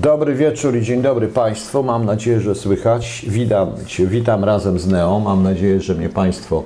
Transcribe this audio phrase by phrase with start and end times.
[0.00, 1.82] Dobry wieczór i dzień dobry Państwu.
[1.82, 3.26] Mam nadzieję, że słychać.
[3.28, 5.20] Witam Cię, witam razem z Neo.
[5.20, 6.64] Mam nadzieję, że mnie Państwo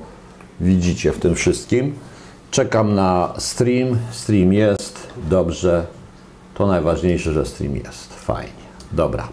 [0.60, 1.94] widzicie w tym wszystkim.
[2.50, 3.98] Czekam na stream.
[4.10, 5.06] Stream jest.
[5.30, 5.86] Dobrze.
[6.54, 8.14] To najważniejsze, że stream jest.
[8.14, 8.66] Fajnie.
[8.92, 9.28] Dobra.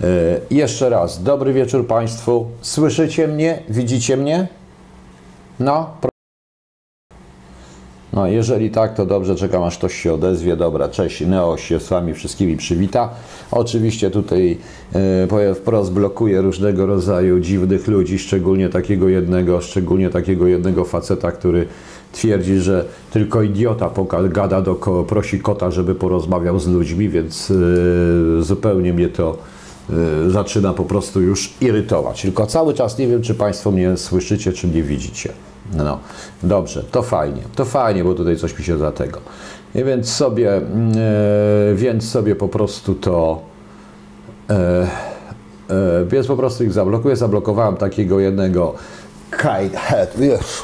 [0.00, 0.06] Yy,
[0.50, 1.22] jeszcze raz.
[1.22, 2.46] Dobry wieczór Państwu.
[2.60, 3.62] Słyszycie mnie?
[3.68, 4.48] Widzicie mnie?
[5.60, 5.90] No,
[8.12, 10.56] no, jeżeli tak, to dobrze, czekam aż ktoś się odezwie.
[10.56, 13.10] Dobra, cześć, Neo się z Wami wszystkimi przywita.
[13.50, 14.58] Oczywiście tutaj
[14.94, 21.32] e, powiem wprost, blokuje różnego rodzaju dziwnych ludzi, szczególnie takiego jednego, szczególnie takiego jednego faceta,
[21.32, 21.66] który
[22.12, 23.90] twierdzi, że tylko idiota
[24.28, 29.38] gada do ko- prosi kota, żeby porozmawiał z ludźmi, więc e, zupełnie mnie to
[30.26, 32.22] e, zaczyna po prostu już irytować.
[32.22, 35.32] Tylko cały czas nie wiem, czy Państwo mnie słyszycie, czy mnie widzicie.
[35.74, 35.98] No,
[36.42, 39.20] dobrze, to fajnie, to fajnie, bo tutaj coś mi się za tego.
[39.74, 40.60] I więc sobie, e,
[41.74, 43.42] więc sobie po prostu to,
[44.50, 44.54] e,
[45.70, 47.16] e, więc po prostu ich zablokuję.
[47.16, 48.74] Zablokowałem takiego jednego
[49.30, 50.16] Kite Head,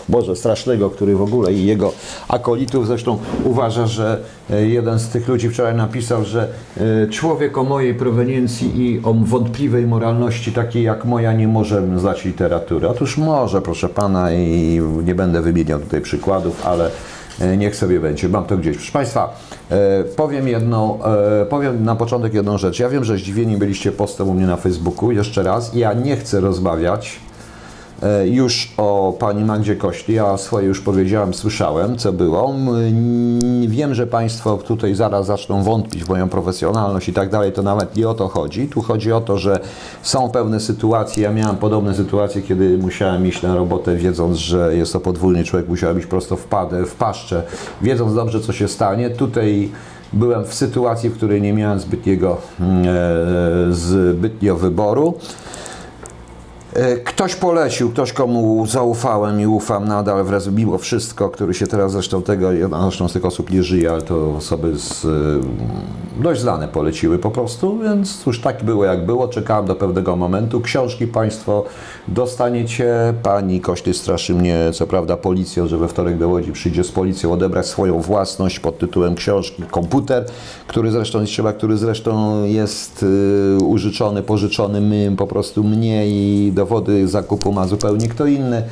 [0.08, 1.92] Boże, strasznego, który w ogóle i jego
[2.28, 7.64] akolitów zresztą uważa, że e, jeden z tych ludzi wczoraj napisał, że e, człowiek o
[7.64, 12.88] mojej proweniencji i o wątpliwej moralności, takiej jak moja, nie może znać literatury.
[12.88, 16.90] Otóż może, proszę pana, i nie będę wymieniał tutaj przykładów, ale
[17.40, 18.28] e, niech sobie będzie.
[18.28, 18.76] Mam to gdzieś.
[18.76, 19.36] Proszę Państwa,
[20.16, 20.98] powiem jedną,
[21.50, 22.78] powiem na początek jedną rzecz.
[22.78, 25.12] Ja wiem, że zdziwieni byliście postem u mnie na Facebooku.
[25.12, 27.20] Jeszcze raz, ja nie chcę rozmawiać
[28.24, 32.54] już o pani Magdzie Kośli, ja swoje już powiedziałem, słyszałem, co było.
[33.66, 37.96] Wiem, że Państwo tutaj zaraz zaczną wątpić w moją profesjonalność i tak dalej, to nawet
[37.96, 38.68] nie o to chodzi.
[38.68, 39.60] Tu chodzi o to, że
[40.02, 44.92] są pewne sytuacje, ja miałem podobne sytuacje, kiedy musiałem iść na robotę, wiedząc, że jest
[44.92, 47.42] to podwójny człowiek, musiałem iść prosto w, padę, w paszczę,
[47.82, 49.10] wiedząc dobrze, co się stanie.
[49.10, 49.70] Tutaj
[50.12, 55.14] byłem w sytuacji, w której nie miałem zbytniego, e, zbytnio wyboru.
[56.76, 61.92] E, Ktoś polecił, ktoś komu zaufałem i ufam nadal wraz mimo wszystko, który się teraz
[61.92, 62.48] zresztą tego,
[62.82, 65.08] zresztą z tych osób nie żyje, ale to osoby z, e,
[66.22, 70.60] dość znane poleciły po prostu, więc cóż, tak było jak było, czekałem do pewnego momentu.
[70.60, 71.64] Książki Państwo
[72.08, 76.92] dostaniecie, pani Kośly straszy mnie, co prawda policją, że we wtorek do Łodzi przyjdzie z
[76.92, 80.24] policją odebrać swoją własność pod tytułem książki, komputer,
[80.66, 83.02] który zresztą trzeba, który zresztą jest
[83.60, 88.62] y, użyczony, pożyczony my, po prostu mnie i dowody zakupu ma zupełnie kto inny.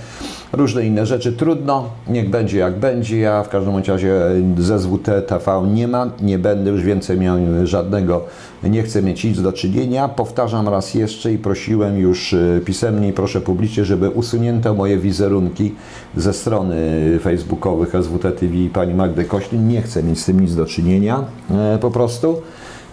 [0.52, 3.18] Różne inne rzeczy trudno, niech będzie jak będzie.
[3.18, 4.20] Ja w każdym razie
[4.58, 8.24] ze ZWT TV nie ma, nie będę już więcej miał żadnego,
[8.62, 10.08] nie chcę mieć nic do czynienia.
[10.08, 15.74] Powtarzam raz jeszcze i prosiłem już y, pisemnie i proszę publicznie, żeby usunięto moje wizerunki
[16.16, 16.76] ze strony
[17.22, 19.68] facebookowych SWT TV i pani Magdy Koślin.
[19.68, 22.42] Nie chcę mieć z tym nic do czynienia e, po prostu.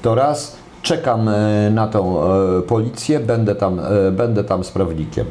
[0.02, 0.61] To raz.
[0.82, 5.26] Czekam e, na tą e, policję, będę tam, e, będę tam sprawnikiem.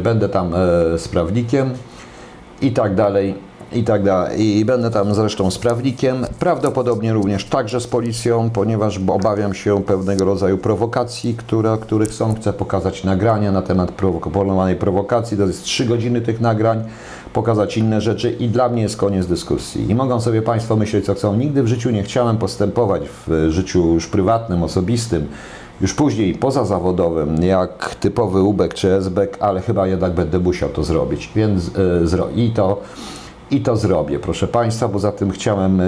[0.00, 0.52] Będę tam
[0.96, 1.70] sprawnikiem
[2.62, 3.34] i tak dalej,
[3.72, 4.40] i tak dalej.
[4.40, 10.58] I będę tam zresztą sprawnikiem, prawdopodobnie również także z policją, ponieważ obawiam się pewnego rodzaju
[10.58, 12.34] prowokacji, które, których są.
[12.34, 15.36] Chcę pokazać nagrania na temat prowo- planowanej prowokacji.
[15.36, 16.84] To jest trzy godziny tych nagrań,
[17.36, 19.90] pokazać inne rzeczy i dla mnie jest koniec dyskusji.
[19.90, 21.36] I mogą sobie Państwo myśleć, co chcą.
[21.36, 25.26] Nigdy w życiu nie chciałem postępować w życiu już prywatnym, osobistym,
[25.80, 31.30] już później pozazawodowym, jak typowy ubek czy esbek, ale chyba jednak będę musiał to zrobić,
[31.34, 31.70] więc
[32.02, 32.80] e, zro i to
[33.50, 34.88] i to zrobię, proszę Państwa.
[34.88, 35.84] Poza tym chciałem e,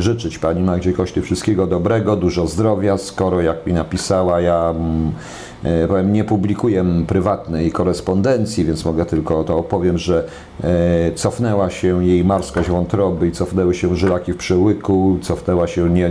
[0.00, 5.12] życzyć Pani Magdzie Kośty wszystkiego dobrego, dużo zdrowia, skoro jak mi napisała, ja mm, e,
[5.88, 10.24] powiem, nie publikuję prywatnej korespondencji, więc mogę tylko to opowiem, że
[10.64, 16.10] e, cofnęła się jej marskość wątroby i cofnęły się żylaki w przełyku, cofnęła się, nie,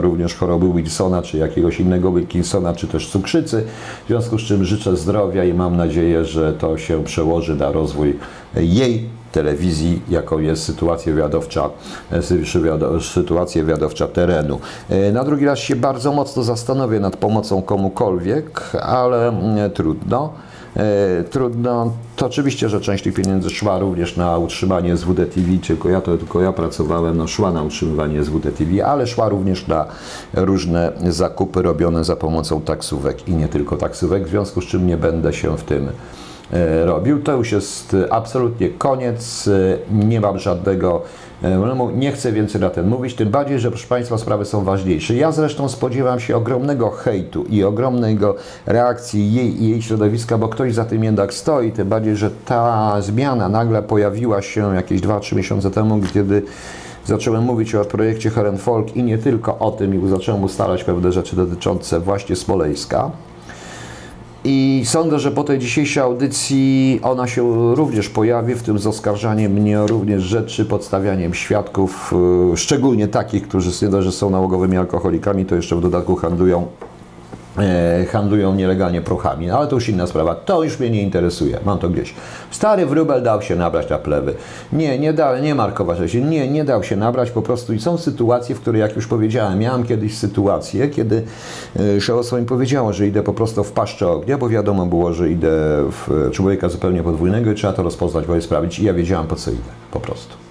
[0.00, 3.64] również choroby Wilsona, czy jakiegoś innego Wilkinsona, czy też cukrzycy,
[4.04, 8.18] w związku z czym życzę zdrowia i mam nadzieję, że to się przełoży na rozwój
[8.56, 11.70] jej telewizji, jaką jest sytuacja wiadowcza,
[12.12, 12.22] e,
[13.00, 14.60] sytuacja wiadowcza terenu.
[14.88, 20.32] E, Na drugi raz się bardzo mocno zastanowię nad pomocą komukolwiek, ale mm, trudno.
[20.76, 21.92] E, Trudno.
[22.16, 26.18] To oczywiście, że część tych pieniędzy szła również na utrzymanie SWD TV, tylko ja to
[26.18, 29.86] tylko ja pracowałem, no szła na utrzymywanie SWD TV, ale szła również na
[30.34, 34.96] różne zakupy robione za pomocą taksówek i nie tylko taksówek, w związku z czym nie
[34.96, 35.88] będę się w tym
[36.84, 37.22] robił.
[37.22, 39.48] To już jest e, absolutnie koniec.
[39.48, 41.02] E, Nie mam żadnego
[41.42, 41.90] e, problemu.
[41.90, 45.14] Nie chcę więcej na ten mówić, tym bardziej, że proszę Państwa sprawy są ważniejsze.
[45.14, 48.34] Ja zresztą spodziewam się ogromnego hejtu i ogromnego
[48.66, 52.96] reakcji jej i jej środowiska, bo ktoś za tym jednak stoi, tym bardziej, że ta
[53.00, 56.42] zmiana nagle pojawiła się jakieś 2-3 miesiące temu, kiedy
[57.04, 61.36] zacząłem mówić o projekcie Folk i nie tylko o tym, i zacząłem ustalać pewne rzeczy
[61.36, 63.10] dotyczące właśnie Smoleńska.
[64.44, 69.52] I sądzę, że po tej dzisiejszej audycji ona się również pojawi, w tym z oskarżaniem
[69.52, 72.14] mnie również rzeczy, podstawianiem świadków,
[72.50, 76.66] yy, szczególnie takich, którzy nie dość, że są nałogowymi alkoholikami, to jeszcze w dodatku handlują
[78.12, 80.34] handlują nielegalnie prochami, no, ale to już inna sprawa.
[80.34, 81.58] To już mnie nie interesuje.
[81.64, 82.14] Mam to gdzieś.
[82.50, 84.34] Stary wróbel dał się nabrać na plewy.
[84.72, 86.20] Nie, nie dał, nie markować się.
[86.20, 87.72] Nie, nie dał się nabrać po prostu.
[87.74, 91.22] I są sytuacje, w których, jak już powiedziałem, miałem kiedyś sytuację, kiedy
[91.96, 95.30] e, szałostwo mi powiedziało, że idę po prostu w paszczę ognia, bo wiadomo było, że
[95.30, 95.50] idę
[95.90, 98.78] w człowieka zupełnie podwójnego i trzeba to rozpoznać, bo je sprawdzić.
[98.78, 99.60] I ja wiedziałem, po co idę.
[99.90, 100.47] Po prostu.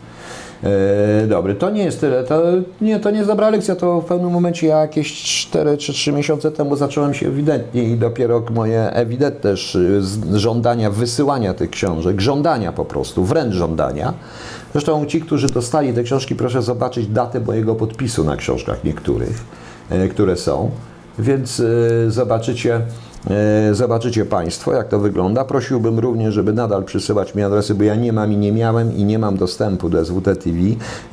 [0.64, 2.44] E, dobry, to nie jest tyle, to
[2.82, 6.12] nie, to nie jest dobra lekcja, to w pewnym momencie ja jakieś 4 czy 3
[6.12, 9.54] miesiące temu zacząłem się ewidentnie i dopiero moje ewidentne
[10.34, 14.14] żądania wysyłania tych książek, żądania po prostu, wręcz żądania.
[14.72, 19.44] Zresztą ci, którzy dostali te książki, proszę zobaczyć datę mojego podpisu na książkach niektórych,
[19.90, 20.72] e, które są,
[21.20, 22.82] więc e, zobaczycie
[23.72, 25.46] zobaczycie Państwo, jak to wygląda.
[25.46, 29.04] Prosiłbym również, żeby nadal przysyłać mi adresy, bo ja nie mam i nie miałem i
[29.04, 30.58] nie mam dostępu do SWT TV.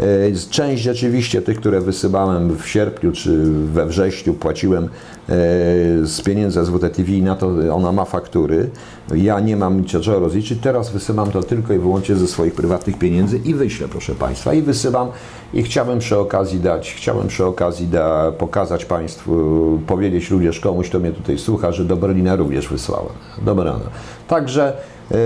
[0.00, 0.04] E,
[0.50, 4.88] część rzeczywiście tych, które wysyłałem w sierpniu czy we wrześniu, płaciłem
[5.23, 8.70] e, z pieniędzy SWT TV i na to ona ma faktury.
[9.14, 10.58] Ja nie mam niczego rozliczyć.
[10.62, 14.54] Teraz wysyłam to tylko i wyłącznie ze swoich prywatnych pieniędzy i wyślę, proszę Państwa.
[14.54, 15.08] I wysyłam
[15.54, 20.98] i chciałbym przy okazji dać, chciałbym przy okazji da, pokazać Państwu, powiedzieć również komuś, kto
[20.98, 23.12] mnie tutaj słucha, że do Berlina również wysłałem.
[23.42, 23.80] Dobra.
[24.28, 24.76] Także
[25.10, 25.16] yy,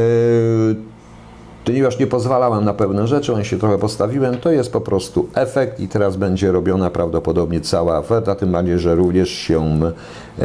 [1.69, 5.81] ponieważ nie pozwalałem na pewne rzeczy, on się trochę postawiłem, to jest po prostu efekt
[5.81, 10.43] i teraz będzie robiona prawdopodobnie cała oferta, tym bardziej, że również się e,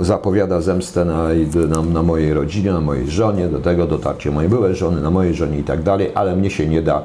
[0.00, 1.28] zapowiada zemstę na,
[1.68, 5.34] na, na, mojej rodzinie, na mojej żonie, do tego dotarcie mojej byłej żony, na mojej
[5.34, 7.02] żonie i tak dalej, ale mnie się nie da,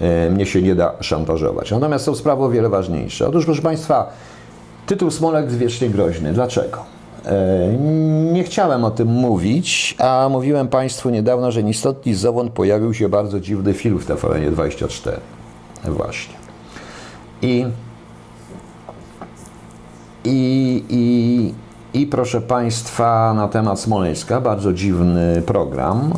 [0.00, 1.70] e, mnie się nie da szantażować.
[1.70, 3.28] Natomiast są sprawy o wiele ważniejsze.
[3.28, 4.12] Otóż, proszę Państwa,
[4.86, 6.32] tytuł Smolek wiecznie groźny.
[6.32, 6.95] Dlaczego?
[7.26, 7.72] E,
[8.32, 12.94] nie chciałem o tym mówić, a mówiłem Państwu niedawno, że ni stąd, ni zowąd pojawił
[12.94, 15.16] się bardzo dziwny film w tvn 24.
[15.84, 16.34] Właśnie.
[17.42, 17.66] I,
[20.24, 21.54] i, i,
[22.00, 26.12] I proszę Państwa, na temat Smoleńska, bardzo dziwny program,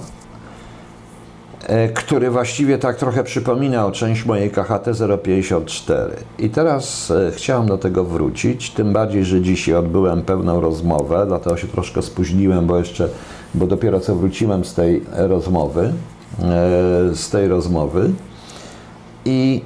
[1.95, 4.87] który właściwie tak trochę przypominał część mojej KHT
[5.23, 6.17] 054.
[6.39, 11.57] I teraz e, chciałem do tego wrócić, tym bardziej, że dzisiaj odbyłem pewną rozmowę, dlatego
[11.57, 13.09] się troszkę spóźniłem, bo jeszcze,
[13.55, 15.93] bo dopiero co wróciłem z tej rozmowy,
[16.43, 18.11] e, z tej rozmowy
[19.25, 19.63] i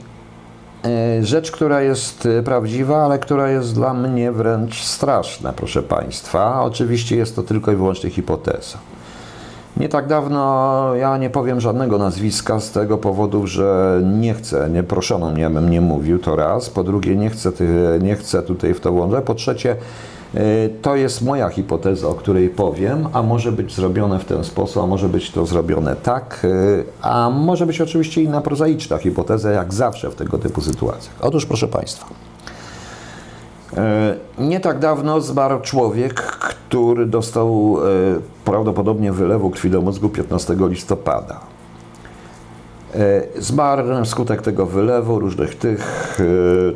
[1.22, 6.62] rzecz, która jest prawdziwa, ale która jest dla mnie wręcz straszna, proszę Państwa.
[6.62, 8.78] Oczywiście jest to tylko i wyłącznie hipoteza.
[9.76, 14.82] Nie tak dawno, ja nie powiem żadnego nazwiska z tego powodu, że nie chcę, nie
[14.82, 16.70] proszono mnie, abym nie mówił, to raz.
[16.70, 17.52] Po drugie, nie chcę,
[18.00, 19.24] nie chcę tutaj w to włączać.
[19.24, 19.76] Po trzecie,
[20.34, 24.82] y, to jest moja hipoteza, o której powiem, a może być zrobione w ten sposób,
[24.82, 29.74] a może być to zrobione tak, y, a może być oczywiście inna prozaiczna hipoteza, jak
[29.74, 31.14] zawsze w tego typu sytuacjach.
[31.20, 32.06] Otóż, proszę Państwa,
[34.38, 41.40] nie tak dawno zmarł człowiek, który dostał e, prawdopodobnie wylewu krwi do mózgu 15 listopada.
[42.94, 46.18] E, zmarł wskutek tego wylewu, różnych tych.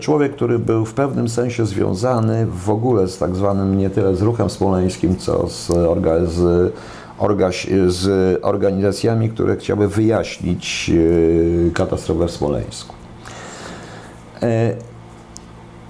[0.00, 4.22] Człowiek, który był w pewnym sensie związany w ogóle z tak zwanym nie tyle z
[4.22, 6.72] ruchem smoleńskim, co z, orga, z,
[7.18, 7.50] orga,
[7.86, 10.90] z organizacjami, które chciały wyjaśnić
[11.74, 12.94] katastrofę w Smoleńsku.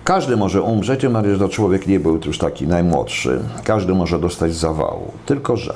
[0.06, 3.40] Każdy może umrzeć, że to człowiek nie był już taki najmłodszy.
[3.64, 5.12] Każdy może dostać zawału.
[5.26, 5.74] Tylko, że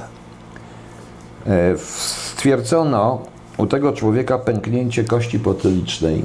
[1.46, 3.22] e, stwierdzono
[3.58, 6.22] u tego człowieka pęknięcie kości potylicznej,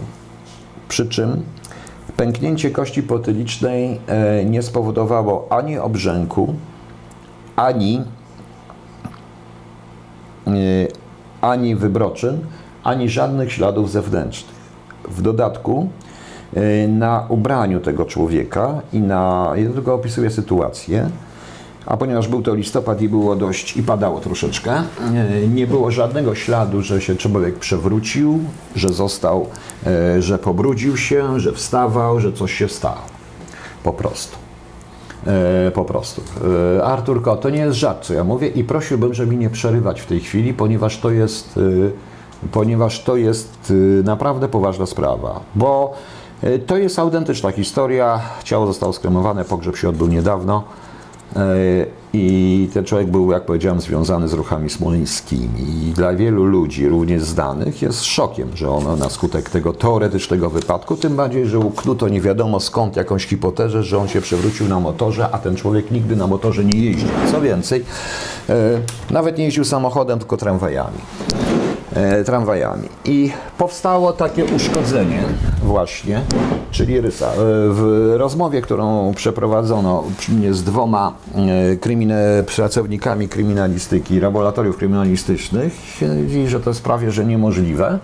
[0.87, 1.43] przy czym
[2.17, 6.55] pęknięcie kości potylicznej e, nie spowodowało ani obrzęku,
[7.55, 8.01] ani,
[10.47, 10.51] e,
[11.41, 12.39] ani wybroczyn,
[12.83, 14.55] ani żadnych śladów zewnętrznych.
[15.09, 15.89] W dodatku
[16.87, 19.51] na ubraniu tego człowieka i na.
[19.55, 21.09] Ja tylko opisuję sytuację.
[21.85, 26.35] A ponieważ był to listopad i było dość i padało troszeczkę, e, nie było żadnego
[26.35, 28.39] śladu, że się człowiek przewrócił,
[28.75, 29.47] że został,
[29.87, 33.01] e, że pobrudził się, że wstawał, że coś się stało.
[33.83, 34.37] Po prostu.
[35.73, 36.21] Po prostu.
[36.83, 40.05] Arturko, to nie jest żart, co ja mówię i prosiłbym, żeby mi nie przerywać w
[40.05, 41.59] tej chwili, ponieważ to jest,
[42.51, 45.39] ponieważ to jest naprawdę poważna sprawa.
[45.55, 45.93] Bo
[46.67, 48.19] to jest autentyczna historia.
[48.43, 50.63] Ciało zostało skremowane, pogrzeb się odbył niedawno.
[52.13, 55.87] I ten człowiek był, jak powiedziałem, związany z ruchami smoleńskimi.
[55.89, 60.95] I dla wielu ludzi, również znanych, jest szokiem, że ono na skutek tego teoretycznego wypadku,
[60.95, 65.29] tym bardziej, że uknuto nie wiadomo skąd jakąś hipotezę, że on się przewrócił na motorze,
[65.31, 67.09] a ten człowiek nigdy na motorze nie jeździł.
[67.31, 67.85] Co więcej,
[69.11, 70.97] nawet nie jeździł samochodem, tylko tramwajami.
[71.95, 72.89] E, tramwajami.
[73.05, 75.23] I powstało takie uszkodzenie
[75.63, 76.21] właśnie,
[76.71, 77.27] czyli rysa.
[77.27, 77.35] E,
[77.69, 80.03] w rozmowie, którą przeprowadzono
[80.51, 82.13] z dwoma e, krymin
[82.55, 85.73] pracownikami kryminalistyki, laboratoriów kryminalistycznych,
[86.21, 87.99] widzi, że to jest prawie że niemożliwe.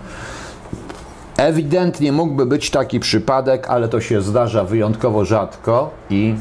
[1.37, 6.35] Ewidentnie mógłby być taki przypadek, ale to się zdarza wyjątkowo rzadko i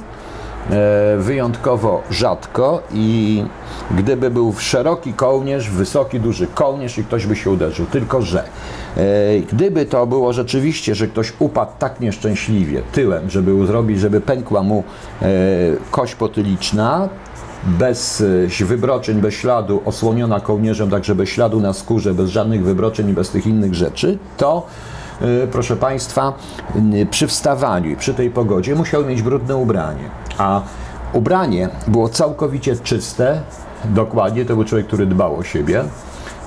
[1.18, 3.44] wyjątkowo rzadko i
[3.90, 7.86] gdyby był szeroki kołnierz, wysoki, duży kołnierz i ktoś by się uderzył.
[7.86, 8.44] Tylko, że
[8.96, 9.00] e,
[9.52, 14.84] gdyby to było rzeczywiście, że ktoś upadł tak nieszczęśliwie tyłem, żeby zrobić, żeby pękła mu
[15.22, 15.26] e,
[15.90, 17.08] kość potyliczna,
[17.64, 18.24] bez
[18.60, 23.30] wybroczeń, bez śladu, osłoniona kołnierzem, także bez śladu na skórze, bez żadnych wybroczeń i bez
[23.30, 24.66] tych innych rzeczy, to
[25.52, 26.32] proszę Państwa,
[27.10, 30.10] przy wstawaniu i przy tej pogodzie musiał mieć brudne ubranie
[30.40, 30.62] a
[31.12, 33.42] ubranie było całkowicie czyste,
[33.84, 35.84] dokładnie, to był człowiek, który dbał o siebie.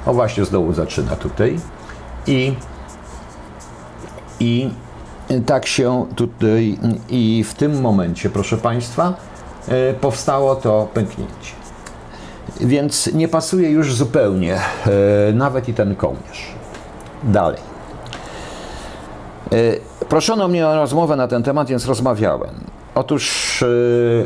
[0.06, 1.60] O właśnie znowu zaczyna tutaj.
[2.28, 2.54] I,
[4.40, 4.70] i
[5.46, 6.78] tak się tutaj,
[7.10, 9.14] i w tym momencie, proszę Państwa,
[9.68, 11.54] e, powstało to pęknięcie.
[12.62, 14.60] Więc nie pasuje już zupełnie e,
[15.34, 16.52] nawet i ten kołnierz.
[17.24, 17.73] Dalej.
[19.54, 22.50] E, proszono mnie o rozmowę na ten temat, więc rozmawiałem.
[22.96, 24.26] Otóż y,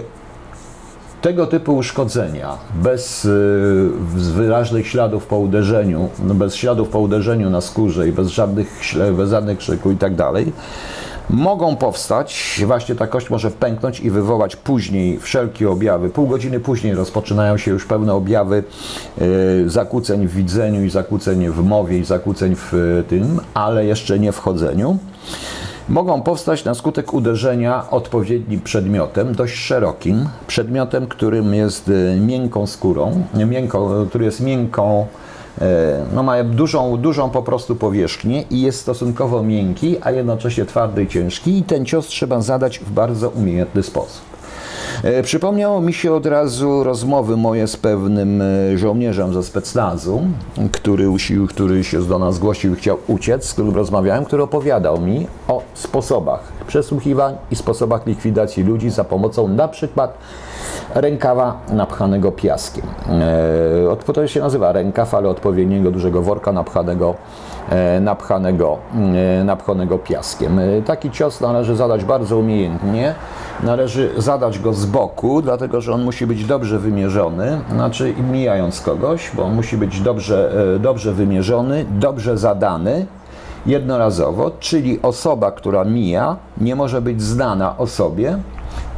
[1.21, 3.89] tego typu uszkodzenia bez y,
[4.35, 8.81] wyraźnych śladów po uderzeniu, no bez śladów po uderzeniu na skórze i bez żadnych,
[9.17, 10.53] bez żadnych krzyku i tak dalej,
[11.29, 16.09] mogą powstać, właśnie ta kość może pęknąć i wywołać później wszelkie objawy.
[16.09, 18.63] Pół godziny później rozpoczynają się już pewne objawy
[19.65, 24.39] zakłóceń w widzeniu i zakłóceń w mowie i zakłóceń w tym, ale jeszcze nie w
[24.39, 24.97] chodzeniu
[25.89, 33.23] mogą powstać na skutek uderzenia odpowiednim przedmiotem, dość szerokim, przedmiotem, którym jest e, miękką skórą,
[33.33, 35.07] miękką, który jest miękką,
[35.61, 41.03] e, no ma dużą, dużą po prostu powierzchnię i jest stosunkowo miękki, a jednocześnie twardy
[41.03, 44.36] i ciężki i ten cios trzeba zadać w bardzo umiejętny sposób.
[45.03, 50.21] E, przypomniało mi się od razu rozmowy moje z pewnym e, żołnierzem ze specnazu,
[50.71, 55.01] który, usił, który się do nas zgłosił i chciał uciec, z którym rozmawiałem, który opowiadał
[55.01, 60.17] mi o sposobach przesłuchiwań i sposobach likwidacji ludzi za pomocą na przykład
[60.95, 62.85] rękawa napchanego piaskiem.
[64.07, 67.15] E, to się nazywa rękaw, ale odpowiedniego dużego worka napchanego,
[68.01, 68.77] napchanego,
[69.45, 70.59] napchanego piaskiem.
[70.85, 73.15] Taki cios należy zadać bardzo umiejętnie
[73.63, 79.31] należy zadać go z boku, dlatego że on musi być dobrze wymierzony, znaczy mijając kogoś,
[79.33, 83.05] bo on musi być dobrze, e, dobrze wymierzony, dobrze zadany
[83.65, 88.37] jednorazowo, czyli osoba, która mija, nie może być znana osobie,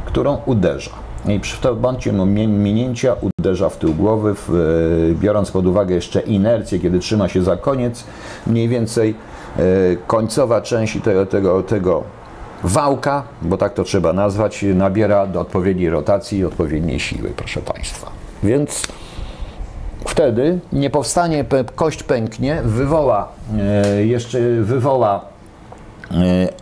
[0.04, 0.90] którą uderza.
[1.28, 2.12] I przy momencie
[2.46, 7.42] minięcia uderza w tył głowy, w, e, biorąc pod uwagę jeszcze inercję, kiedy trzyma się
[7.42, 8.04] za koniec,
[8.46, 9.14] mniej więcej
[9.58, 9.62] e,
[10.06, 12.02] końcowa część tego, tego, tego
[12.64, 18.10] wałka, bo tak to trzeba nazwać, nabiera do odpowiedniej rotacji i odpowiedniej siły, proszę Państwa.
[18.42, 18.82] Więc
[20.06, 25.24] wtedy nie powstanie, kość pęknie, wywoła, e, jeszcze wywoła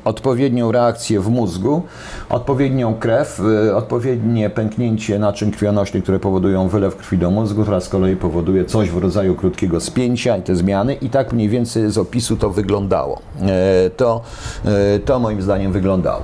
[0.05, 1.83] odpowiednią reakcję w mózgu,
[2.29, 7.89] odpowiednią krew, e, odpowiednie pęknięcie naczyń krwionośnych, które powodują wylew krwi do mózgu, która z
[7.89, 11.99] kolei powoduje coś w rodzaju krótkiego spięcia i te zmiany i tak mniej więcej z
[11.99, 13.21] opisu to wyglądało.
[13.43, 14.21] E, to,
[15.05, 16.23] to moim zdaniem wyglądało.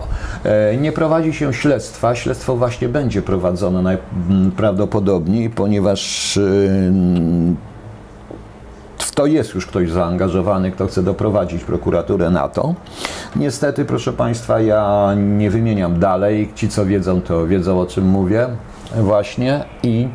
[0.80, 2.14] Nie prowadzi się śledztwa.
[2.14, 6.38] Śledztwo właśnie będzie prowadzone najprawdopodobniej, ponieważ
[9.10, 12.74] to jest już ktoś zaangażowany, kto chce doprowadzić prokuraturę na to.
[13.36, 16.52] Niestety, proszę Państwa, ja nie wymieniam dalej.
[16.54, 18.48] Ci, co wiedzą, to wiedzą o czym mówię
[18.96, 20.08] właśnie i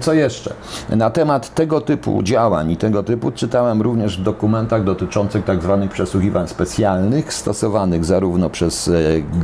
[0.00, 0.54] co jeszcze?
[0.88, 5.78] Na temat tego typu działań i tego typu czytałem również w dokumentach dotyczących tzw.
[5.80, 8.92] Tak przesłuchiwań specjalnych, stosowanych zarówno przez e,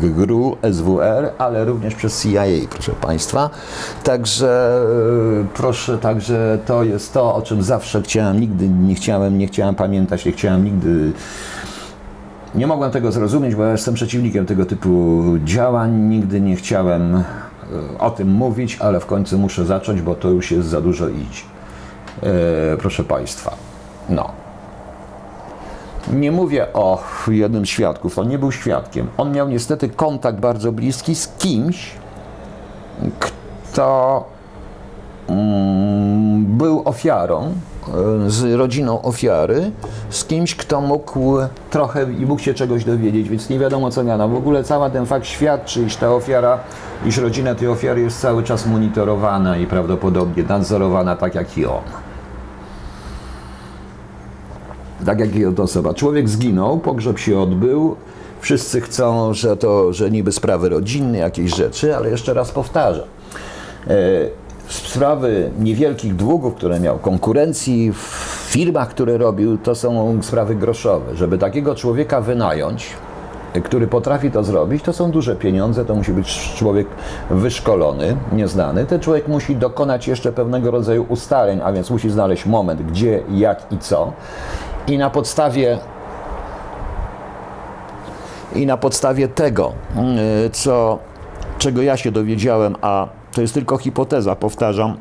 [0.00, 3.50] GRU, SWR, ale również przez CIA, proszę Państwa.
[4.04, 4.80] Także
[5.42, 9.74] e, proszę, także to jest to, o czym zawsze chciałem, nigdy nie chciałem, nie chciałem
[9.74, 11.12] pamiętać, nie chciałem nigdy
[12.54, 15.92] nie mogłem tego zrozumieć, bo ja jestem przeciwnikiem tego typu działań.
[15.92, 17.24] Nigdy nie chciałem
[17.98, 21.44] o tym mówić, ale w końcu muszę zacząć, bo to już jest za dużo iść.
[22.22, 23.56] E, proszę Państwa,
[24.08, 24.30] no.
[26.12, 29.06] Nie mówię o jednym świadków, on nie był świadkiem.
[29.16, 31.90] On miał niestety kontakt bardzo bliski z kimś,
[33.74, 34.35] to mm,
[36.38, 37.52] był ofiarą,
[38.26, 39.70] e, z rodziną ofiary,
[40.10, 41.36] z kimś, kto mógł
[41.70, 44.28] trochę i mógł się czegoś dowiedzieć, więc nie wiadomo co miano.
[44.28, 46.58] W ogóle cały ten fakt świadczy, iż ta ofiara,
[47.06, 51.82] iż rodzina tej ofiary jest cały czas monitorowana i prawdopodobnie nadzorowana tak jak i on.
[55.06, 55.94] Tak jak i od osoba.
[55.94, 57.96] Człowiek zginął, pogrzeb się odbył,
[58.40, 63.04] wszyscy chcą, że to, że niby sprawy rodzinne, jakieś rzeczy, ale jeszcze raz powtarzam.
[64.68, 67.96] Sprawy niewielkich długów, które miał, konkurencji w
[68.50, 71.16] firmach, które robił, to są sprawy groszowe.
[71.16, 72.86] Żeby takiego człowieka wynająć,
[73.64, 76.86] który potrafi to zrobić, to są duże pieniądze, to musi być człowiek
[77.30, 78.86] wyszkolony, nieznany.
[78.86, 83.72] Ten człowiek musi dokonać jeszcze pewnego rodzaju ustaleń, a więc musi znaleźć moment, gdzie, jak
[83.72, 84.12] i co.
[84.86, 85.78] I na podstawie
[88.54, 89.72] i na podstawie tego,
[90.46, 90.98] y, co,
[91.58, 94.96] czego ja się dowiedziałem, a to jest tylko hipoteza, powtarzam,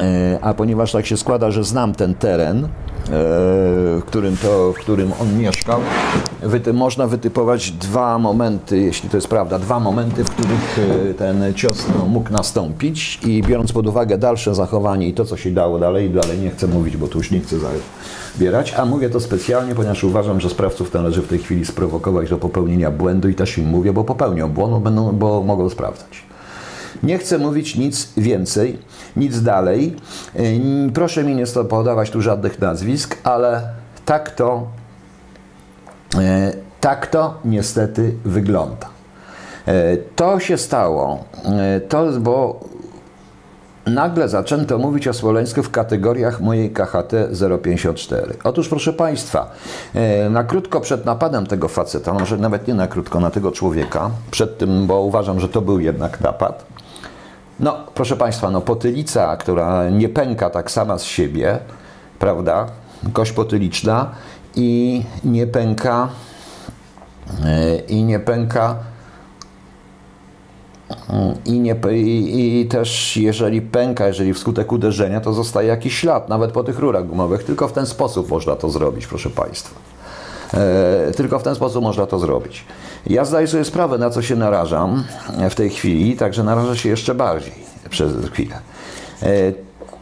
[0.00, 2.68] e, a ponieważ tak się składa, że znam ten teren, e,
[3.08, 5.80] w którym, to, w którym on mieszkał,
[6.42, 10.78] wyty, można wytypować dwa momenty, jeśli to jest prawda, dwa momenty, w których
[11.10, 15.36] e, ten cios no, mógł nastąpić i biorąc pod uwagę dalsze zachowanie i to, co
[15.36, 17.56] się dało dalej, dalej nie chcę mówić, bo tu już nie chcę
[18.36, 22.38] zabierać, a mówię to specjalnie, ponieważ uważam, że sprawców należy w tej chwili sprowokować do
[22.38, 26.29] popełnienia błędu i też im mówię, bo popełnią błąd, bo, będą, bo mogą sprawdzać.
[27.02, 28.78] Nie chcę mówić nic więcej,
[29.16, 29.96] nic dalej.
[30.36, 30.60] Y,
[30.94, 33.62] proszę mi nie podawać tu żadnych nazwisk, ale
[34.04, 34.66] tak to,
[36.14, 36.18] y,
[36.80, 38.88] tak to niestety wygląda.
[39.68, 41.24] Y, to się stało,
[41.88, 42.60] to, bo
[43.86, 47.12] nagle zaczęto mówić o Smoleńsku w kategoriach mojej KHT
[47.62, 48.34] 054.
[48.44, 49.50] Otóż, proszę Państwa,
[50.30, 54.58] na krótko przed napadem tego faceta, może nawet nie na krótko, na tego człowieka, przed
[54.58, 56.64] tym, bo uważam, że to był jednak napad,
[57.60, 61.58] no, proszę Państwa, no potylica, która nie pęka tak sama z siebie,
[62.18, 62.66] prawda?
[63.12, 64.10] Kość potyliczna
[64.56, 66.08] i nie pęka
[67.44, 68.76] e, i nie pęka
[71.44, 76.52] i, nie, i, i, też jeżeli pęka, jeżeli wskutek uderzenia, to zostaje jakiś ślad, nawet
[76.52, 77.44] po tych rurach gumowych.
[77.44, 79.74] Tylko w ten sposób można to zrobić, proszę Państwa.
[80.54, 82.64] E, tylko w ten sposób można to zrobić.
[83.06, 85.04] Ja zdaję sobie sprawę, na co się narażam
[85.50, 87.54] w tej chwili, także narażę się jeszcze bardziej
[87.90, 88.58] przez chwilę.
[89.22, 89.52] E,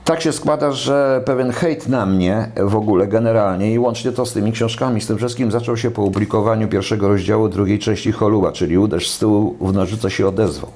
[0.04, 4.32] tak się składa, że pewien hejt na mnie w ogóle generalnie i łącznie to z
[4.32, 8.78] tymi książkami, z tym wszystkim zaczął się po opublikowaniu pierwszego rozdziału drugiej części Holuba, czyli
[8.78, 10.70] Uderz z tyłu w nożyce się odezwał.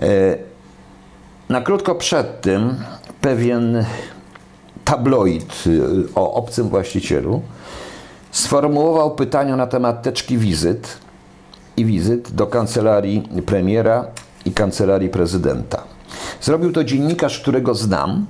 [0.00, 0.36] E,
[1.48, 2.74] na krótko przed tym
[3.20, 3.84] pewien
[4.84, 5.64] tabloid
[6.14, 7.42] o obcym właścicielu
[8.36, 10.98] sformułował pytania na temat teczki wizyt
[11.76, 14.06] i wizyt do kancelarii premiera
[14.44, 15.82] i kancelarii prezydenta.
[16.40, 18.26] Zrobił to dziennikarz, którego znam,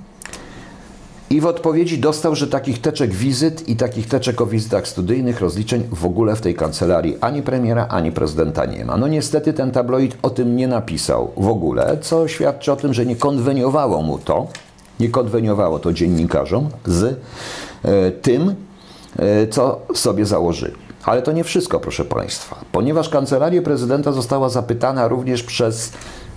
[1.31, 5.83] i w odpowiedzi dostał, że takich teczek wizyt i takich teczek o wizytach studyjnych, rozliczeń
[5.93, 8.97] w ogóle w tej kancelarii ani premiera, ani prezydenta nie ma.
[8.97, 13.07] No niestety ten tabloid o tym nie napisał w ogóle, co świadczy o tym, że
[13.07, 14.47] nie konweniowało mu to,
[15.01, 17.19] nie konweniowało to dziennikarzom z
[17.85, 18.55] e, tym,
[19.51, 20.75] co sobie założyli.
[21.05, 25.93] Ale to nie wszystko, proszę Państwa, ponieważ kancelaria prezydenta została zapytana również przez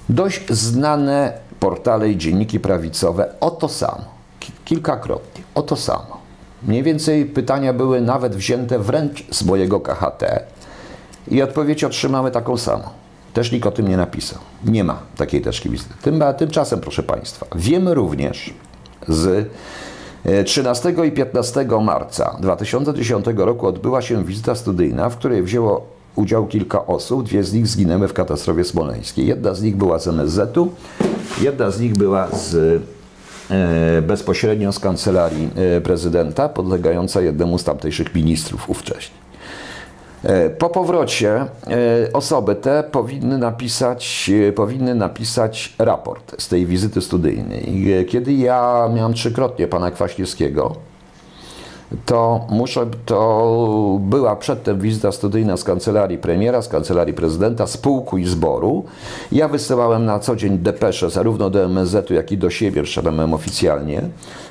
[0.09, 4.05] dość znane portale i dzienniki prawicowe o to samo,
[4.65, 6.19] kilkakrotnie, o to samo.
[6.63, 10.23] Mniej więcej pytania były nawet wzięte wręcz z mojego KHT
[11.27, 12.83] i odpowiedź otrzymały taką samą.
[13.33, 14.39] Też nikt o tym nie napisał.
[14.65, 15.93] Nie ma takiej teczki wizyty.
[16.01, 18.53] Tym, tymczasem, proszę Państwa, wiemy również
[19.07, 19.49] z
[20.45, 26.85] 13 i 15 marca 2010 roku odbyła się wizyta studyjna, w której wzięło udział kilka
[26.85, 27.23] osób.
[27.23, 29.27] Dwie z nich zginęły w katastrofie smoleńskiej.
[29.27, 30.69] Jedna z nich była z MSZ-u,
[31.41, 32.81] jedna z nich była z
[33.51, 39.28] e, bezpośrednio z kancelarii e, prezydenta, podlegająca jednemu z tamtejszych ministrów ówcześnie.
[40.23, 41.47] E, po powrocie e,
[42.13, 48.05] osoby te powinny napisać, e, powinny napisać raport z tej wizyty studyjnej.
[48.07, 50.75] Kiedy ja miałem trzykrotnie pana Kwaśniewskiego,
[52.05, 58.17] to muszę, to była przedtem wizyta studyjna z kancelarii premiera, z kancelarii prezydenta, z pułku
[58.17, 58.83] i zboru.
[59.31, 64.01] Ja wysyłałem na co dzień depesze zarówno do MSZ-u, jak i do siebie, wszedłem oficjalnie,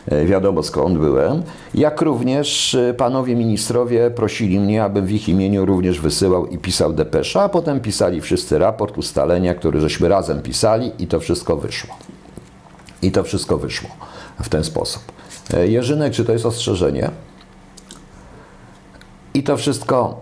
[0.09, 1.43] e, wiadomo skąd byłem,
[1.75, 6.93] jak również e, panowie ministrowie prosili mnie, abym w ich imieniu również wysyłał i pisał
[6.93, 11.97] depesze, a potem pisali wszyscy raport, ustalenia, który żeśmy razem pisali i to wszystko wyszło.
[13.03, 13.91] I to wszystko wyszło
[14.43, 15.03] w ten sposób.
[15.55, 17.11] E, Jerzynek, czy to jest ostrzeżenie?
[19.39, 20.17] I to wszystko,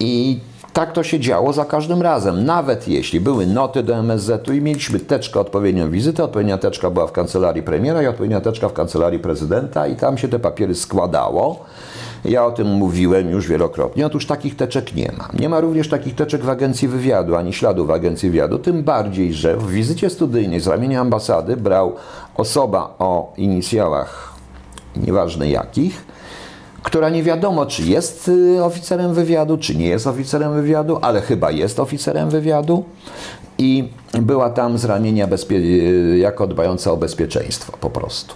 [0.00, 0.40] i
[0.72, 2.44] Tak to się działo za każdym razem.
[2.44, 7.12] Nawet jeśli były noty do MSZ-u i mieliśmy teczkę odpowiednią wizytę, odpowiednia teczka była w
[7.12, 11.64] kancelarii premiera i odpowiednia teczka w kancelarii prezydenta i tam się te papiery składało.
[12.24, 14.06] Ja o tym mówiłem już wielokrotnie.
[14.06, 15.28] Otóż takich teczek nie ma.
[15.40, 18.58] Nie ma również takich teczek w agencji wywiadu, ani śladu w agencji wywiadu.
[18.58, 21.92] Tym bardziej, że w wizycie studyjnej z ramienia ambasady brał
[22.34, 24.34] osoba o inicjałach,
[24.96, 26.04] nieważne jakich,
[26.82, 31.50] która nie wiadomo, czy jest y, oficerem wywiadu, czy nie jest oficerem wywiadu, ale chyba
[31.50, 32.84] jest oficerem wywiadu
[33.58, 33.88] i
[34.20, 38.34] była tam z ramienia bezpie- jako dbająca o bezpieczeństwo po prostu.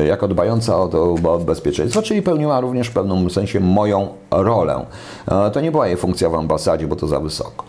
[0.00, 4.86] E, jako dbająca o, to, o bezpieczeństwo, czyli pełniła również w pewnym sensie moją rolę.
[5.28, 7.64] E, To nie była jej funkcja w ambasadzie, bo to za wysoko.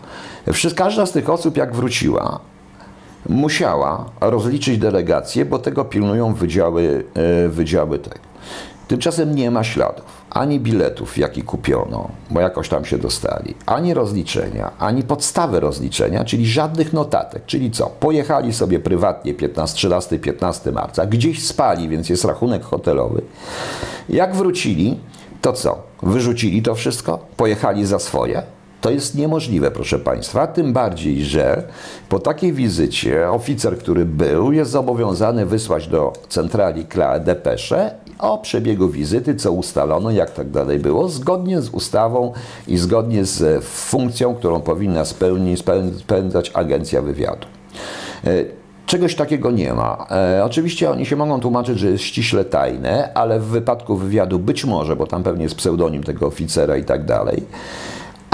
[0.76, 2.40] Każda z tych osób, jak wróciła,
[3.28, 7.04] musiała rozliczyć delegację, bo tego pilnują wydziały,
[7.48, 8.25] wydziały tego.
[8.88, 14.70] Tymczasem nie ma śladów, ani biletów, jaki kupiono, bo jakoś tam się dostali, ani rozliczenia,
[14.78, 17.46] ani podstawy rozliczenia, czyli żadnych notatek.
[17.46, 17.86] Czyli co?
[17.86, 23.22] Pojechali sobie prywatnie 15, 13-15 marca, gdzieś spali, więc jest rachunek hotelowy.
[24.08, 25.00] Jak wrócili,
[25.40, 25.82] to co?
[26.02, 27.18] Wyrzucili to wszystko?
[27.36, 28.42] Pojechali za swoje?
[28.80, 31.62] To jest niemożliwe, proszę Państwa, tym bardziej, że
[32.08, 38.88] po takiej wizycie oficer, który był, jest zobowiązany wysłać do centrali KLA depeszę o przebiegu
[38.88, 42.32] wizyty, co ustalono, jak tak dalej było, zgodnie z ustawą
[42.68, 45.64] i zgodnie z funkcją, którą powinna spełnić,
[45.98, 47.46] spełniać Agencja Wywiadu.
[48.24, 48.30] E,
[48.86, 50.06] Czegoś takiego nie ma.
[50.10, 54.64] E, oczywiście oni się mogą tłumaczyć, że jest ściśle tajne, ale w wypadku wywiadu być
[54.64, 57.42] może, bo tam pewnie jest pseudonim tego oficera i tak dalej.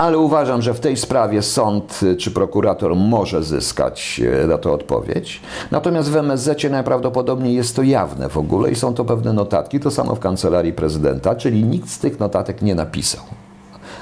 [0.02, 5.40] Ale uważam, że w tej sprawie sąd czy prokurator może zyskać y, na to odpowiedź.
[5.70, 9.80] Natomiast w MSZ najprawdopodobniej jest to jawne w ogóle i są to pewne notatki.
[9.80, 13.22] To samo w kancelarii prezydenta, czyli nikt z tych notatek nie napisał.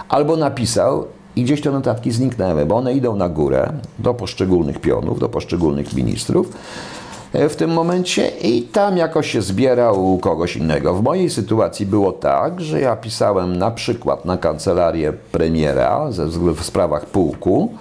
[0.09, 5.19] Albo napisał i gdzieś te notatki zniknęły, bo one idą na górę do poszczególnych pionów,
[5.19, 7.00] do poszczególnych ministrów e,
[7.33, 10.95] w tym momencie i tam jakoś się zbiera u kogoś innego.
[10.95, 16.65] W mojej sytuacji było tak, że ja pisałem na przykład na kancelarię premiera ze w
[16.65, 17.73] sprawach pułku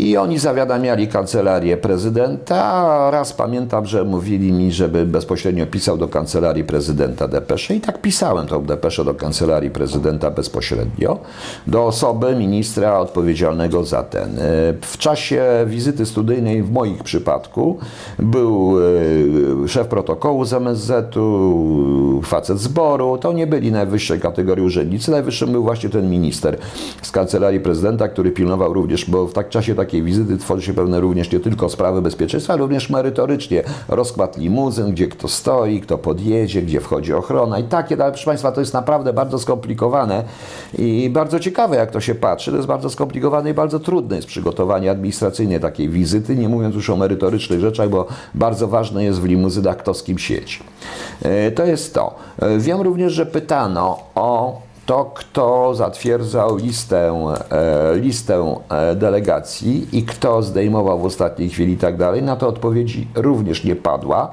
[0.00, 6.64] i oni zawiadamiali kancelarię prezydenta, raz pamiętam, że mówili mi, żeby bezpośrednio pisał do kancelarii
[6.64, 11.18] prezydenta depeszę i tak pisałem tą depeszę do kancelarii prezydenta bezpośrednio,
[11.66, 14.38] do osoby ministra odpowiedzialnego za ten.
[14.38, 14.42] E,
[14.80, 17.78] W czasie wizyty studyjnej w moich przypadku
[18.18, 18.76] był
[19.64, 25.62] e, szef protokołu z MSZ-u, facet zboru, to nie byli najwyższej kategorii urzędnicy, najwyższym był
[25.62, 26.58] właśnie ten minister
[27.02, 31.00] z kancelarii prezydenta, który pilnował również, bo w tak czasie takiej wizyty tworzy się pewne
[31.00, 36.62] również nie tylko sprawy bezpieczeństwa, ale również merytorycznie rozkład limuzyn, gdzie kto stoi, kto podjedzie,
[36.62, 38.12] gdzie wchodzi ochrona i takie dalej.
[38.12, 40.24] Proszę Państwa, to jest naprawdę bardzo skomplikowane
[40.78, 42.50] i bardzo ciekawe, jak to się patrzy.
[42.50, 46.90] To jest bardzo skomplikowane i bardzo trudne jest przygotowanie administracyjne takiej wizyty, nie mówiąc już
[46.90, 50.58] o merytorycznych rzeczach, bo bardzo ważne jest w limuzynach, kto z kim siedzi.
[51.22, 52.14] E, To jest to.
[52.38, 60.02] E, Wiem również, że pytano o to, kto zatwierdzał listę, e, listę e, delegacji i
[60.02, 64.30] kto zdejmował w ostatniej chwili i tak dalej, na to odpowiedzi również nie padła.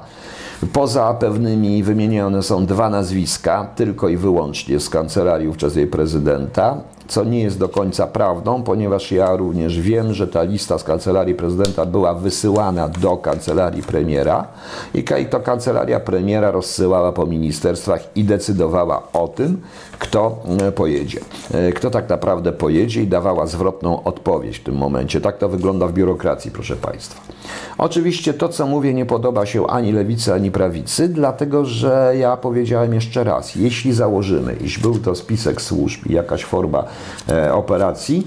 [0.72, 6.76] Poza pewnymi wymienione są dwa nazwiska, tylko i wyłącznie z kancelarii ówczesnej prezydenta,
[7.08, 11.34] co nie jest do końca prawdą, ponieważ ja również wiem, że ta lista z kancelarii
[11.34, 14.46] prezydenta była wysyłana do kancelarii premiera
[14.94, 19.60] i to kancelaria premiera rozsyłała po ministerstwach i decydowała o tym,
[19.98, 21.20] kto e, pojedzie.
[21.54, 25.20] E, Kto tak naprawdę pojedzie i dawała zwrotną odpowiedź w tym momencie.
[25.20, 27.20] Tak to wygląda w biurokracji, proszę Państwa.
[27.78, 32.94] Oczywiście to, co mówię, nie podoba się ani lewicy, ani prawicy, dlatego że ja powiedziałem
[32.94, 36.84] jeszcze raz, jeśli założymy, iż był to spisek służb i jakaś forma
[37.52, 38.26] operacji,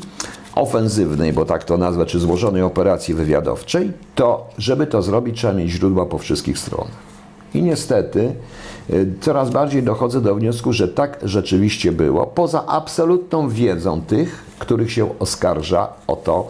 [0.56, 5.72] ofensywnej, bo tak to nazwę, czy złożonej operacji wywiadowczej, to żeby to zrobić, trzeba mieć
[5.72, 7.12] źródła po wszystkich stronach.
[7.54, 8.36] I niestety
[8.90, 14.92] y, coraz bardziej dochodzę do wniosku, że tak rzeczywiście było, poza absolutną wiedzą tych, których
[14.92, 16.48] się oskarża o, to,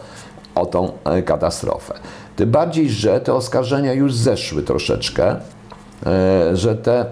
[0.56, 1.94] o tą e, katastrofę.
[2.36, 5.36] Tym bardziej, że te oskarżenia już zeszły troszeczkę,
[6.06, 7.06] e, że te,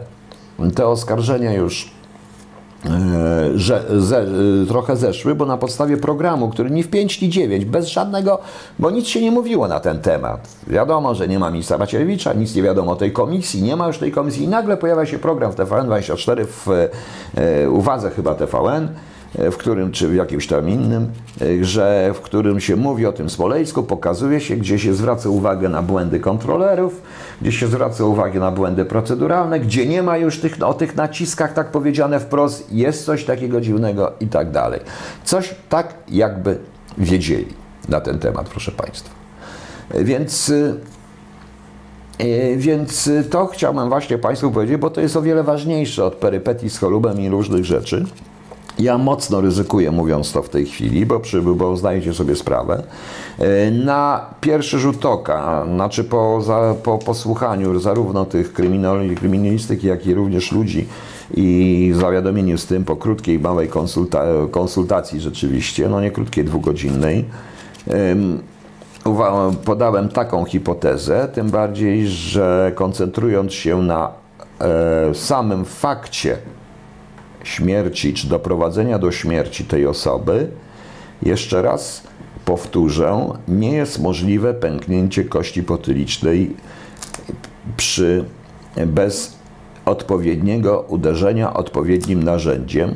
[0.75, 1.98] te oskarżenia już e,
[3.55, 4.25] że ze, e,
[4.67, 8.39] trochę zeszły, bo na podstawie programu, który ni w 5, ni 9, bez żadnego,
[8.79, 10.47] bo nic się nie mówiło na ten temat.
[10.67, 13.97] Wiadomo, że nie ma ministra Macierewicza, nic nie wiadomo o tej komisji, nie ma już
[13.97, 16.67] tej komisji i nagle pojawia się program w TVN24 w
[17.37, 18.87] e, uwadze chyba TVN,
[19.35, 21.07] w którym, czy w jakimś tam innym,
[21.61, 25.81] że w którym się mówi o tym Smoleńsku, pokazuje się, gdzie się zwraca uwagę na
[25.81, 27.01] błędy kontrolerów,
[27.41, 31.53] gdzie się zwraca uwagę na błędy proceduralne, gdzie nie ma już tych, o tych naciskach
[31.53, 34.79] tak powiedziane wprost, jest coś takiego dziwnego i tak dalej.
[35.23, 36.57] Coś tak jakby
[36.97, 37.47] wiedzieli
[37.89, 39.09] na ten temat, proszę Państwa.
[39.99, 40.53] Więc
[42.57, 46.77] więc to chciałbym właśnie Państwu powiedzieć, bo to jest o wiele ważniejsze od perypetii z
[46.77, 48.05] cholubem i różnych rzeczy.
[48.79, 52.83] Ja mocno ryzykuję, mówiąc to w tej chwili, bo, przy, bo zdajecie sobie sprawę.
[53.71, 58.53] Na pierwszy rzut oka, znaczy po, za, po posłuchaniu zarówno tych
[59.15, 60.87] kryminalistyki, jak i również ludzi
[61.33, 67.25] i zawiadomieniu z tym po krótkiej, małej konsulta konsultacji rzeczywiście, no nie krótkiej, dwugodzinnej,
[69.65, 74.11] podałem taką hipotezę, tym bardziej, że koncentrując się na
[74.61, 76.37] e, samym fakcie
[77.43, 80.47] śmierci, czy doprowadzenia do śmierci tej osoby,
[81.21, 82.03] jeszcze raz
[82.45, 86.55] powtórzę, nie jest możliwe pęknięcie kości potylicznej
[87.77, 88.25] przy,
[88.87, 89.37] bez
[89.85, 92.95] odpowiedniego uderzenia odpowiednim narzędziem,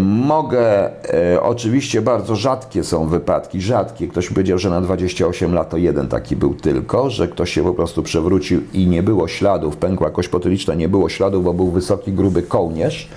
[0.00, 4.08] mogę, e, oczywiście bardzo rzadkie są wypadki, rzadkie.
[4.08, 7.74] Ktoś powiedział, że na 28 lat to jeden taki był tylko, że ktoś się po
[7.74, 12.12] prostu przewrócił i nie było śladów, pękła kość potyliczna, nie było śladów, bo był wysoki,
[12.12, 13.08] gruby kołnierz.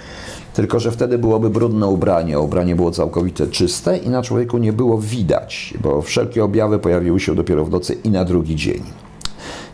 [0.54, 4.98] Tylko, że wtedy byłoby brudne ubranie, ubranie było całkowicie czyste i na człowieku nie było
[4.98, 8.84] widać, bo wszelkie objawy pojawiły się dopiero w nocy i na drugi dzień.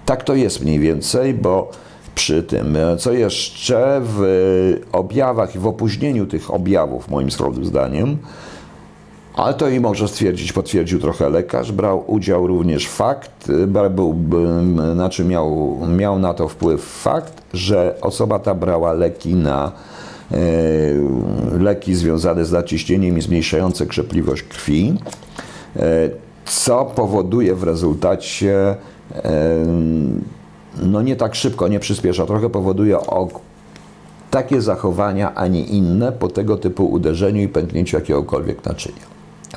[0.06, 1.72] Tak to jest mniej więcej, bo
[2.16, 2.78] przy tym.
[2.98, 4.22] Co jeszcze w
[4.92, 8.18] objawach i w opóźnieniu tych objawów, moim skromnym zdaniem,
[9.34, 13.52] ale to i może stwierdzić, potwierdził trochę lekarz, brał udział również fakt,
[13.90, 14.16] był,
[14.94, 19.72] znaczy miał, miał na to wpływ fakt, że osoba ta brała leki na
[20.32, 20.38] e,
[21.60, 24.94] leki związane z naciśnieniem i zmniejszające krzepliwość krwi,
[25.76, 26.10] e,
[26.46, 28.76] co powoduje w rezultacie e,
[30.82, 32.98] no nie tak szybko, nie przyspiesza, trochę powoduje
[34.32, 39.02] takie zachowania, a nie inne po tego typu uderzeniu i pęknięciu jakiegokolwiek naczynia.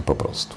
[0.06, 0.54] Po prostu.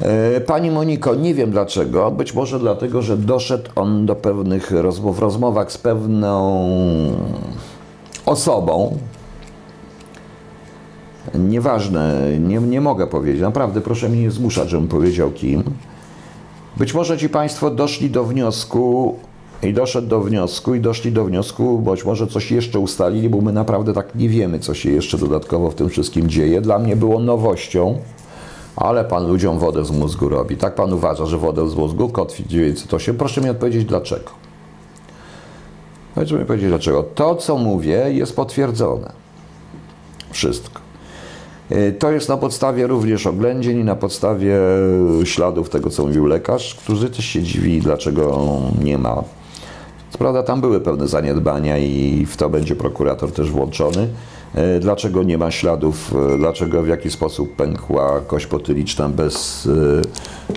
[0.00, 5.18] E, pani Moniko, nie wiem dlaczego, być może dlatego, że doszedł on do pewnych rozmów,
[5.18, 6.66] rozmowach z pewną
[8.26, 8.98] osobą.
[11.34, 15.62] Nieważne, nie, nie mogę powiedzieć, naprawdę proszę mnie nie zmuszać, żebym powiedział kim.
[16.76, 19.16] Być może ci Państwo doszli do wniosku,
[19.62, 23.52] i doszedł do wniosku, i doszli do wniosku, być może coś jeszcze ustalili, bo my
[23.52, 26.60] naprawdę tak nie wiemy, co się jeszcze dodatkowo w tym wszystkim dzieje.
[26.60, 27.98] Dla mnie było nowością,
[28.76, 30.56] ale pan ludziom wodę z mózgu robi.
[30.56, 33.16] Tak pan uważa, że wodę z mózgu, kotwit 908.
[33.16, 34.30] Proszę mi odpowiedzieć dlaczego.
[36.14, 37.02] Proszę mi powiedzieć dlaczego.
[37.02, 39.12] To, co mówię, jest potwierdzone.
[40.30, 40.80] Wszystko.
[41.72, 44.56] Y, to jest na podstawie również oględzin i na podstawie
[45.24, 48.40] śladów tego, co mówił lekarz, którzy też się dziwi, dlaczego
[48.84, 49.24] nie ma
[50.12, 54.08] co prawda tam były pewne zaniedbania i w to będzie prokurator też włączony.
[54.54, 59.68] E, dlaczego nie ma śladów, e, dlaczego w jaki sposób pękła kość potyliczna bez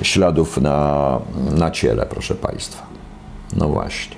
[0.02, 1.20] e, śladów na,
[1.58, 2.86] na ciele, proszę Państwa.
[3.58, 4.16] No właśnie.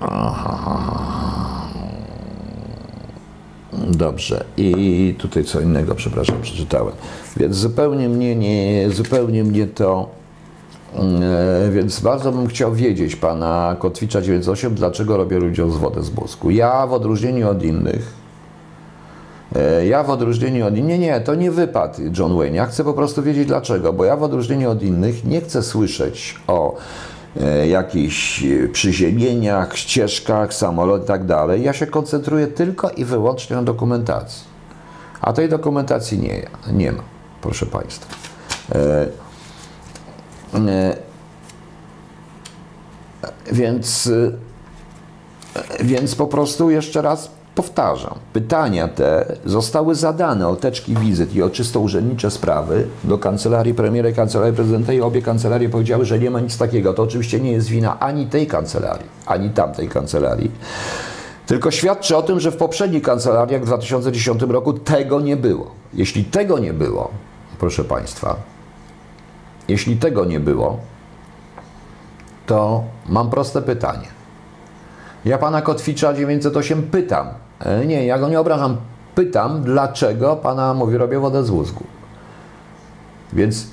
[0.00, 1.59] Aha.
[3.72, 4.44] Dobrze.
[4.56, 6.92] I tutaj co innego, przepraszam, przeczytałem.
[7.36, 10.08] Więc zupełnie mnie nie, zupełnie mnie to.
[10.94, 16.50] Yy, więc bardzo bym chciał wiedzieć pana Kotwicza 98, dlaczego robię ludziom z z mózgu.
[16.50, 18.12] Ja w odróżnieniu od innych,
[19.54, 22.56] yy, ja w odróżnieniu od innych, nie, nie, to nie wypad John Wayne.
[22.56, 26.36] Ja chcę po prostu wiedzieć dlaczego, bo ja w odróżnieniu od innych nie chcę słyszeć
[26.46, 27.19] o E,
[27.68, 31.62] jakichś e, przyziemieniach, ścieżkach, samolot i tak dalej.
[31.62, 34.44] Ja się koncentruję tylko i wyłącznie na dokumentacji.
[35.20, 37.02] A tej dokumentacji nie, nie ma,
[37.42, 38.14] proszę Państwa.
[38.74, 39.06] E,
[40.54, 40.96] e,
[43.52, 51.34] więc, e, więc po prostu jeszcze raz Powtarzam, pytania te zostały zadane o teczki wizyt
[51.34, 56.04] i o czysto urzędnicze sprawy do kancelarii premiera i kancelarii prezydenta i obie kancelarie powiedziały,
[56.04, 56.94] że nie ma nic takiego.
[56.94, 60.50] To oczywiście nie jest wina ani tej kancelarii, ani tamtej kancelarii.
[61.46, 65.70] Tylko świadczy o tym, że w poprzednich kancelariach w 2010 roku tego nie było.
[65.94, 67.10] Jeśli tego nie było,
[67.58, 68.36] proszę Państwa,
[69.68, 70.78] jeśli tego nie było,
[72.46, 74.19] to mam proste pytanie.
[75.24, 77.26] Ja pana Kotwicza 908 pytam,
[77.60, 78.76] E, nie, ja go nie obrażam.
[79.14, 81.84] Pytam, dlaczego pana mówi, robię wodę z mózgu.
[83.32, 83.66] Więc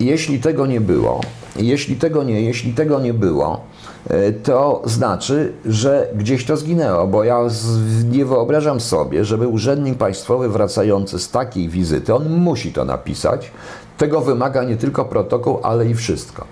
[0.00, 1.20] jeśli tego nie było,
[1.56, 3.60] jeśli tego nie, jeśli tego nie było,
[4.10, 7.40] e, to znaczy, że gdzieś to zginęło, bo ja
[8.10, 13.50] nie wyobrażam sobie, żeby urzędnik państwowy wracający z takiej wizyty, on musi to napisać,
[13.98, 16.44] tego wymaga nie tylko protokół, ale i wszystko.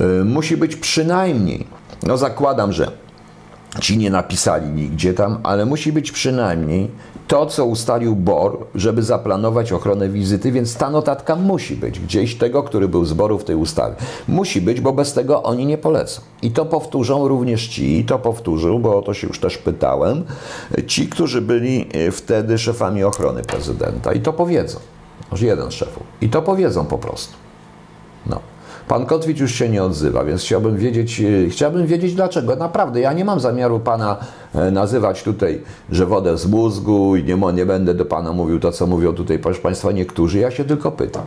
[0.00, 1.66] E, musi być przynajmniej,
[2.06, 2.90] no zakładam, że
[3.80, 6.90] ci nie napisali nigdzie tam, ale musi być przynajmniej
[7.28, 12.62] to, co ustalił BOR, żeby zaplanować ochronę wizyty, więc ta notatka musi być gdzieś tego,
[12.62, 13.94] który był zboru w tej ustawie.
[14.28, 16.22] Musi być, bo bez tego oni nie polecą.
[16.42, 20.24] I to powtórzą również ci, i to powtórzył, bo o to się już też pytałem,
[20.86, 24.12] ci, którzy byli e, wtedy szefami ochrony prezydenta.
[24.12, 24.78] I to powiedzą.
[25.30, 26.02] Może jeden z szefów.
[26.20, 27.43] I to powiedzą po prostu.
[28.88, 32.56] Pan Kotwicz już się nie odzywa, więc chciałbym wiedzieć, e, chciałbym wiedzieć dlaczego.
[32.56, 34.16] Naprawdę, ja nie mam zamiaru pana
[34.54, 38.72] e, nazywać tutaj, że wodę z mózgu i nie, nie będę do pana mówił to,
[38.72, 40.38] co mówią tutaj, proszę państwa, niektórzy.
[40.38, 41.24] Ja się tylko pytam.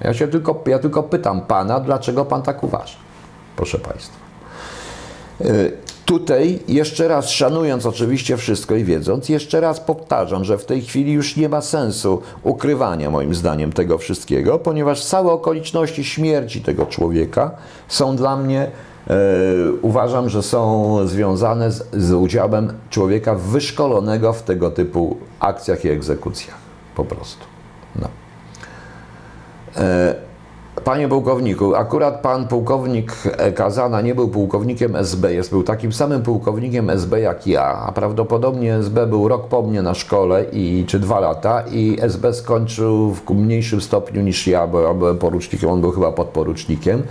[0.00, 2.96] Ja się tylko, ja tylko pytam pana, dlaczego pan tak uważa.
[3.56, 4.16] Proszę państwa.
[6.18, 11.12] Tutaj jeszcze raz, szanując oczywiście wszystko i wiedząc, jeszcze raz powtarzam, że w tej chwili
[11.12, 17.50] już nie ma sensu ukrywania moim zdaniem tego wszystkiego, ponieważ całe okoliczności śmierci tego człowieka
[17.88, 18.70] są dla mnie,
[19.06, 19.16] e,
[19.82, 26.56] uważam, że są związane z, z udziałem człowieka wyszkolonego w tego typu akcjach i egzekucjach.
[26.96, 27.44] Po prostu.
[27.96, 28.08] No.
[29.76, 30.14] E,
[30.84, 33.12] Panie pułkowniku, akurat pan pułkownik
[33.54, 38.74] Kazana nie był pułkownikiem SB, jest był takim samym pułkownikiem SB jak ja, a prawdopodobnie
[38.74, 43.30] SB był rok po mnie na szkole i czy dwa lata i SB skończył w
[43.30, 47.02] mniejszym stopniu niż ja, bo ja byłem porucznikiem, on był chyba podporucznikiem.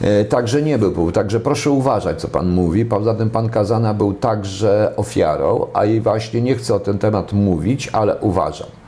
[0.00, 2.84] E, także nie był, także proszę uważać, co Pan mówi.
[2.84, 7.32] Poza tym Pan Kazana był także ofiarą, a i właśnie nie chcę o ten temat
[7.32, 8.83] mówić, ale uważam.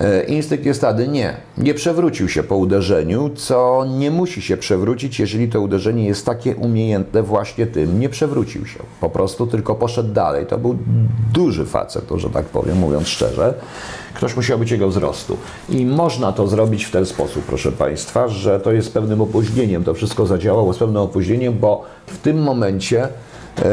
[0.00, 5.20] E, instynkt jest wtedy nie, nie przewrócił się po uderzeniu, co nie musi się przewrócić,
[5.20, 8.78] jeżeli to uderzenie jest takie umiejętne właśnie tym, nie przewrócił się.
[9.00, 10.46] Po prostu tylko poszedł dalej.
[10.46, 10.78] To był
[11.32, 13.54] duży facet, to że tak powiem, mówiąc szczerze.
[14.14, 15.36] Ktoś musiał być jego wzrostu.
[15.68, 19.84] I można to zrobić w ten sposób, proszę Państwa, że to jest pewnym opóźnieniem.
[19.84, 23.08] To wszystko zadziałało z pewnym opóźnieniem, bo w tym momencie.
[23.58, 23.64] Yy,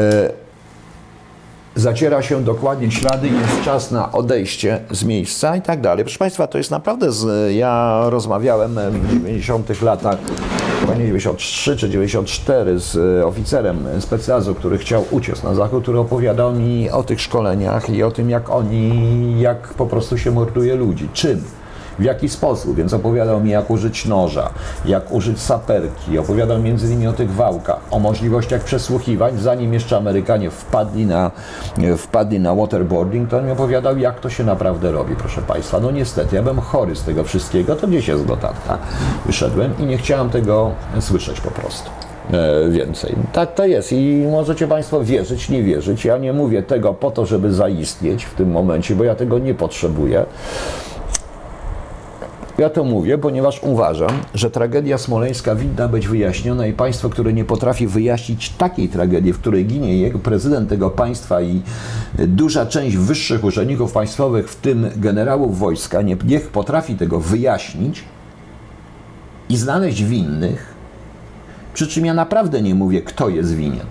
[1.74, 6.04] zaciera się dokładnie ślady, jest czas na odejście z miejsca i tak dalej.
[6.04, 10.18] Proszę Państwa, to jest naprawdę, z, ja rozmawiałem w 90 latach,
[10.80, 16.52] chyba nie 93 czy 94 z oficerem specjazu, który chciał uciec na zachód, który opowiadał
[16.52, 21.08] mi o tych szkoleniach i o tym, jak oni, jak po prostu się morduje ludzi.
[21.12, 21.44] Czym?
[22.00, 24.50] W jaki sposób, więc opowiadał mi, jak użyć noża,
[24.84, 30.50] jak użyć saperki, opowiadał między innymi o tych wałkach, o możliwościach przesłuchiwań, zanim jeszcze Amerykanie
[30.50, 31.30] wpadli na,
[31.96, 35.80] wpadli na waterboarding, to on mi opowiadał, jak to się naprawdę robi, proszę Państwa.
[35.80, 38.78] No niestety, ja byłem chory z tego wszystkiego, to gdzieś jest notatka.
[39.26, 41.90] Wyszedłem i nie chciałem tego słyszeć po prostu
[42.32, 43.14] e, więcej.
[43.32, 46.04] Tak to jest i możecie Państwo wierzyć, nie wierzyć.
[46.04, 49.54] Ja nie mówię tego po to, żeby zaistnieć w tym momencie, bo ja tego nie
[49.54, 50.24] potrzebuję.
[52.60, 57.44] Ja to mówię, ponieważ uważam, że tragedia smoleńska winna być wyjaśniona i państwo, które nie
[57.44, 61.62] potrafi wyjaśnić takiej tragedii, w której ginie jego prezydent tego państwa i
[62.18, 68.04] duża część wyższych urzędników państwowych, w tym generałów wojska, nie, niech potrafi tego wyjaśnić
[69.48, 70.74] i znaleźć winnych,
[71.74, 73.86] przy czym ja naprawdę nie mówię, kto jest winien.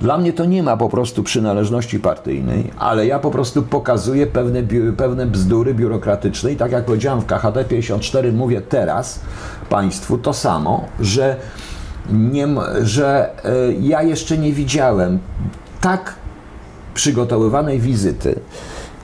[0.00, 4.62] Dla mnie to nie ma po prostu przynależności partyjnej, ale ja po prostu pokazuję pewne,
[4.96, 9.20] pewne bzdury biurokratyczne i tak jak powiedziałem w KHD 54 mówię teraz
[9.70, 11.36] Państwu to samo, że,
[12.12, 12.48] nie,
[12.82, 15.18] że e, ja jeszcze nie widziałem
[15.80, 16.14] tak
[16.94, 18.40] przygotowywanej wizyty,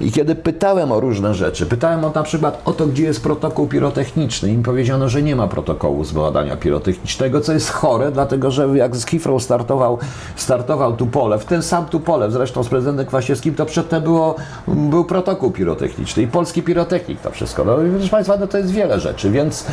[0.00, 3.66] i kiedy pytałem o różne rzeczy, pytałem o na przykład o to, gdzie jest protokół
[3.66, 8.96] pirotechniczny, im powiedziano, że nie ma protokołu zbadania pirotechnicznego, co jest chore, dlatego że jak
[8.96, 9.98] z Kifrą startował,
[10.36, 14.34] startował Tupolew, ten sam Tupolew zresztą z prezydentem Kwaśniewskim, to przedtem było,
[14.68, 17.64] był protokół pirotechniczny i polski pirotechnik to wszystko.
[17.64, 19.66] No, proszę Państwa, no to jest wiele rzeczy, więc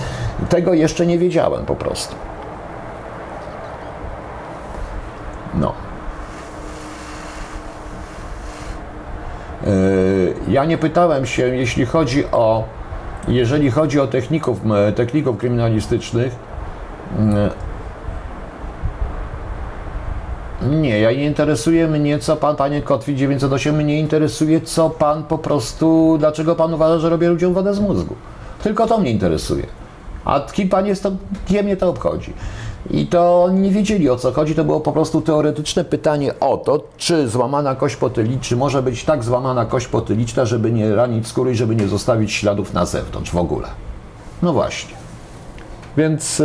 [0.50, 2.16] tego jeszcze nie wiedziałem po prostu.
[5.54, 5.87] No.
[10.48, 12.64] Ja nie pytałem się, jeśli chodzi o,
[13.28, 14.62] jeżeli chodzi o techników,
[14.96, 16.36] techników kryminalistycznych,
[20.72, 25.38] nie, ja nie interesuje mnie, co pan, panie Kotwi 908, mnie interesuje, co pan po
[25.38, 28.16] prostu, dlaczego pan uważa, że robię ludziom wodę z mózgu.
[28.64, 29.64] Tylko to mnie interesuje.
[30.28, 31.12] A kim pan jest, to
[31.50, 32.34] nie mnie to obchodzi.
[32.92, 36.84] I to nie wiedzieli o co chodzi, to było po prostu teoretyczne pytanie o to,
[36.98, 41.52] czy złamana kość potyliczna, czy może być tak złamana kość potyliczna, żeby nie ranić skóry
[41.52, 43.68] i żeby nie zostawić śladów na zewnątrz w ogóle.
[44.42, 44.96] No właśnie.
[45.98, 46.42] Więc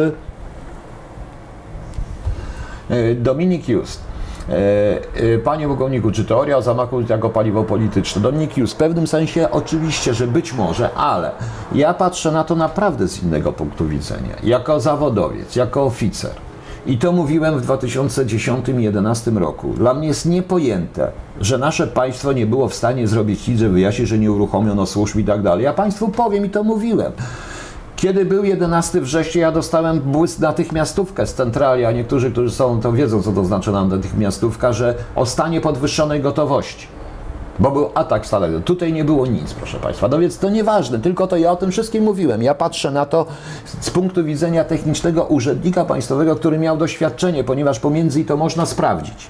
[2.93, 4.01] E, Dominik Just.
[4.49, 4.55] E,
[5.35, 8.23] e, panie pułkowniku, czy teoria zamachu jako paliwo polityczne?
[8.23, 11.31] Dominik Just, w pewnym sensie oczywiście, że być może, ale
[11.75, 14.37] ja patrzę na to naprawdę z innego punktu widzenia.
[14.43, 16.31] Jako zawodowiec, jako oficer.
[16.87, 19.75] I to mówiłem w 2010-2011 roku.
[19.77, 24.09] Dla mnie jest niepojęte, że nasze państwo nie było w stanie zrobić nic, żeby wyjaśnić,
[24.09, 25.65] że nie uruchomiono służb i tak dalej.
[25.65, 27.13] Ja Państwu powiem i to mówiłem.
[28.03, 32.93] Kiedy był 11 września, ja dostałem błysk natychmiastówkę z centrali, a niektórzy, którzy są, to
[32.93, 36.87] wiedzą, co to znaczy nam natychmiastówka, że o stanie podwyższonej gotowości.
[37.59, 38.61] Bo był atak stale.
[38.61, 40.09] Tutaj nie było nic, proszę Państwa.
[40.09, 42.43] No więc to nieważne, tylko to ja o tym wszystkim mówiłem.
[42.43, 43.27] Ja patrzę na to
[43.81, 49.27] z punktu widzenia technicznego urzędnika państwowego, który miał doświadczenie, ponieważ pomiędzy i to można sprawdzić.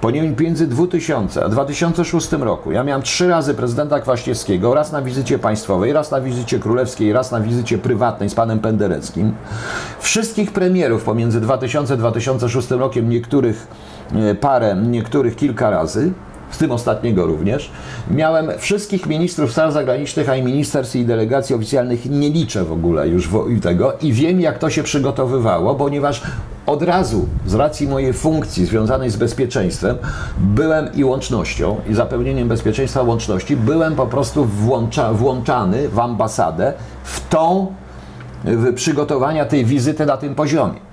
[0.00, 2.72] Pomiędzy 2000 a 2006 roku.
[2.72, 7.32] Ja miałem trzy razy prezydenta Kwaśniewskiego, raz na wizycie państwowej, raz na wizycie królewskiej, raz
[7.32, 9.34] na wizycie prywatnej z panem Pendereckim.
[10.00, 13.66] Wszystkich premierów pomiędzy 2000 a 2006 rokiem, niektórych
[14.14, 16.12] e, parę, niektórych kilka razy
[16.50, 17.70] w tym ostatniego również.
[18.10, 23.08] Miałem wszystkich ministrów spraw zagranicznych, a i ministerstw i delegacji oficjalnych nie liczę w ogóle
[23.08, 23.28] już
[23.62, 26.22] tego i wiem, jak to się przygotowywało, ponieważ
[26.66, 29.96] od razu z racji mojej funkcji związanej z bezpieczeństwem
[30.38, 36.72] byłem i łącznością, i zapewnieniem bezpieczeństwa łączności, byłem po prostu włącza, włączany w ambasadę
[37.04, 37.66] w tą
[38.44, 40.87] w przygotowania tej wizyty na tym poziomie.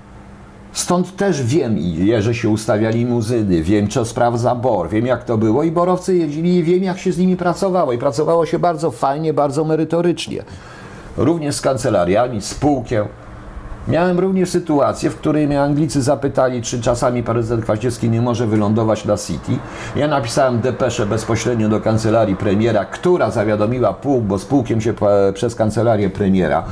[0.75, 1.77] Stąd też wiem,
[2.19, 6.55] że się ustawiali muzyny, wiem, co sprawdza BOR, wiem, jak to było i borowcy jeździli
[6.55, 7.93] i wiem, jak się z nimi pracowało.
[7.93, 10.43] I pracowało się bardzo fajnie, bardzo merytorycznie.
[11.17, 13.05] Również z kancelariami, spółkiem.
[13.87, 19.05] Miałem również sytuację, w której mnie Anglicy zapytali, czy czasami prezydent Kwaśniewski nie może wylądować
[19.05, 19.51] na City.
[19.95, 24.93] Ja napisałem depeszę bezpośrednio do kancelarii premiera, która zawiadomiła pułk, bo z pułkiem się
[25.33, 26.63] przez kancelarię premiera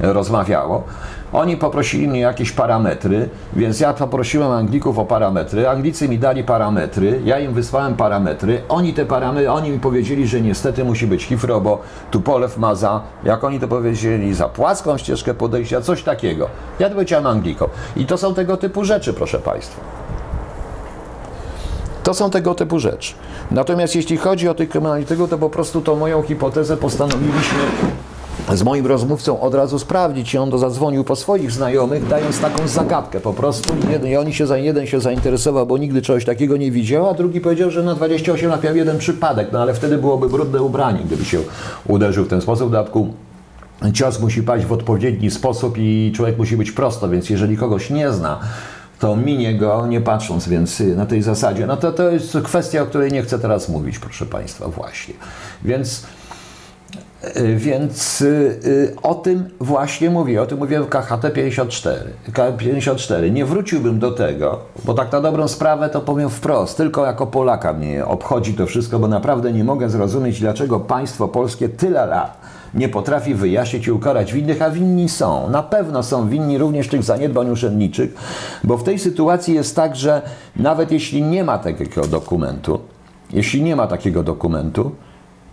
[0.00, 0.84] rozmawiało.
[1.32, 5.68] Oni poprosili mnie jakieś parametry, więc ja poprosiłem Anglików o parametry.
[5.68, 8.62] Anglicy mi dali parametry, ja im wysłałem parametry.
[8.68, 11.78] Oni te parametry, oni mi powiedzieli, że niestety musi być Hifro, bo
[12.10, 16.48] tu polew ma za, jak oni to powiedzieli, za płaską ścieżkę podejścia, coś takiego.
[16.78, 17.68] Ja to powiedziałem Anglikom.
[17.96, 19.80] I to są tego typu rzeczy, proszę Państwa.
[22.02, 23.14] To są tego typu rzeczy.
[23.50, 27.58] Natomiast jeśli chodzi o tych kryminalityków, to po prostu tą moją hipotezę postanowiliśmy
[28.48, 32.68] z moim rozmówcą od razu sprawdzić i on to zadzwonił po swoich znajomych, dając taką
[32.68, 33.74] zagadkę po prostu.
[33.90, 37.40] Jeden, i oni się, jeden się zainteresował, bo nigdy czegoś takiego nie widział, a drugi
[37.40, 41.24] powiedział, że na 28 lat miał jeden przypadek, no ale wtedy byłoby brudne ubranie, gdyby
[41.24, 41.38] się
[41.88, 42.68] uderzył w ten sposób.
[42.68, 43.14] W dodatku
[43.94, 48.12] cios musi paść w odpowiedni sposób i człowiek musi być prosto, więc jeżeli kogoś nie
[48.12, 48.40] zna,
[48.98, 51.66] to minie go nie patrząc, więc na tej zasadzie.
[51.66, 55.14] No to to jest kwestia, o której nie chcę teraz mówić, proszę Państwa, właśnie.
[55.64, 56.21] Więc Y,
[57.56, 62.10] więc y, y, o tym właśnie mówię, o tym mówię w KHT 54.
[62.58, 63.30] 54.
[63.30, 67.72] Nie wróciłbym do tego, bo tak na dobrą sprawę to powiem wprost, tylko jako Polaka
[67.72, 72.40] mnie obchodzi to wszystko, bo naprawdę nie mogę zrozumieć, dlaczego państwo polskie tyle lat
[72.74, 75.50] nie potrafi wyjaśnić i ukarać winnych, a winni są.
[75.50, 78.14] Na pewno są winni również tych zaniedbań urzędniczych,
[78.64, 80.22] bo w tej sytuacji jest tak, że
[80.56, 82.80] nawet jeśli nie ma takiego dokumentu,
[83.32, 84.92] jeśli nie ma takiego dokumentu,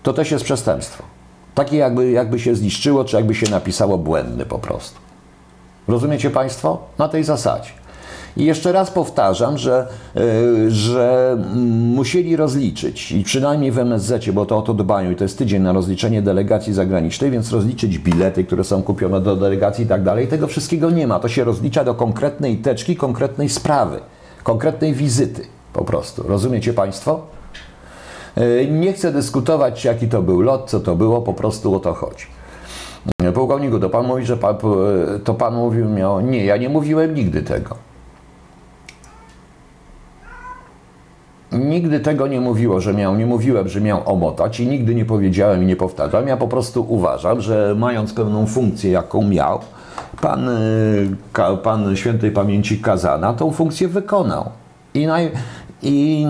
[0.03, 1.18] to też jest przestępstwo.
[1.59, 4.99] Takie jakby, jakby się zniszczyło, czy jakby się napisało błędny po prostu.
[5.87, 6.77] Rozumiecie Państwo?
[6.97, 7.69] Na tej zasadzie.
[8.37, 11.37] I jeszcze raz powtarzam, że, yy, że
[11.95, 15.61] musieli rozliczyć, i przynajmniej w MSZ, bo to o to dbają, i to jest tydzień
[15.61, 20.27] na rozliczenie delegacji zagranicznej, więc rozliczyć bilety, które są kupione do delegacji i tak dalej.
[20.27, 21.19] Tego wszystkiego nie ma.
[21.19, 23.99] To się rozlicza do konkretnej teczki, konkretnej sprawy,
[24.43, 25.41] konkretnej wizyty
[25.73, 26.23] po prostu.
[26.27, 27.38] Rozumiecie Państwo?
[28.35, 31.93] E, nie chcę dyskutować, jaki to był lot, co to było, po prostu o to
[31.93, 32.25] chodzi.
[33.23, 36.21] E, pułkowniku, to pan mówi, że pan, e, to pan mówił miał.
[36.21, 37.75] Nie, ja nie mówiłem nigdy tego.
[41.51, 45.63] Nigdy tego nie mówiło, że miał, nie mówiłem, że miał omotać i nigdy nie powiedziałem
[45.63, 46.27] i nie powtarzam.
[46.27, 49.59] Ja po prostu uważam, że mając pewną funkcję, jaką miał,
[50.21, 50.49] pan,
[51.63, 54.49] pan świętej pamięci Kazana tą funkcję wykonał.
[54.93, 55.31] I naj,
[55.81, 56.25] i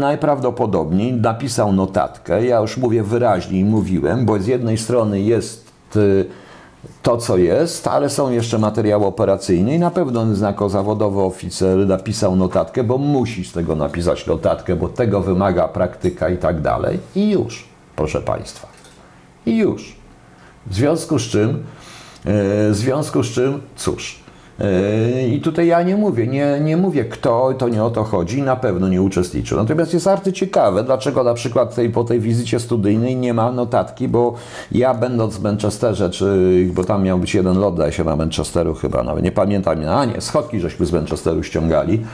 [0.00, 2.46] najprawdopodobniej napisał notatkę.
[2.46, 6.26] Ja już mówię wyraźnie i mówiłem, bo z jednej strony jest y,
[7.02, 12.36] to, co jest, ale są jeszcze materiały operacyjne i na pewno jako zawodowy oficer napisał
[12.36, 16.98] notatkę, bo musi z tego napisać notatkę, bo tego wymaga praktyka i tak dalej.
[17.14, 17.64] I już,
[17.96, 18.68] proszę Państwa.
[19.46, 19.96] I już.
[20.66, 21.54] W związku z czym, y,
[22.70, 24.23] w związku z czym, cóż,
[25.28, 28.56] I tutaj ja nie mówię, nie, nie mówię kto, to nie o to chodzi, na
[28.56, 29.58] pewno nie uczestniczył.
[29.58, 34.08] Natomiast jest arty ciekawe, dlaczego na przykład tej, po tej wizycie studyjnej nie ma notatki,
[34.08, 34.34] bo
[34.72, 38.74] ja będąc w Manchesterze, czy, bo tam miał być jeden lot, daje się na Manchesteru
[38.74, 42.04] chyba, nawet nie pamiętam, a nie, schodki żeśmy z Manchesteru ściągali,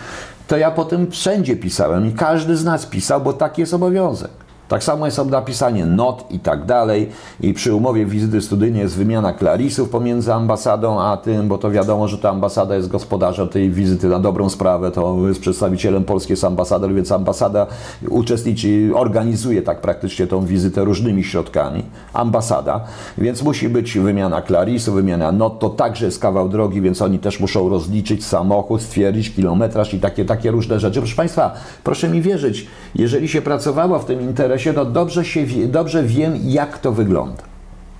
[0.48, 4.30] to ja po tym wszędzie pisałem i każdy z nas pisał, bo taki jest obowiązek.
[4.70, 7.08] Tak samo jest napisanie not i tak dalej.
[7.40, 12.08] I przy umowie wizyty studyjnej jest wymiana klarisów pomiędzy ambasadą a tym, bo to wiadomo,
[12.08, 14.90] że ta ambasada jest gospodarzem tej wizyty na dobrą sprawę.
[14.90, 17.66] To jest przedstawicielem Polski, jest ambasador, więc ambasada
[18.08, 21.82] uczestniczy, organizuje tak praktycznie tą wizytę różnymi środkami.
[22.12, 22.80] Ambasada,
[23.18, 25.58] więc musi być wymiana klarisów, wymiana not.
[25.58, 30.24] To także jest kawał drogi, więc oni też muszą rozliczyć samochód, stwierdzić kilometraż i takie,
[30.24, 31.00] takie różne rzeczy.
[31.00, 31.54] Proszę Państwa,
[31.84, 36.78] proszę mi wierzyć, jeżeli się pracowało w tym interesie, to dobrze, się dobrze wiem, jak
[36.78, 37.42] to wygląda.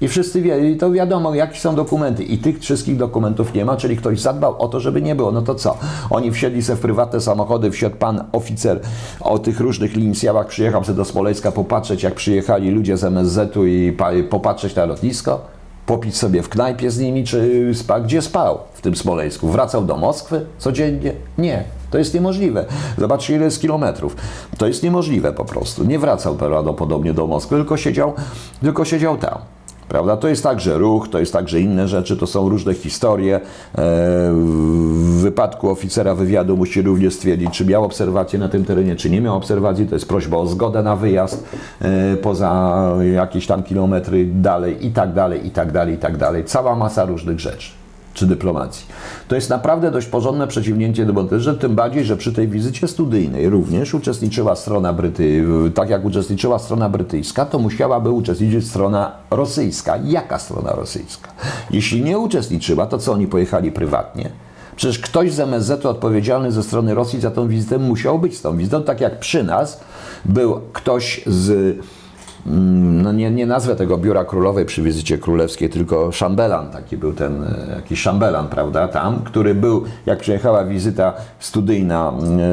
[0.01, 2.25] I wszyscy wie, i to wiadomo, jakie są dokumenty.
[2.25, 5.33] I tych wszystkich dokumentów nie ma, czyli ktoś zadbał o to, żeby nie było.
[5.33, 5.77] No to co?
[6.11, 8.81] Oni wsiedli sobie w prywatne samochody, wsiadł pan oficer
[9.21, 13.97] o tych różnych inicjałach, przyjechał sobie do Smoleńska popatrzeć, jak przyjechali ludzie z MSZ-u i
[14.31, 15.41] popatrzeć na lotnisko,
[15.87, 19.49] popić sobie w knajpie z nimi, czy spał, gdzie spał w tym Smoleńsku?
[19.49, 21.13] Wracał do Moskwy codziennie?
[21.39, 21.80] Nie.
[21.91, 22.65] To jest niemożliwe.
[22.99, 24.17] Zobaczcie, ile jest kilometrów.
[24.59, 25.85] To jest niemożliwe po prostu.
[25.85, 28.13] Nie wracał prawdopodobnie do Moskwy, tylko siedział,
[28.63, 29.39] tylko siedział tam.
[29.91, 30.17] Prawda?
[30.17, 33.37] To jest także ruch, to jest także inne rzeczy, to są różne historie.
[33.37, 33.41] E,
[34.33, 39.21] w wypadku oficera wywiadu musi również stwierdzić, czy miał obserwację na tym terenie, czy nie
[39.21, 39.87] miał obserwacji.
[39.87, 41.45] To jest prośba o zgodę na wyjazd
[41.81, 42.81] e, poza
[43.15, 46.45] jakieś tam kilometry dalej i tak dalej, i tak dalej, i tak dalej.
[46.45, 47.80] Cała masa różnych rzeczy
[48.15, 48.87] czy dyplomacji.
[49.29, 53.49] To jest naprawdę dość porządne przeciwnięcie do Bonterze, tym bardziej, że przy tej wizycie studyjnej
[53.49, 55.45] również uczestniczyła strona Bryty,
[55.75, 59.97] tak jak uczestniczyła strona brytyjska, to musiałaby uczestniczyć strona rosyjska.
[60.05, 61.31] Jaka strona rosyjska?
[61.71, 64.31] Jeśli nie uczestniczyła, to co oni pojechali prywatnie?
[64.77, 68.57] Przecież ktoś z MSZ odpowiedzialny ze strony Rosji za tą wizytę musiał być z tą
[68.57, 69.81] wizytą, tak jak przy nas
[70.25, 71.79] był ktoś z
[73.03, 77.45] no nie, nie nazwę tego biura królowej przy wizycie królewskiej, tylko szambelan, taki był ten,
[77.45, 82.13] e, jakiś szambelan, prawda, tam, który był, jak przyjechała wizyta studyjna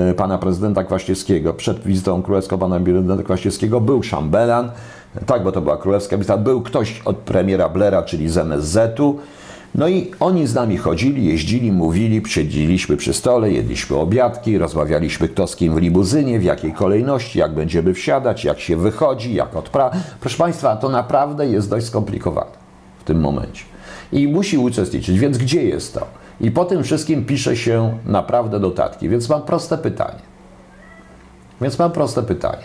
[0.09, 4.71] e, pana prezydenta Kwaśniewskiego, przed wizytą królewską pana prezydenta Kwaśniewskiego, był szambelan,
[5.25, 9.19] tak, bo to była królewska wizyta, był ktoś od premiera Blera, czyli z MSZ-u,
[9.75, 15.47] no i oni z nami chodzili, jeździli, mówili, siedzieliśmy przy stole, jedliśmy obiadki, rozmawialiśmy kto
[15.47, 19.95] z kim w limuzynie, w jakiej kolejności, jak będziemy wsiadać, jak się wychodzi, jak odprawa.
[20.19, 22.51] Proszę Państwa, to naprawdę jest dość skomplikowane
[22.99, 23.63] w tym momencie.
[24.11, 26.07] I musi uczestniczyć, więc gdzie jest to?
[26.41, 29.09] I po tym wszystkim pisze się naprawdę dodatki.
[29.09, 30.19] Więc mam proste pytanie.
[31.61, 32.63] Więc mam proste pytanie.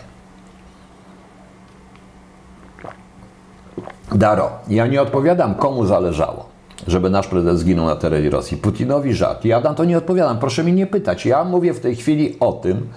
[4.11, 6.52] Daro, ja nie odpowiadam, komu zależało
[6.87, 8.57] żeby nasz prezydent zginął na terenie Rosji.
[8.57, 9.45] Putinowi żart.
[9.45, 10.39] Ja na to nie odpowiadam.
[10.39, 11.25] Proszę mi nie pytać.
[11.25, 12.87] Ja mówię w tej chwili o tym,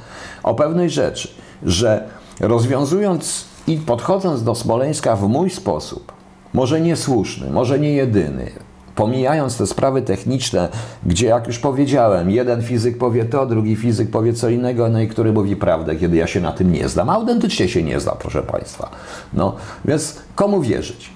[0.43, 1.29] o pewnej rzeczy,
[1.63, 2.05] że
[2.41, 6.13] rozwiązując i podchodząc do Smoleńska w mój sposób,
[6.55, 8.51] może niesłuszny, może nie jedyny,
[8.95, 10.69] pomijając te sprawy techniczne,
[11.07, 15.09] gdzie jak już powiedziałem, jeden fizyk powie to, drugi fizyk powie co innego, no i
[15.09, 17.11] który mówi prawdę, kiedy ja się na tym nie znam.
[17.11, 18.91] Autentycznie się nie znam, proszę Państwa.
[19.33, 21.11] No, więc komu wierzyć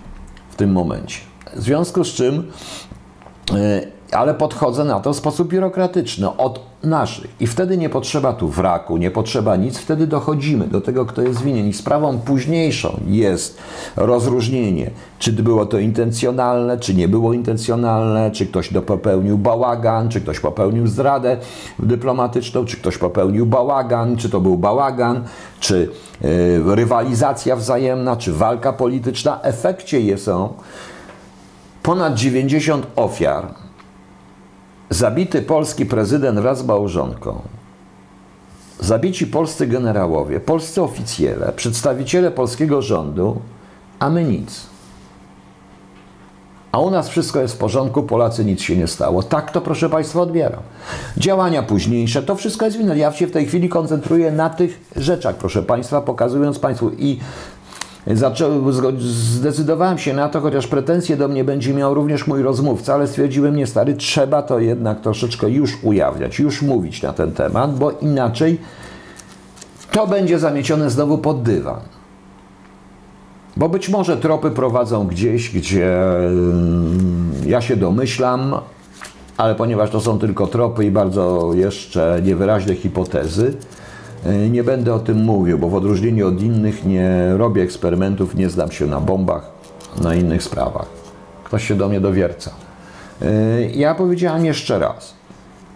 [0.50, 1.29] w tym momencie?
[1.56, 2.50] W związku z czym,
[3.54, 7.30] e, ale podchodzę na to w sposób biurokratyczny, od naszych.
[7.40, 11.42] I wtedy nie potrzeba tu wraku, nie potrzeba nic, wtedy dochodzimy do tego, kto jest
[11.42, 11.68] winien.
[11.68, 13.58] I sprawą późniejszą jest
[13.96, 20.40] rozróżnienie, czy było to intencjonalne, czy nie było intencjonalne, czy ktoś popełnił bałagan, czy ktoś
[20.40, 21.36] popełnił zdradę
[21.78, 25.24] dyplomatyczną, czy ktoś popełnił bałagan, czy to był bałagan,
[25.60, 25.88] czy
[26.20, 29.42] yy, rywalizacja wzajemna, czy walka polityczna.
[29.42, 30.54] Efekcie jest są
[31.82, 33.54] ponad 90 ofiar,
[34.90, 37.42] zabity polski prezydent wraz z małżonką,
[38.80, 43.40] zabici polscy generałowie, polscy oficjele, przedstawiciele polskiego rządu,
[43.98, 44.66] a my nic.
[46.72, 49.22] A u nas wszystko jest w porządku, Polacy nic się nie stało.
[49.22, 50.62] Tak to, proszę Państwa, odbieram.
[51.16, 52.98] Działania późniejsze, to wszystko jest winne.
[52.98, 57.18] Ja się w tej chwili koncentruję na tych rzeczach, proszę Państwa, pokazując Państwu i
[58.98, 63.56] Zdecydowałem się na to, chociaż pretensje do mnie będzie miał również mój rozmówca, ale stwierdziłem,
[63.56, 68.58] nie stary, trzeba to jednak troszeczkę już ujawniać, już mówić na ten temat, bo inaczej
[69.92, 71.80] to będzie zamiecione znowu pod dywan.
[73.56, 78.54] Bo być może tropy prowadzą gdzieś, gdzie mm, ja się domyślam,
[79.36, 83.56] ale ponieważ to są tylko tropy i bardzo jeszcze niewyraźne hipotezy,
[84.50, 88.70] nie będę o tym mówił, bo w odróżnieniu od innych nie robię eksperymentów, nie znam
[88.70, 89.50] się na bombach,
[90.02, 90.86] na innych sprawach.
[91.44, 92.50] Ktoś się do mnie dowierca.
[93.20, 95.14] Yy, Ja powiedziałem jeszcze raz.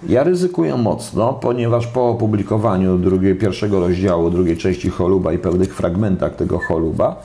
[0.08, 6.36] Ja ryzykuję mocno, ponieważ po opublikowaniu drugiej, pierwszego rozdziału, drugiej części Choluba i pewnych fragmentach
[6.36, 7.16] tego Choluba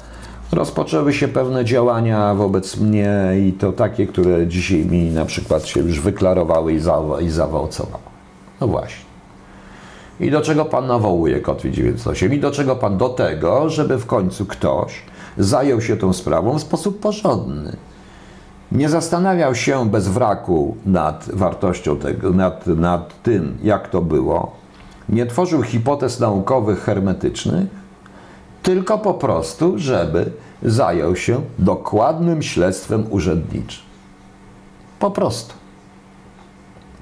[0.51, 5.79] rozpoczęły się pewne działania wobec mnie i to takie, które dzisiaj mi na przykład się
[5.79, 8.03] już wyklarowały i, za, i zaowocowały.
[8.61, 9.08] No właśnie.
[10.19, 12.33] I do czego Pan nawołuje, Kotwi 98?
[12.33, 12.97] I do czego Pan?
[12.97, 15.01] Do tego, żeby w końcu ktoś
[15.37, 17.75] zajął się tą sprawą w sposób porządny.
[18.71, 24.51] Nie zastanawiał się bez wraku nad wartością tego, nad, nad tym, jak to było.
[25.09, 27.67] Nie tworzył hipotez naukowych hermetycznych,
[28.63, 30.31] tylko po prostu, żeby
[30.63, 33.83] zajął się dokładnym śledztwem urzędniczym.
[34.99, 35.53] Po prostu.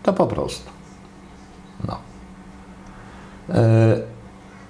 [0.04, 0.70] To po prostu.
[1.88, 2.07] No.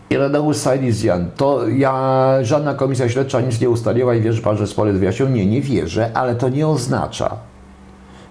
[0.09, 4.93] Ireneusz Sajlizjan, to ja, żadna komisja śledcza nic nie ustaliła i wierzy pan, że spory
[4.93, 5.29] wyjaśnią?
[5.29, 7.35] Nie, nie wierzę, ale to nie oznacza,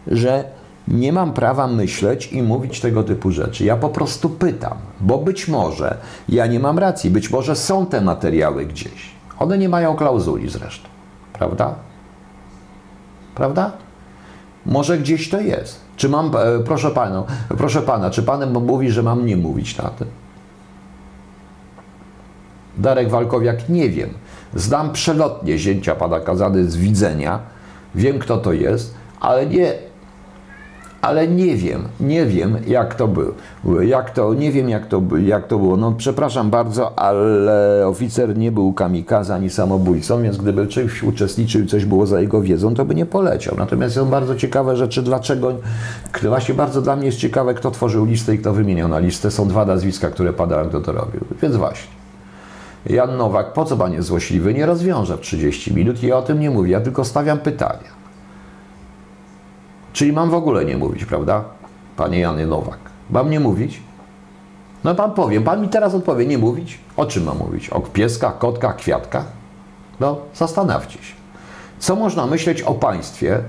[0.06, 0.44] że
[0.88, 3.64] nie mam prawa myśleć i mówić tego typu rzeczy.
[3.64, 5.96] Ja po prostu pytam, bo być może
[6.28, 9.10] ja nie mam racji, być może są te materiały gdzieś.
[9.38, 10.88] One nie mają klauzuli zresztą,
[11.32, 11.74] prawda?
[13.34, 13.72] Prawda?
[14.66, 15.80] Może gdzieś to jest.
[15.96, 19.88] Czy mam, e, proszę pana, proszę pana, czy pan mówi, że mam nie mówić na
[19.88, 20.08] tym?
[22.78, 24.10] Darek Walkowiak, nie wiem.
[24.54, 27.38] Znam przelotnie zięcia pana Kazany z widzenia.
[27.94, 29.72] Wiem, kto to jest, ale nie,
[31.02, 33.32] ale nie wiem, nie wiem, jak to było.
[33.82, 35.76] Jak to, nie wiem, jak to, jak to było.
[35.76, 41.66] No, przepraszam bardzo, ale oficer nie był kamikaze ani samobójcą, więc gdyby czymś uczestniczył i
[41.66, 43.54] coś było za jego wiedzą, to by nie poleciał.
[43.58, 45.52] Natomiast są bardzo ciekawe rzeczy, dlaczego,
[46.22, 49.30] właśnie bardzo dla mnie jest ciekawe, kto tworzył listę i kto wymieniał na listę.
[49.30, 51.20] Są dwa nazwiska, które padają, kto to robił.
[51.42, 51.95] Więc właśnie.
[52.86, 54.54] Jan Nowak, po co pan jest złośliwy?
[54.54, 57.96] Nie rozwiąże w 30 minut i ja o tym nie mówię, ja tylko stawiam pytania.
[59.92, 61.44] Czyli mam w ogóle nie mówić, prawda?
[61.96, 62.78] Panie Janie Nowak.
[63.10, 63.80] Mam nie mówić?
[64.84, 66.78] No pan powie, pan mi teraz odpowie, nie mówić?
[66.96, 67.70] O czym mam mówić?
[67.70, 69.24] O pieskach, kotkach, kwiatkach?
[70.00, 71.14] No, zastanawcie się.
[71.78, 73.40] Co można myśleć o państwie?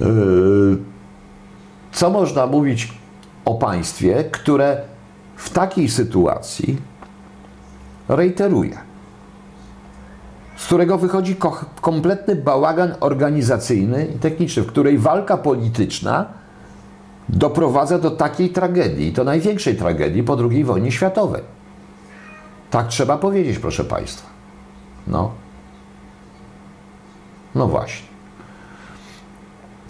[0.00, 0.78] Yy,
[1.92, 2.92] co można mówić
[3.44, 4.80] o państwie, które
[5.36, 6.89] w takiej sytuacji
[8.10, 8.78] reiteruje,
[10.56, 11.36] z którego wychodzi
[11.80, 16.26] kompletny bałagan organizacyjny i techniczny, w której walka polityczna
[17.28, 21.42] doprowadza do takiej tragedii, to największej tragedii po II wojnie światowej.
[22.70, 24.28] Tak trzeba powiedzieć, proszę Państwa.
[25.06, 25.30] No.
[27.54, 28.08] No właśnie.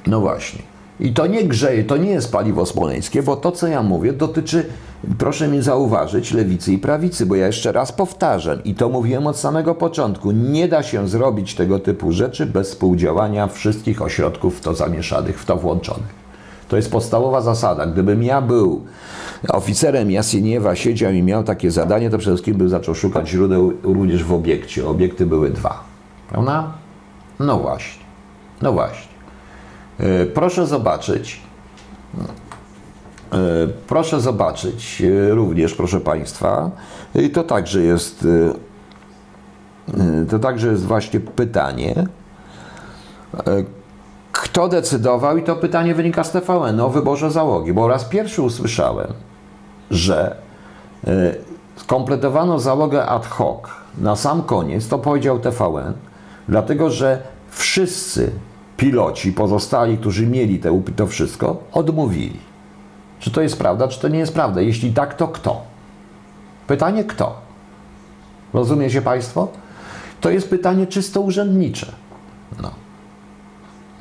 [0.06, 0.62] No właśnie.
[1.00, 4.70] I to nie grzeje, to nie jest paliwo smoleńskie, bo to, co ja mówię, dotyczy,
[5.18, 9.36] proszę mi zauważyć, lewicy i prawicy, bo ja jeszcze raz powtarzam i to mówiłem od
[9.36, 14.74] samego początku, nie da się zrobić tego typu rzeczy bez współdziałania wszystkich ośrodków w to
[14.74, 16.20] zamieszanych, w to włączonych.
[16.68, 17.86] To jest podstawowa zasada.
[17.86, 18.84] Gdybym ja był
[19.48, 24.24] oficerem Jasieniewa, siedział i miał takie zadanie, to przede wszystkim bym zaczął szukać źródeł również
[24.24, 24.88] w obiekcie.
[24.88, 25.84] Obiekty były dwa.
[26.28, 26.72] Prawda?
[27.40, 28.04] No właśnie.
[28.62, 29.10] No właśnie.
[30.34, 31.40] Proszę zobaczyć,
[33.86, 36.70] proszę zobaczyć również, proszę Państwa,
[37.14, 38.26] i to także jest,
[40.30, 42.06] to także jest właśnie pytanie,
[44.32, 49.12] kto decydował, i to pytanie wynika z TVN o wyborze załogi, bo raz pierwszy usłyszałem,
[49.90, 50.36] że
[51.76, 53.60] skompletowano załogę ad hoc
[53.98, 55.92] na sam koniec, to powiedział TVN,
[56.48, 58.30] dlatego że wszyscy
[58.76, 62.49] piloci pozostali, którzy mieli te, to wszystko, odmówili.
[63.20, 64.60] Czy to jest prawda, czy to nie jest prawda?
[64.60, 65.62] Jeśli tak, to kto?
[66.66, 67.40] Pytanie kto?
[68.54, 69.48] Rozumiecie Państwo?
[70.20, 71.92] To jest pytanie czysto urzędnicze.
[72.62, 72.70] No.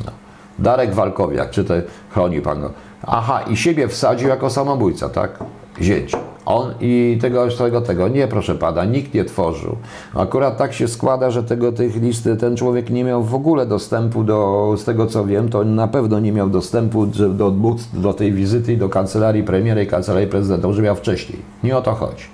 [0.05, 0.11] no.
[0.59, 1.73] Darek Walkowiak, czy to
[2.09, 2.69] chroni Pan?
[3.07, 5.39] Aha, i siebie wsadził jako samobójca, tak?
[5.81, 6.11] Zięć.
[6.49, 8.07] On i tego, tego, tego.
[8.07, 9.75] Nie, proszę pana, nikt nie tworzył.
[10.15, 14.23] Akurat tak się składa, że tego, tych listy ten człowiek nie miał w ogóle dostępu
[14.23, 17.51] do, z tego co wiem, to na pewno nie miał dostępu do,
[17.93, 21.39] do tej wizyty do kancelarii premiera i kancelarii prezydenta, może miał wcześniej.
[21.63, 22.25] Nie o to chodzi.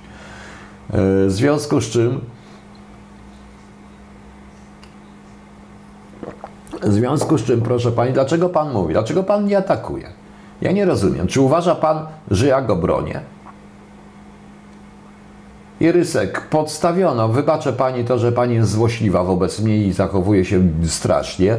[0.90, 2.22] W związku z czym
[6.84, 8.94] w związku z czym, proszę pani, dlaczego pan mówi?
[8.94, 10.08] Dlaczego pan nie atakuje?
[10.62, 11.28] Ja nie rozumiem.
[11.28, 12.00] Czy uważa pan,
[12.32, 13.35] że ja go bronię?
[15.80, 21.58] Irysek, podstawiono, wybaczę pani to, że pani jest złośliwa wobec mnie i zachowuje się strasznie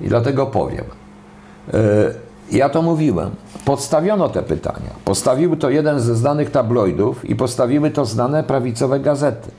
[0.00, 0.84] i dlatego powiem.
[2.52, 3.30] Ja to mówiłem.
[3.64, 4.90] Podstawiono te pytania.
[5.04, 9.50] Postawiły to jeden ze znanych tabloidów i postawiły to znane prawicowe gazety.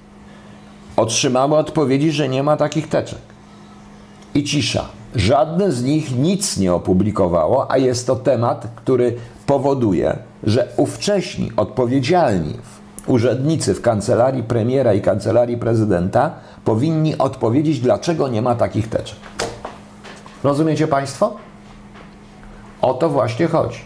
[0.97, 3.20] Otrzymały odpowiedzi, że nie ma takich teczek.
[4.36, 4.86] I cisza.
[5.16, 12.54] Żadne z nich nic nie opublikowało, a jest to temat, który powoduje, że ówcześni odpowiedzialni
[13.10, 16.32] urzędnicy w kancelarii premiera i kancelarii prezydenta
[16.66, 19.18] powinni odpowiedzieć, dlaczego nie ma takich teczek.
[20.43, 21.36] Rozumiecie Państwo?
[22.82, 23.80] O to właśnie chodzi.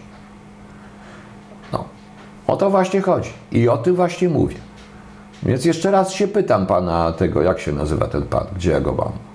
[1.73, 1.85] No,
[2.47, 3.29] o to właśnie chodzi.
[3.51, 4.57] I o tym właśnie mówię.
[5.43, 8.93] Więc jeszcze raz się pytam pana tego, jak się nazywa ten pan, gdzie ja go
[8.93, 9.32] mam.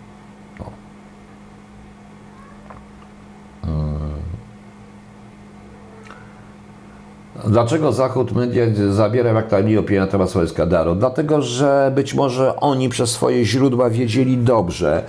[7.46, 10.94] Dlaczego Zachód media zabiera jak tajnie opinię na temat Słowacka Daru?
[10.94, 15.02] Dlatego, że być może oni przez swoje źródła wiedzieli dobrze,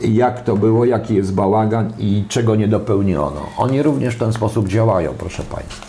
[0.00, 3.40] jak to było, jaki jest bałagan i czego nie dopełniono.
[3.58, 5.86] Oni również w ten sposób działają, proszę Państwa.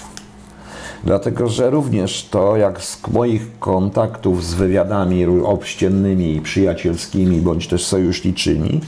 [1.03, 8.81] Dlatego, że również to, jak z moich kontaktów z wywiadami obściennymi, przyjacielskimi bądź też sojuszniczymi,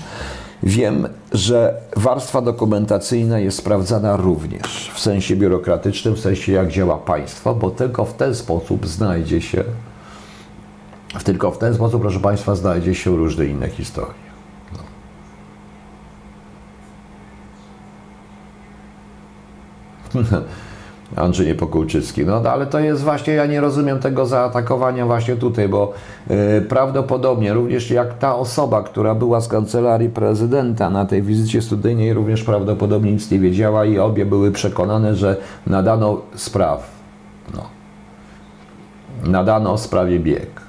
[0.64, 7.55] wiem, że warstwa dokumentacyjna jest sprawdzana również w sensie biurokratycznym, w sensie jak działa państwo,
[7.55, 9.64] bo tylko w ten sposób znajdzie się,
[11.24, 14.32] tylko w ten sposób, proszę Państwa, znajdzie się różne inne historie.
[20.14, 20.22] No.
[21.16, 22.26] Andrzej Niepokulczycki.
[22.26, 25.93] No ale to jest właśnie, ja nie rozumiem tego zaatakowania właśnie tutaj, bo
[26.30, 32.14] yy, prawdopodobnie również jak ta osoba, która była z kancelarii prezydenta na tej wizycie studyjnej,
[32.14, 35.38] również prawdopodobnie nic nie wiedziała i obie były przekonane, że
[35.68, 36.89] nadano spraw.
[37.53, 37.66] No.
[39.32, 40.62] Nadano sprawie bieg.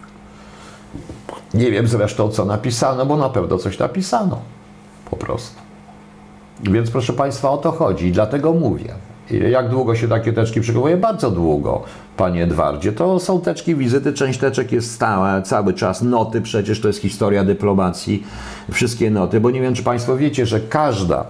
[1.55, 4.39] Nie wiem zresztą, co napisano, bo na pewno coś napisano.
[5.11, 5.61] Po prostu.
[6.63, 8.95] Więc proszę Państwa, o to chodzi i dlatego mówię.
[9.31, 10.97] Jak długo się takie teczki przygotowuje?
[10.97, 11.83] Bardzo długo,
[12.17, 12.93] panie Edwardzie.
[12.93, 16.03] To są teczki wizyty, część teczek jest stała cały czas.
[16.03, 18.27] Noty przecież to jest historia dyplomacji,
[18.73, 21.25] wszystkie noty, bo nie wiem, czy państwo wiecie, że każda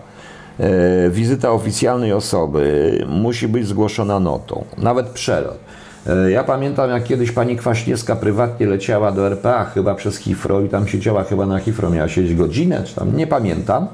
[0.58, 5.58] e, wizyta oficjalnej osoby musi być zgłoszona notą, nawet przelot.
[6.06, 10.68] E, ja pamiętam, jak kiedyś pani Kwaśniewska prywatnie leciała do RPA, chyba przez Hifro i
[10.68, 13.86] tam siedziała chyba na Hifro, miała siedzieć godzinę, czy tam, nie pamiętam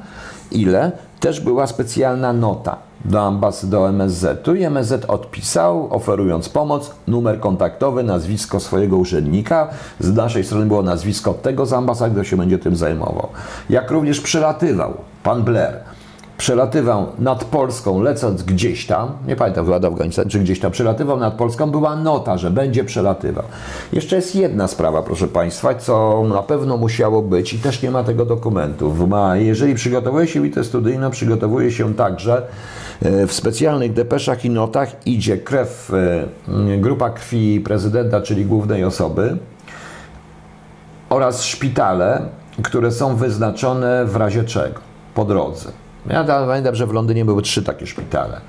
[0.52, 7.40] ile, też była specjalna nota do ambasady, do MSZ-u i MSZ odpisał, oferując pomoc, numer
[7.40, 9.68] kontaktowy, nazwisko swojego urzędnika.
[10.00, 13.28] Z naszej strony było nazwisko tego z ambasady, kto się będzie tym zajmował.
[13.70, 15.80] Jak również przelatywał pan Blair
[16.38, 21.16] przelatywał nad Polską, lecąc gdzieś tam, nie pamiętam, chyba do Afganistanu, czy gdzieś tam przelatywał
[21.16, 23.44] nad Polską, była nota, że będzie przelatywał.
[23.92, 28.04] Jeszcze jest jedna sprawa, proszę Państwa, co na pewno musiało być i też nie ma
[28.04, 28.94] tego dokumentu.
[29.34, 32.42] Jeżeli przygotowuje się wizytę studyjną, przygotowuje się także
[33.02, 39.36] e, w specjalnych depeszach i notach idzie krew, e, grupa krwi prezydenta, czyli głównej osoby
[41.10, 42.22] oraz szpitale,
[42.62, 44.80] które są wyznaczone w razie czego,
[45.14, 45.87] po drodze.
[46.10, 48.40] Ja pamiętam, że w Londynie były trzy takie szpitale.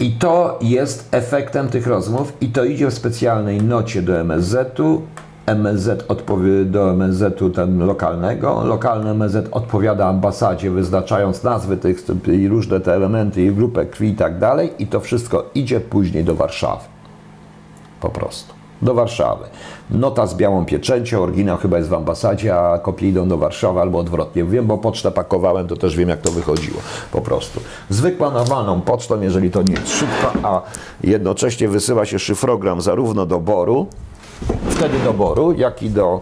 [0.00, 5.02] I to jest efektem tych rozmów i to idzie w specjalnej nocie do MSZ-u.
[5.46, 8.64] MSZ odpowie do MSZ-u ten lokalnego.
[8.64, 14.14] Lokalny MSZ odpowiada ambasadzie, wyznaczając nazwy tych i różne te elementy, i grupę krwi i
[14.14, 14.72] tak dalej.
[14.78, 16.84] I to wszystko idzie później do Warszawy.
[18.00, 19.44] Po prostu do Warszawy.
[19.90, 23.98] Nota z białą pieczęcią, oryginał chyba jest w ambasadzie, a kopie idą do Warszawy albo
[23.98, 24.44] odwrotnie.
[24.44, 26.80] Wiem, bo pocztę pakowałem, to też wiem, jak to wychodziło.
[27.12, 27.60] Po prostu.
[27.90, 30.62] Zwykła, normalną pocztą, jeżeli to nie jest szybka, a
[31.04, 33.86] jednocześnie wysyła się szyfrogram zarówno do Boru,
[34.68, 36.20] wtedy do Boru, jak i do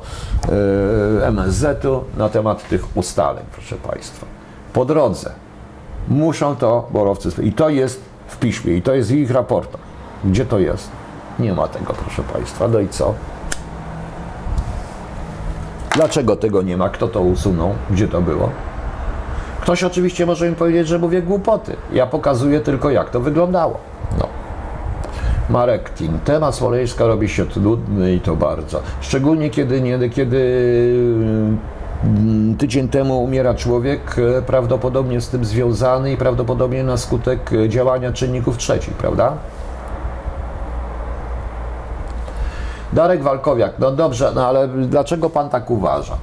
[0.49, 4.27] yy, MSZ-u na temat tych ustaleń, proszę Państwa.
[4.73, 5.33] Po drodze
[6.09, 7.43] muszą to borowcy...
[7.43, 9.81] I to jest w piśmie, i to jest w ich raportach.
[10.25, 10.98] Gdzie to jest?
[11.39, 12.68] Nie ma tego, proszę Państwa.
[12.68, 13.14] No i co?
[15.95, 16.89] Dlaczego tego nie ma?
[16.89, 17.74] Kto to usunął?
[17.91, 18.51] Gdzie to było?
[19.61, 21.76] Ktoś oczywiście może mi powiedzieć, że mówię głupoty.
[21.93, 23.78] Ja pokazuję tylko, jak to wyglądało.
[24.18, 24.26] No.
[25.51, 26.18] Marek Tin.
[26.24, 28.82] Temat Smoleńska robi się trudny i to bardzo.
[29.01, 30.39] Szczególnie kiedy, nie, kiedy
[32.05, 34.01] mm, tydzień temu umiera człowiek
[34.39, 39.32] e, prawdopodobnie z tym związany i prawdopodobnie na skutek działania czynników trzecich, prawda?
[42.93, 46.18] Darek Walkowiak, no dobrze, no ale dlaczego pan tak uważa?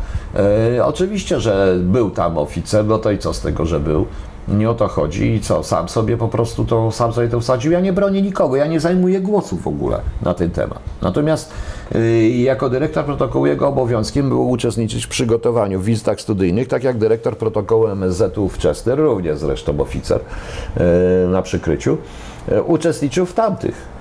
[0.78, 4.06] E, oczywiście, że był tam oficer, no to i co z tego, że był?
[4.48, 7.72] Nie o to chodzi i co, sam sobie po prostu to, sam sobie to wsadził.
[7.72, 10.80] Ja nie bronię nikogo, ja nie zajmuję głosu w ogóle na ten temat.
[11.02, 11.52] Natomiast
[11.96, 17.38] y, jako dyrektor protokołu jego obowiązkiem było uczestniczyć w przygotowaniu wizytach studyjnych, tak jak dyrektor
[17.38, 20.20] protokołu MSZ-u wczesny, również zresztą oficer
[20.78, 21.98] y, na przykryciu,
[22.52, 23.96] y, uczestniczył w tamtych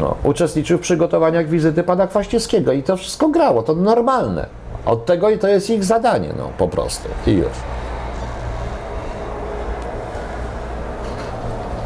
[0.00, 4.46] no, uczestniczył w przygotowaniach wizyty pana Kwaśniewskiego i to wszystko grało, to normalne.
[4.86, 7.08] Od tego i to jest ich zadanie, no po prostu.
[7.26, 7.52] I już.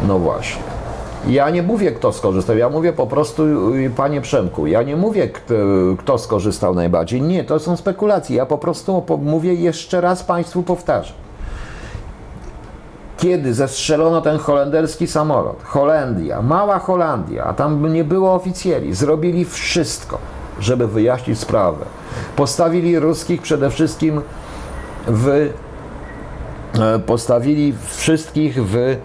[0.08, 0.62] No właśnie.
[1.26, 2.56] Ja nie mówię, kto skorzystał.
[2.56, 7.22] Ja mówię po prostu, y, panie Przemku, ja nie mówię, y, kto skorzystał najbardziej.
[7.22, 8.36] Nie, to są spekulacje.
[8.36, 11.23] Ja po prostu mówię jeszcze raz państwu powtarzam.
[13.18, 20.18] Kiedy zestrzelono ten holenderski samolot, Holandia, mała Holandia, a tam nie było oficjeli, zrobili wszystko,
[20.60, 21.84] żeby wyjaśnić sprawę.
[22.36, 24.20] Postawili ruskich przede wszystkim
[25.06, 25.28] w.
[26.78, 28.96] e, Postawili wszystkich w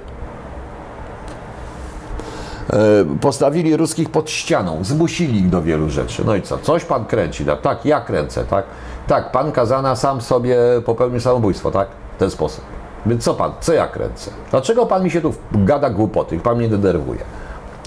[2.73, 6.23] E, postawili ruskich pod ścianą, zmusili ich do wielu rzeczy.
[6.25, 6.57] No i co?
[6.57, 7.61] Coś pan kręci, tak?
[7.61, 8.65] Tak, ja kręcę, tak?
[9.07, 11.87] Tak, pan Kazana sam sobie popełnił samobójstwo, tak?
[12.15, 12.78] W ten sposób.
[13.05, 14.31] Więc co pan, co ja kręcę?
[14.51, 16.39] Dlaczego pan mi się tu gada głupoty?
[16.39, 17.19] Pan mnie denerwuje.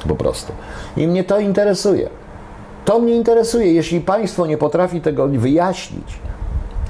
[0.09, 0.53] Po prostu.
[0.97, 2.09] I mnie to interesuje.
[2.85, 3.73] To mnie interesuje.
[3.73, 6.19] Jeśli państwo nie potrafi tego wyjaśnić,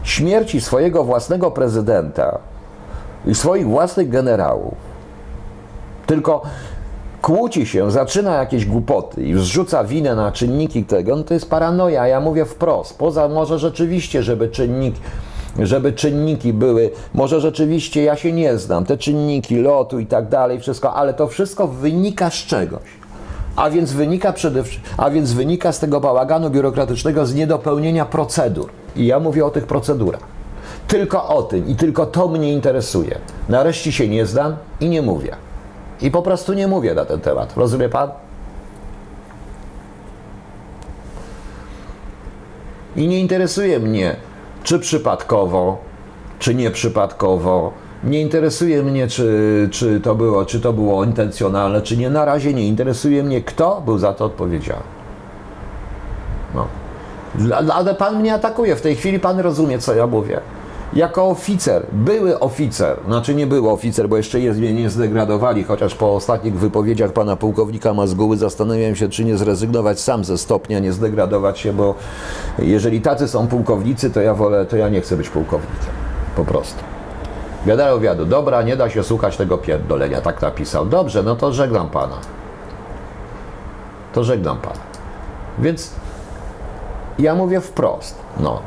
[0.03, 2.39] śmierci swojego własnego prezydenta
[3.27, 4.75] i swoich własnych generałów,
[6.07, 6.43] tylko
[7.23, 12.07] kłóci się, zaczyna jakieś głupoty i zrzuca winę na czynniki tego, no to jest paranoja.
[12.07, 12.99] Ja mówię wprost.
[12.99, 14.95] Poza może rzeczywiście, żeby czynnik,
[15.59, 20.61] żeby czynniki były, może rzeczywiście ja się nie znam, te czynniki lotu i tak dalej,
[20.61, 22.83] wszystko, ale to wszystko wynika z czegoś.
[23.57, 24.63] A więc wynika przede
[24.97, 28.71] a więc wynika z tego bałaganu biurokratycznego, z niedopełnienia procedur.
[28.97, 30.21] I ja mówię o tych procedurach.
[30.89, 33.19] Tylko o tym i tylko to mnie interesuje.
[33.49, 35.37] Nareszcie się nie znam i nie mówię.
[36.01, 37.57] I po prostu nie mówię na ten temat.
[37.57, 38.11] Rozumie pan?
[42.97, 44.17] I nie interesuje mnie,
[44.63, 45.79] czy przypadkowo,
[46.39, 47.73] czy nieprzypadkowo.
[48.05, 52.11] Nie interesuje mnie, czy, czy, to było, czy to było intencjonalne, czy nie.
[52.11, 54.85] Na razie nie interesuje mnie, kto był za to odpowiedzialny.
[56.55, 56.67] No.
[57.75, 58.77] Ale pan mnie atakuje.
[58.77, 60.41] W tej chwili pan rozumie, co ja mówię.
[60.93, 65.95] Jako oficer, były oficer, znaczy nie był oficer, bo jeszcze jest mnie nie zdegradowali, chociaż
[65.95, 70.93] po ostatnich wypowiedziach pana pułkownika Mazguły zastanawiałem się, czy nie zrezygnować sam ze stopnia, nie
[70.93, 71.95] zdegradować się, bo
[72.59, 75.93] jeżeli tacy są pułkownicy, to ja wolę, to ja nie chcę być pułkownikiem.
[76.37, 76.79] Po prostu.
[77.67, 80.87] Wiadomo, wiadu, dobra, nie da się słuchać tego pierdolenia, tak napisał.
[80.87, 82.17] Dobrze, no to żegnam pana.
[84.13, 84.81] To żegnam pana.
[85.59, 85.91] Więc
[87.19, 88.61] ja mówię wprost, no.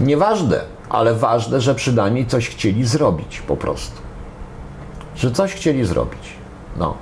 [0.00, 4.00] Nieważne, ale ważne, że przynajmniej coś chcieli zrobić po prostu.
[5.16, 6.20] Że coś chcieli zrobić.
[6.76, 6.94] No.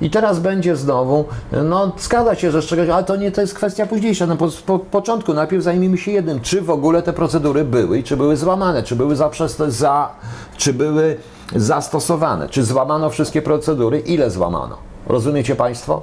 [0.00, 3.54] I teraz będzie znowu, no zgadza się, że z czegoś, ale to nie to jest
[3.54, 4.26] kwestia późniejsza.
[4.26, 8.04] Na po, po początku najpierw zajmijmy się jednym, czy w ogóle te procedury były i
[8.04, 10.10] czy były złamane, czy były zaprzeste, za,
[10.56, 11.16] czy były
[11.56, 14.76] zastosowane, czy złamano wszystkie procedury, ile złamano.
[15.06, 16.02] Rozumiecie Państwo?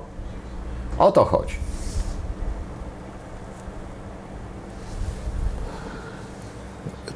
[0.97, 1.66] O to chodzi.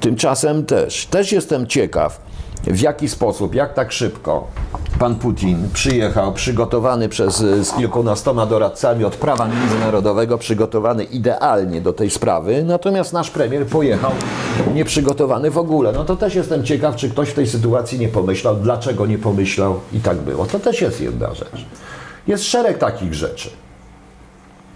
[0.02, 2.22] Tymczasem też, też jestem ciekaw,
[2.64, 4.48] w jaki sposób, jak tak szybko
[5.00, 11.94] pan Putin przyjechał, przygotowany przez y, z kilkunastoma doradcami od prawa międzynarodowego, przygotowany idealnie do
[11.94, 14.12] tej sprawy, natomiast nasz premier pojechał
[14.74, 15.92] nieprzygotowany w ogóle.
[15.92, 19.80] No to też jestem ciekaw, czy ktoś w tej sytuacji nie pomyślał, dlaczego nie pomyślał
[19.94, 20.46] i tak było.
[20.46, 21.66] To też jest jedna rzecz.
[22.28, 23.50] Jest szereg takich rzeczy.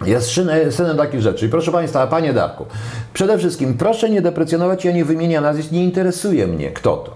[0.04, 0.30] Jest
[0.70, 1.46] synem, takich rzeczy.
[1.46, 2.66] I proszę Państwa, Panie Darku,
[3.12, 7.12] przede wszystkim proszę nie deprecjonować, ja nie wymieniam nazwisk, nie interesuje mnie kto to.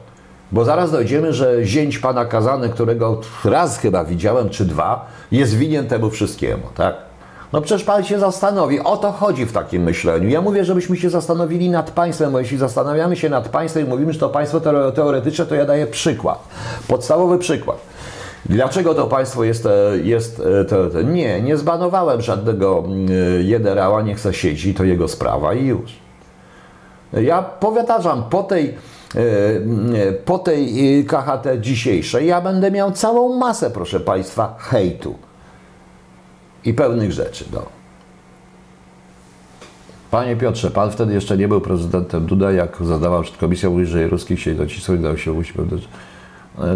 [0.52, 5.86] Bo zaraz dojdziemy, że zięć Pana Kazany, którego raz chyba widziałem, czy dwa, jest winien
[5.86, 6.94] temu wszystkiemu, tak?
[7.52, 10.28] No przecież Pan się zastanowi, o to chodzi w takim myśleniu.
[10.28, 14.12] Ja mówię, żebyśmy się zastanowili nad państwem, bo jeśli zastanawiamy się nad państwem i mówimy,
[14.12, 16.38] że to państwo teore- teoretyczne, to ja daję przykład.
[16.88, 17.76] Podstawowy przykład.
[18.46, 19.70] Dlaczego to państwo jest, e,
[20.02, 21.02] jest e, to, to?
[21.02, 23.08] Nie, nie zbanowałem żadnego mm,
[23.50, 25.92] generała, niech se siedzi, to jego sprawa i już.
[27.12, 28.74] Ja powiadaczam, po tej,
[29.14, 29.20] e,
[29.56, 35.14] mm, po tej KHT dzisiejszej ja będę miał całą masę, proszę Państwa, hejtu
[36.64, 37.44] i pełnych rzeczy.
[37.52, 37.62] No.
[40.10, 44.08] Panie Piotrze, Pan wtedy jeszcze nie był prezydentem Duda, jak zadawał przed komisją, mówi, że
[44.08, 45.32] ruskich się docisnął i dał się.
[45.32, 45.34] E,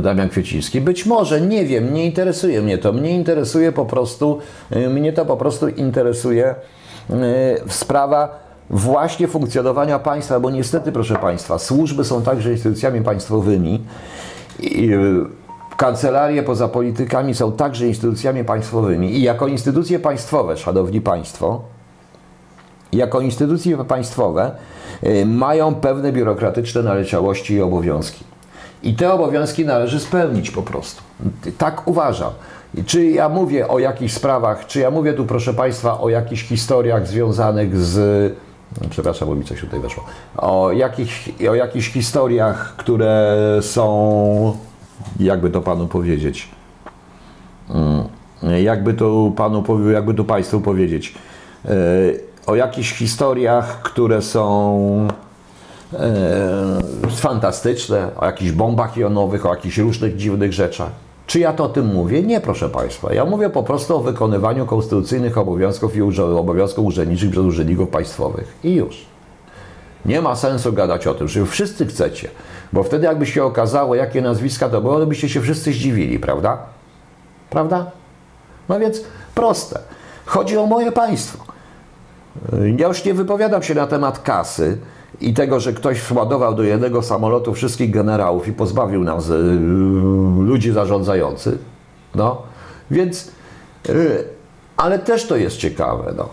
[0.02, 0.80] Damian Kwieciński.
[0.80, 2.92] Być może, nie wiem, nie interesuje mnie to.
[2.92, 4.38] Mnie interesuje po prostu,
[4.76, 6.54] y, mnie to po prostu interesuje
[7.10, 7.14] y,
[7.68, 13.84] sprawa właśnie funkcjonowania państwa, bo niestety, proszę Państwa, służby są także instytucjami państwowymi.
[14.60, 15.44] I, y,
[15.76, 21.62] Kancelarie poza politykami są także instytucjami państwowymi i jako instytucje państwowe, szanowni państwo,
[22.92, 24.50] jako instytucje państwowe
[25.26, 28.24] mają pewne biurokratyczne naleciałości i obowiązki.
[28.84, 31.02] I te obowiązki należy spełnić po prostu.
[31.58, 32.30] Tak uważam.
[32.86, 37.06] Czy ja mówię o jakichś sprawach, czy ja mówię tu, proszę Państwa, o jakichś historiach
[37.06, 38.32] związanych z.
[38.90, 40.04] Przepraszam, bo mi coś tutaj weszło.
[40.36, 44.56] O, jakich, o jakichś historiach, które są
[45.20, 46.48] jakby to panu powiedzieć,
[47.70, 48.04] mm,
[48.62, 51.14] jakby to panu, jakby to państwu powiedzieć,
[51.64, 51.70] e,
[52.46, 55.08] o jakichś historiach, które są
[57.10, 60.90] fantastyczne, o jakichś bombach jonowych, o jakichś różnych dziwnych rzeczach.
[61.26, 62.22] Czy ja to o tym mówię?
[62.22, 63.14] Nie, proszę Państwa.
[63.14, 68.54] Ja mówię po prostu o wykonywaniu konstytucyjnych obowiązków i obowiązków urzędniczych przez urzędników państwowych.
[68.64, 69.06] I już.
[70.06, 72.28] Nie ma sensu gadać o tym, że wszyscy chcecie,
[72.72, 76.58] bo wtedy jakby się okazało, jakie nazwiska to było, to byście się wszyscy zdziwili, prawda?
[77.50, 77.90] Prawda?
[78.68, 79.00] No więc
[79.34, 79.78] proste.
[80.26, 81.44] Chodzi o moje państwo.
[82.76, 84.78] Ja już nie wypowiadam się na temat kasy
[85.20, 89.58] i tego, że ktoś władował do jednego samolotu wszystkich generałów i pozbawił nas y,
[90.40, 91.58] ludzi zarządzających.
[92.14, 92.42] No,
[92.90, 93.30] więc,
[93.88, 94.24] y,
[94.76, 96.14] ale też to jest ciekawe.
[96.16, 96.28] No.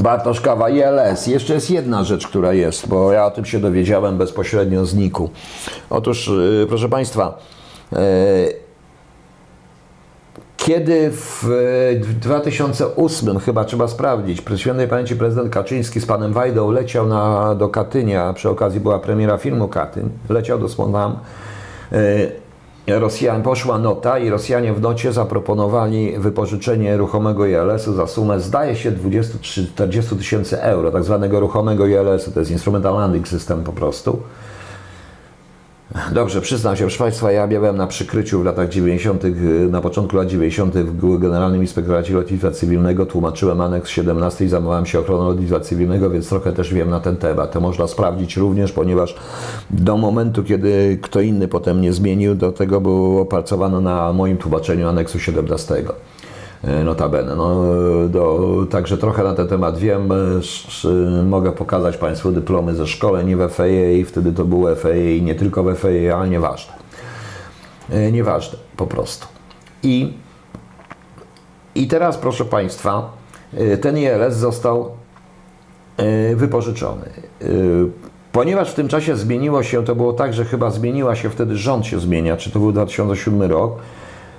[0.00, 1.26] Bartosz Kawa, ILS.
[1.26, 5.30] Jeszcze jest jedna rzecz, która jest, bo ja o tym się dowiedziałem bezpośrednio z Niku.
[5.90, 7.38] Otóż, y, proszę Państwa,
[7.92, 8.65] y,
[10.56, 11.44] kiedy w
[12.02, 17.54] w 2008, chyba trzeba sprawdzić, przy świętej pamięci prezydent Kaczyński z panem Wajdą leciał na,
[17.54, 21.18] do Katynia, przy okazji była premiera filmu Katyn, leciał do Smonam,
[22.86, 28.92] Rosjan, poszła nota i Rosjanie w nocie zaproponowali wypożyczenie ruchomego ILS-u za sumę, zdaje się,
[28.92, 34.22] 20-40 tysięcy euro, tak zwanego ruchomego ILS-u, to jest Instrumental Landing System po prostu.
[36.12, 39.30] Dobrze, przyznam się, proszę Państwa, ja byłem na przykryciu w latach 90., y,
[39.70, 40.74] na początku lat 90.
[40.74, 46.28] w Generalnym Inspektoracie Lotnictwa Cywilnego, tłumaczyłem aneks 17 i zajmowałem się ochroną lotnictwa cywilnego, więc
[46.28, 47.52] trochę też wiem na ten temat.
[47.52, 49.14] To można sprawdzić również, ponieważ
[49.70, 54.88] do momentu, kiedy kto inny potem nie zmienił, do tego było opracowano na moim tłumaczeniu
[54.88, 55.74] aneksu 17.
[56.64, 57.36] E, Notabene.
[57.36, 57.64] No,
[58.04, 60.12] e, do, także trochę na ten temat wiem.
[60.12, 65.62] e, Mogę pokazać Państwu dyplomy ze szkoleń w FAA wtedy to było FAA nie tylko
[65.62, 66.72] w FAA, ale nieważne.
[68.12, 69.26] Nieważne, po prostu.
[69.82, 70.12] I,
[71.74, 73.12] I teraz, proszę Państwa,
[73.80, 74.90] ten ILS został
[76.36, 77.04] wypożyczony.
[78.32, 81.86] Ponieważ w tym czasie zmieniło się, to było tak, że chyba zmieniła się wtedy, rząd
[81.86, 83.72] się zmienia, czy to był 2007 rok,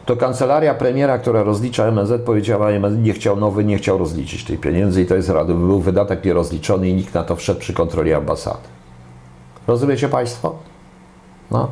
[0.07, 4.57] to kancelaria premiera, która rozlicza MSZ, powiedziała, MSZ nie chciał nowy, nie chciał rozliczyć tej
[4.57, 5.53] pieniędzy i to jest rady.
[5.53, 8.67] Był wydatek nierozliczony i nikt na to wszedł przy kontroli ambasady.
[9.67, 10.55] Rozumiecie Państwo?
[11.51, 11.71] No.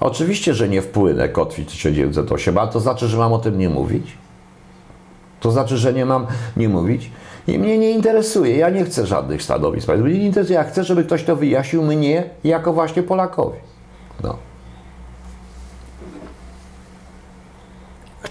[0.00, 4.18] Oczywiście, że nie wpłynę kotwi 1908, ale to znaczy, że mam o tym nie mówić?
[5.40, 6.26] To znaczy, że nie mam
[6.56, 7.10] nie mówić?
[7.46, 9.88] I mnie nie interesuje, ja nie chcę żadnych stanowisk.
[9.88, 13.58] Mnie nie interesuje, ja chcę, żeby ktoś to wyjaśnił mnie jako właśnie Polakowi.
[14.22, 14.36] No.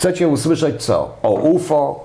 [0.06, 1.16] Chcecie usłyszeć co?
[1.24, 2.04] O UFO,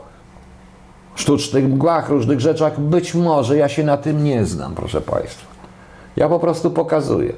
[1.14, 2.80] sztucznych mgłach, różnych rzeczach?
[2.80, 5.46] Być może ja się na tym nie znam, proszę Państwa.
[6.16, 7.32] Ja po prostu pokazuję.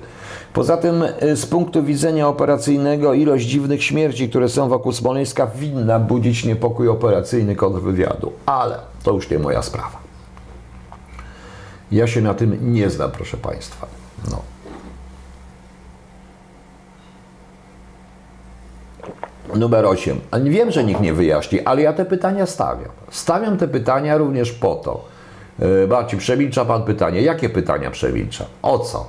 [0.52, 5.98] Poza tym, y, z punktu widzenia operacyjnego, ilość dziwnych śmierci, które są wokół Smoleńska, winna
[5.98, 8.32] budzić niepokój operacyjny kontrwywiadu.
[8.46, 9.98] Ale to już nie moja sprawa.
[11.92, 13.86] Ja się na tym nie znam, proszę Państwa.
[14.30, 14.51] No.
[19.56, 20.20] Numer 8.
[20.44, 22.90] Wiem, że nikt nie wyjaśni, ale ja te pytania stawiam.
[23.10, 25.04] Stawiam te pytania również po to.
[25.58, 27.22] Yy, Barci, przemilcza Pan pytanie.
[27.22, 28.44] Jakie pytania przemilcza?
[28.62, 29.06] O co?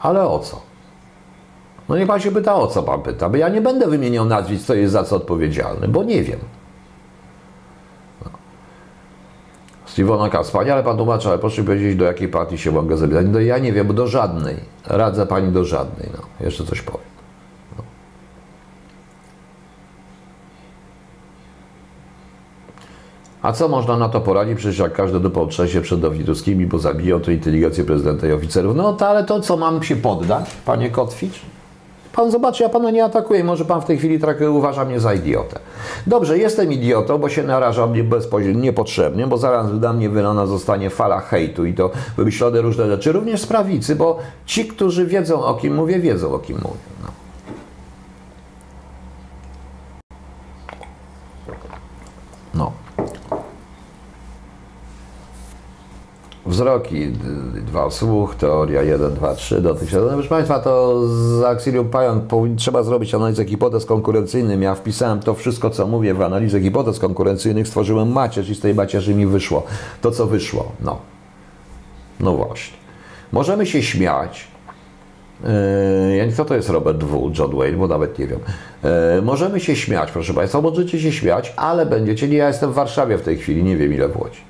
[0.00, 0.60] Ale o co?
[1.88, 4.64] No niech Pan się pyta, o co Pan pyta, bo ja nie będę wymieniał nazwisk,
[4.64, 6.38] kto jest za co odpowiedzialny, bo nie wiem.
[8.24, 8.30] No.
[9.94, 13.26] Stevenaka, wspaniale Pan tłumaczy, ale proszę powiedzieć, do jakiej partii się mogę zapisać.
[13.30, 14.56] No ja nie wiem, do żadnej.
[14.86, 16.08] Radzę Pani do żadnej.
[16.12, 17.06] No, jeszcze coś powiem.
[17.78, 17.84] No.
[23.42, 24.58] A co można na to poradzić?
[24.58, 28.76] Przecież jak każdy dupą trzęsie przed Dowidowskimi, bo zabiją to inteligencję prezydenta i oficerów.
[28.76, 31.40] No to ale to co, mam się poddać, Panie Kotwicz?
[32.14, 33.44] Pan zobaczy, ja pana nie atakuję.
[33.44, 35.58] Może pan w tej chwili tak uważa mnie za idiotę.
[36.06, 41.20] Dobrze, jestem idiotą, bo się narażam bezpośrednio, niepotrzebnie, bo zaraz na mnie wylana zostanie fala
[41.20, 45.74] hejtu i to wymyślone różne rzeczy, również z prawicy, bo ci, którzy wiedzą o kim
[45.74, 46.78] mówię, wiedzą o kim mówię.
[47.02, 47.23] No.
[56.46, 60.02] Wzroki, d- dwa słuch, teoria 1, 2, 3 dotychczas.
[60.06, 61.88] No, proszę Państwa, to z Axilium
[62.28, 64.60] powin- trzeba zrobić analizę hipotez konkurencyjnych.
[64.60, 68.74] Ja wpisałem to wszystko, co mówię w analizę hipotez konkurencyjnych, stworzyłem macierz i z tej
[68.74, 69.62] macierzy mi wyszło
[70.00, 70.72] to, co wyszło.
[70.80, 70.98] No,
[72.20, 72.76] no właśnie.
[73.32, 74.54] Możemy się śmiać,
[76.18, 78.38] Yy, kto to jest Robert W., John Wayne, bo nawet nie wiem.
[79.16, 82.74] Yy, możemy się śmiać, proszę Państwa, możecie się śmiać, ale będziecie, nie ja jestem w
[82.74, 84.40] Warszawie w tej chwili, nie wiem ile w Łodzi.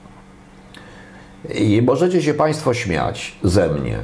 [1.54, 3.98] I możecie się Państwo śmiać ze mnie,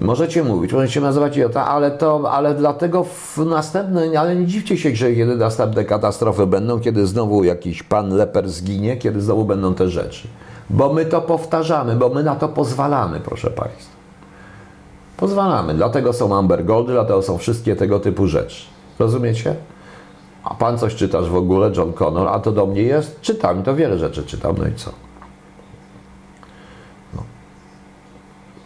[0.00, 4.96] Możecie mówić, możecie nazywać idiota, ale to, ale dlatego w następnym, ale nie dziwcie się,
[4.96, 9.88] że kiedy następne katastrofy będą, kiedy znowu jakiś pan leper zginie, kiedy znowu będą te
[9.88, 10.28] rzeczy.
[10.70, 13.92] Bo my to powtarzamy, bo my na to pozwalamy, proszę Państwa.
[15.16, 15.74] Pozwalamy.
[15.74, 18.64] Dlatego są Amber Goldy, dlatego są wszystkie tego typu rzeczy.
[18.98, 19.54] Rozumiecie?
[20.44, 23.20] A pan coś czytasz w ogóle, John Connor, a to do mnie jest?
[23.20, 24.90] Czytam, to wiele rzeczy czytam, no i co?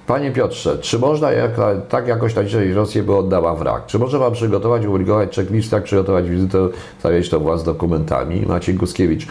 [0.07, 1.51] Panie Piotrze, czy można jak,
[1.89, 3.87] tak jakoś dzisiaj Rosję by oddała wrak?
[3.87, 6.69] Czy może Wam przygotować, obligować checklistę, jak przygotować wizytę,
[7.03, 8.47] zawieźć to władz dokumentami?
[8.47, 9.27] Maciej Guskiewicz.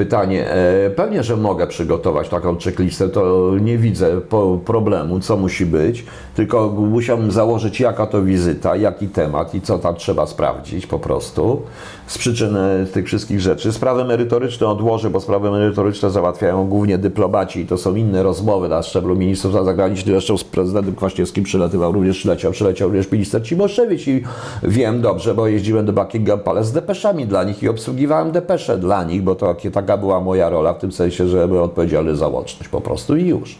[0.00, 4.20] Pytanie, e, pewnie, że mogę przygotować taką checklistę, to nie widzę
[4.64, 9.94] problemu, co musi być, tylko musiałbym założyć jaka to wizyta, jaki temat i co tam
[9.94, 11.62] trzeba sprawdzić po prostu
[12.06, 12.56] z przyczyn
[12.92, 13.72] tych wszystkich rzeczy.
[13.72, 18.82] Sprawy merytoryczne odłożę, bo sprawy merytoryczne załatwiają głównie dyplomaci i to są inne rozmowy na
[18.82, 20.14] szczeblu ministrów zagranicznych.
[20.14, 24.22] Zresztą z prezydentem Kwaśniewskim przylatywał również, przyleciał, przyleciał również minister Cimoszewicz i
[24.62, 29.04] wiem dobrze, bo jeździłem do Buckingham Palace z depeszami dla nich i obsługiwałem depesze dla
[29.04, 32.68] nich, bo to taka była moja rola w tym sensie, że byłem odpowiedzialny za łączność
[32.68, 33.58] po prostu i już.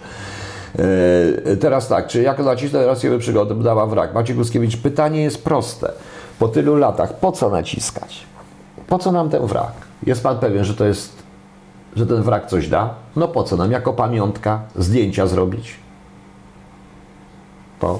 [1.46, 4.14] E, teraz tak, czy jak nacisnę Rosję by przygotowała wrak?
[4.14, 5.92] Maciej Guskiewicz, pytanie jest proste.
[6.38, 8.24] Po tylu latach, po co naciskać?
[8.88, 9.72] Po co nam ten wrak?
[10.06, 11.12] Jest pan pewien, że to jest,
[11.96, 12.94] że ten wrak coś da?
[13.16, 13.72] No po co nam?
[13.72, 15.74] Jako pamiątka zdjęcia zrobić?
[17.80, 17.98] Po.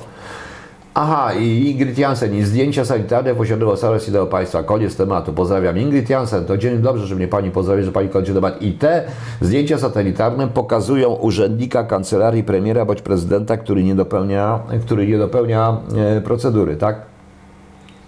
[0.95, 4.63] Aha, i Ingrid Jansen i zdjęcia sanitarne posiadało Saras do Państwa.
[4.63, 5.33] Koniec tematu.
[5.33, 5.79] Pozdrawiam.
[5.79, 8.63] Ingrid Jansen, to dzień dobry, że mnie Pani pozdrawia, że Pani kończy temat.
[8.63, 9.05] I te
[9.41, 15.77] zdjęcia satelitarne pokazują urzędnika kancelarii premiera bądź prezydenta, który nie dopełnia, który nie dopełnia
[16.17, 16.97] e, procedury, tak?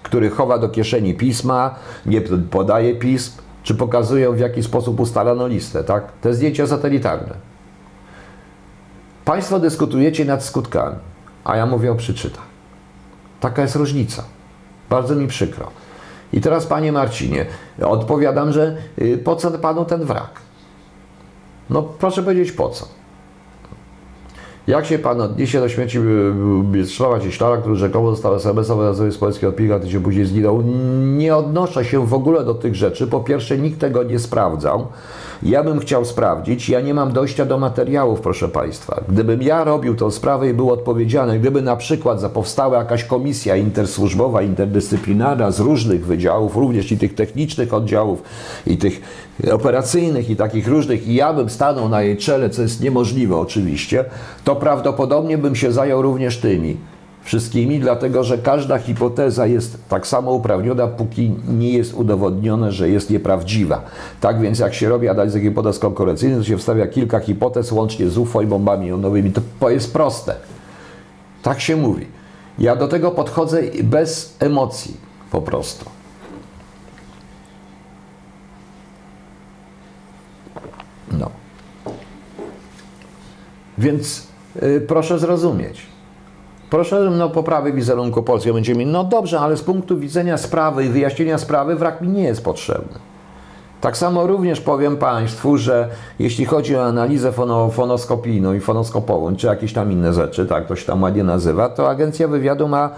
[0.03, 1.75] Który chowa do kieszeni pisma,
[2.07, 2.21] nie
[2.51, 6.13] podaje pism, czy pokazują w jaki sposób ustalano listę, tak?
[6.21, 7.35] Te zdjęcia satelitarne.
[9.25, 10.97] Państwo dyskutujecie nad skutkami,
[11.45, 12.52] a ja mówię o przyczynach.
[13.43, 14.25] Taka jest różnica.
[14.91, 15.71] Bardzo mi przykro.
[16.33, 17.47] I teraz, panie Marcinie,
[17.83, 20.31] odpowiadam, że y, po co panu ten wrak?
[21.71, 22.89] No, proszę powiedzieć po co.
[24.67, 25.99] Jak się pan odniesie do śmierci
[26.63, 30.63] Biesława Cieślara, który rzekomo został SMS-owy z polskiej odpika, a się później zginął?
[31.03, 33.07] Nie odnoszę się w ogóle do tych rzeczy.
[33.07, 34.87] Po pierwsze, nikt tego nie sprawdzał.
[35.43, 39.01] Ja bym chciał sprawdzić, ja nie mam dojścia do materiałów, proszę Państwa.
[39.09, 44.43] Gdybym ja robił tą sprawę i był odpowiedzialny, gdyby na przykład zapowstała jakaś komisja intersłużbowa,
[44.43, 48.23] interdyscyplinarna z różnych wydziałów, również i tych technicznych oddziałów,
[48.67, 49.01] i tych
[49.53, 54.05] operacyjnych, i takich różnych, i ja bym stanął na jej czele, co jest niemożliwe oczywiście,
[54.45, 56.77] to prawdopodobnie bym się zajął również tymi
[57.25, 63.11] wszystkimi, dlatego że każda hipoteza jest tak samo uprawniona, póki nie jest udowodnione, że jest
[63.11, 63.83] nieprawdziwa.
[64.21, 68.19] Tak więc jak się robi analizę hipotez konkurencyjnych, to się wstawia kilka hipotez łącznie z
[68.19, 69.33] UFO i bombami jądrowymi.
[69.61, 70.35] To jest proste.
[71.43, 72.07] Tak się mówi.
[72.59, 74.97] Ja do tego podchodzę bez emocji,
[75.31, 75.85] po prostu.
[81.13, 81.31] No.
[83.79, 84.27] Więc
[84.63, 85.92] yy, proszę zrozumieć
[86.73, 88.53] Proszę no, poprawy wizerunku Polski.
[88.53, 92.23] Będziemy mieli, no dobrze, ale z punktu widzenia sprawy i wyjaśnienia sprawy wrak mi nie
[92.23, 92.99] jest potrzebny.
[93.81, 99.47] Tak samo również powiem Państwu, że jeśli chodzi o analizę fono, fonoskopijną i fonoskopową, czy
[99.47, 102.91] jakieś tam inne rzeczy, tak to się tam ładnie nazywa, to Agencja Wywiadu ma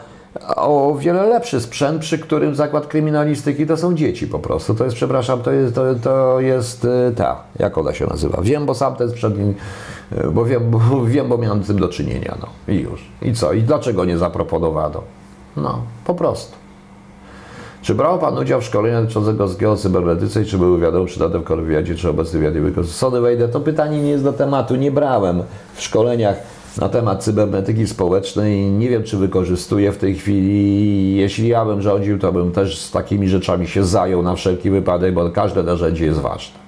[0.57, 4.74] o wiele lepszy sprzęt, przy którym zakład kryminalistyki to są dzieci po prostu.
[4.74, 8.43] To jest, przepraszam, to jest, to, to jest y, ta, jak ona się nazywa.
[8.43, 9.37] Wiem, bo sam ten sprzęt
[10.32, 13.11] bo wiem, bo wiem, bo miałem z tym do czynienia, no i już.
[13.22, 13.53] I co?
[13.53, 15.03] I dlaczego nie zaproponowano?
[15.57, 16.57] No, po prostu.
[17.82, 21.45] Czy brał Pan udział w szkoleniu dotyczącego zgieł cybernetyce i czy były wiadomo przydatne w
[21.45, 24.76] konwywiadzie, czy obecny nie Sony wejdę, to pytanie nie jest do tematu.
[24.76, 25.43] Nie brałem
[25.74, 26.37] w szkoleniach
[26.78, 28.66] na temat cybernetyki społecznej.
[28.66, 31.16] Nie wiem, czy wykorzystuję w tej chwili.
[31.16, 35.14] Jeśli ja bym rządził, to bym też z takimi rzeczami się zajął na wszelki wypadek,
[35.14, 36.64] bo każde narzędzie jest ważne.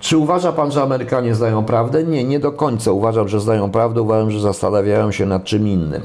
[0.00, 2.04] Czy uważa pan, że Amerykanie znają prawdę?
[2.04, 4.02] Nie, nie do końca uważam, że znają prawdę.
[4.02, 6.02] Uważam, że zastanawiają się nad czym innym.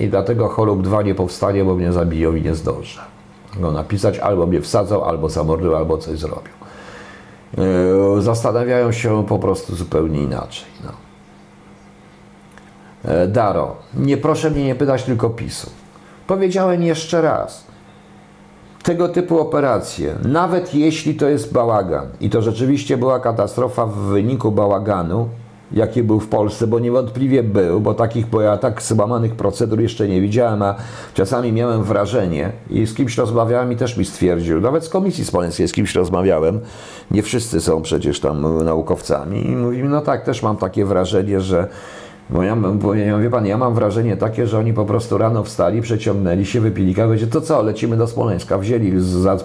[0.00, 3.00] I dlatego chorób 2 nie powstanie, bo mnie zabiją i nie zdążę
[3.60, 4.18] go napisać.
[4.18, 6.50] Albo mnie wsadzą, albo zamordują, albo coś zrobią.
[8.18, 10.68] E, zastanawiają się po prostu zupełnie inaczej.
[10.84, 11.11] No.
[13.04, 15.70] E, Daro, nie proszę mnie nie pytać tylko PiSu.
[16.26, 17.72] Powiedziałem jeszcze raz
[18.82, 24.52] tego typu operacje, nawet jeśli to jest bałagan i to rzeczywiście była katastrofa w wyniku
[24.52, 25.28] bałaganu,
[25.72, 30.08] jaki był w Polsce, bo niewątpliwie był, bo takich, bo ja tak złamanych procedur jeszcze
[30.08, 30.74] nie widziałem, a
[31.14, 35.68] czasami miałem wrażenie i z kimś rozmawiałem i też mi stwierdził, nawet z Komisji Smoleńskiej
[35.68, 36.60] z kimś rozmawiałem,
[37.10, 41.40] nie wszyscy są przecież tam naukowcami i mówi mi, no tak, też mam takie wrażenie,
[41.40, 41.68] że
[42.32, 45.44] bo ja, bo ja, wie pan, ja mam wrażenie takie, że oni po prostu rano
[45.44, 48.92] wstali, przeciągnęli się, wypili kawę, to co, lecimy do Smoleńska, wzięli,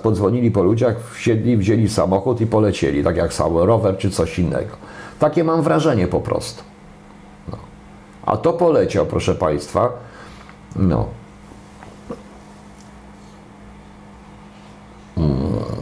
[0.04, 4.72] podzwonili po ludziach, wsiedli, wzięli samochód i polecieli, tak jak sam rower czy coś innego.
[5.20, 6.64] Takie mam wrażenie po prostu.
[7.52, 7.58] No.
[8.26, 9.90] A to poleciał, proszę Państwa,
[10.76, 11.06] no.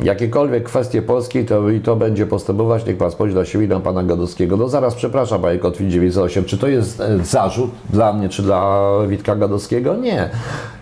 [0.06, 4.04] Jakiekolwiek kwestie polskiej, to i to będzie postępować, niech pan na siebie i na pana
[4.04, 4.58] Gadowskiego.
[4.58, 8.92] No zaraz, przepraszam, panie Kotwin 98, czy to jest e, zarzut dla mnie, czy dla
[9.08, 9.96] Witka Gadowskiego?
[9.96, 10.30] Nie.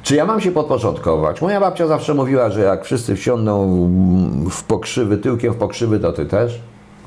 [0.03, 1.41] Czy ja mam się podporządkować?
[1.41, 3.67] Moja babcia zawsze mówiła, że jak wszyscy wsiądą
[4.51, 6.61] w pokrzywy, tyłkiem w pokrzywy, to ty też?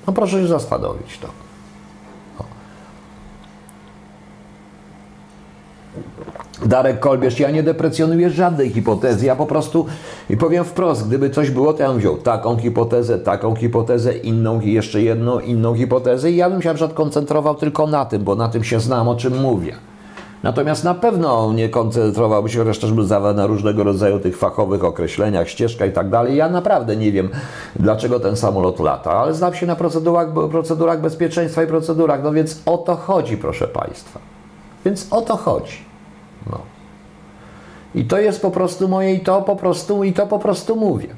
[0.07, 1.46] No proszę się zastanowić to.
[6.65, 9.87] Darek Kolbierz, ja nie deprecjonuję żadnej hipotezy, ja po prostu
[10.31, 14.61] i powiem wprost, gdyby coś było, to ja bym wziął taką hipotezę, taką hipotezę, inną
[14.61, 18.35] i jeszcze jedną, inną hipotezę i ja bym się na koncentrował tylko na tym, bo
[18.35, 19.75] na tym się znam, o czym mówię.
[20.43, 25.49] Natomiast na pewno nie koncentrowałbym się, chociaż też bym na różnego rodzaju tych fachowych określeniach,
[25.49, 26.37] ścieżka i tak dalej.
[26.37, 27.29] Ja naprawdę nie wiem,
[27.77, 32.63] dlaczego ten samolot lata, ale znam się na procedurach, procedurach bezpieczeństwa i procedurach, no więc
[32.67, 34.21] o to chodzi, proszę Państwa.
[34.85, 35.86] Więc o to chodzi.
[36.51, 36.59] No.
[37.95, 41.09] I to jest po prostu moje i to po prostu i to po prostu mówię.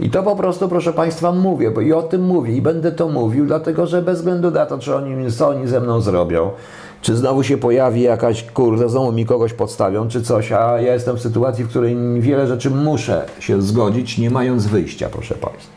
[0.00, 3.08] I to po prostu, proszę Państwa, mówię, bo i o tym mówię i będę to
[3.08, 6.50] mówił, dlatego że bez względu na to, czy oni, co oni ze mną zrobią,
[7.02, 11.16] czy znowu się pojawi jakaś, kurde, znowu mi kogoś podstawią, czy coś, a ja jestem
[11.16, 15.72] w sytuacji, w której wiele rzeczy muszę się zgodzić, nie mając wyjścia, proszę Państwa.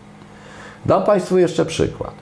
[0.85, 2.13] Dam Państwu jeszcze przykład.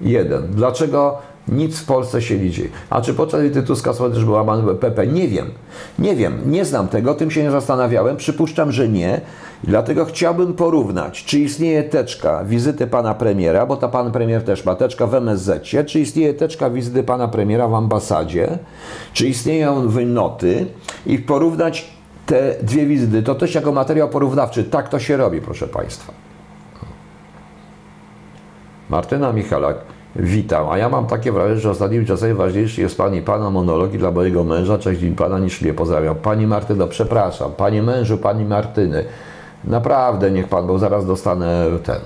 [0.00, 0.46] Jeden.
[0.50, 2.68] Dlaczego nic w Polsce się nie dzieje?
[2.90, 5.06] A czy podczas wizyty Tuska też był łamany PP?
[5.06, 5.50] Nie wiem.
[5.98, 6.38] Nie wiem.
[6.46, 7.14] Nie znam tego.
[7.14, 8.16] Tym się nie zastanawiałem.
[8.16, 9.20] Przypuszczam, że nie.
[9.64, 14.74] Dlatego chciałbym porównać, czy istnieje teczka wizyty pana premiera, bo ta pan premier też ma
[14.74, 18.58] teczka w MSZ, czy istnieje teczka wizyty pana premiera w ambasadzie,
[19.12, 20.66] czy istnieją wynoty
[21.06, 21.90] i porównać
[22.26, 23.22] te dwie wizyty.
[23.22, 24.64] To też jako materiał porównawczy.
[24.64, 26.12] Tak to się robi, proszę państwa.
[28.90, 29.95] Martyna Michalak.
[30.18, 34.10] Witam, a ja mam takie wrażenie, że ostatnimi czasami ważniejszy jest Pani Pana monologi dla
[34.10, 36.16] mojego męża, cześć dzień Pana, niż mnie pozdrawiam.
[36.16, 39.04] Pani Martyno, przepraszam, Panie mężu, Pani Martyny,
[39.64, 41.98] naprawdę niech Pan, bo zaraz dostanę ten.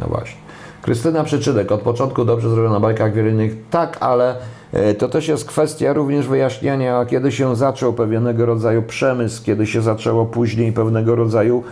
[0.00, 0.42] No właśnie.
[0.82, 4.36] Krystyna Przyczynek, od początku dobrze zrobiona bajka jak wiele tak, ale
[4.72, 9.82] e, to też jest kwestia również wyjaśniania, kiedy się zaczął pewnego rodzaju przemysł, kiedy się
[9.82, 11.64] zaczęło później pewnego rodzaju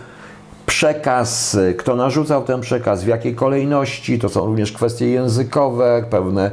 [0.71, 6.51] przekaz, kto narzucał ten przekaz, w jakiej kolejności, to są również kwestie językowe, pewne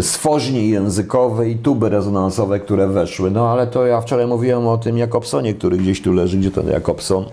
[0.00, 3.30] stworznie językowe i tuby rezonansowe, które weszły.
[3.30, 6.68] No ale to ja wczoraj mówiłem o tym Jakobsonie, który gdzieś tu leży, gdzie ten
[6.68, 7.24] Jakobson,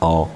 [0.00, 0.28] o,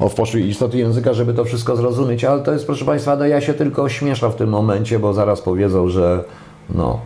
[0.00, 3.26] o w poszły istoty języka, żeby to wszystko zrozumieć, ale to jest, proszę Państwa, no
[3.26, 6.24] ja się tylko ośmieszam w tym momencie, bo zaraz powiedzą, że
[6.70, 7.00] no,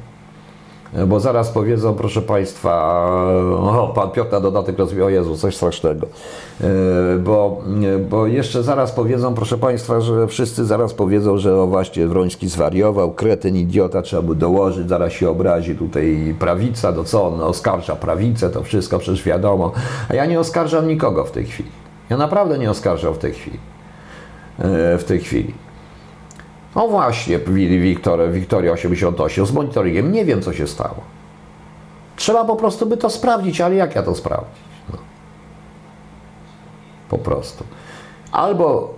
[1.07, 3.05] bo zaraz powiedzą, proszę Państwa,
[3.57, 6.07] o, Pan Piotr na dodatek rozwija, o Jezu, coś strasznego.
[6.61, 6.69] E,
[7.19, 7.61] Bo,
[8.11, 13.11] bo jeszcze zaraz powiedzą, proszę Państwa, że wszyscy zaraz powiedzą, że o właśnie Wroński zwariował,
[13.11, 18.51] kretyn, idiota, trzeba by dołożyć, zaraz się obrazi tutaj prawica, no co on oskarża prawicę,
[18.51, 19.73] to wszystko przecież wiadomo.
[20.09, 21.71] A ja nie oskarżam nikogo w tej chwili.
[22.11, 23.59] Ja naprawdę nie oskarżam w tej chwili.
[24.59, 25.55] E, W tej chwili.
[26.79, 30.13] No właśnie, Wiktor, Wiktoria 88 z monitoringiem.
[30.13, 31.01] Nie wiem, co się stało.
[32.17, 34.63] Trzeba po prostu by to sprawdzić, ale jak ja to sprawdzić?
[34.93, 34.99] No.
[37.11, 37.65] Po prostu.
[38.33, 38.95] Albo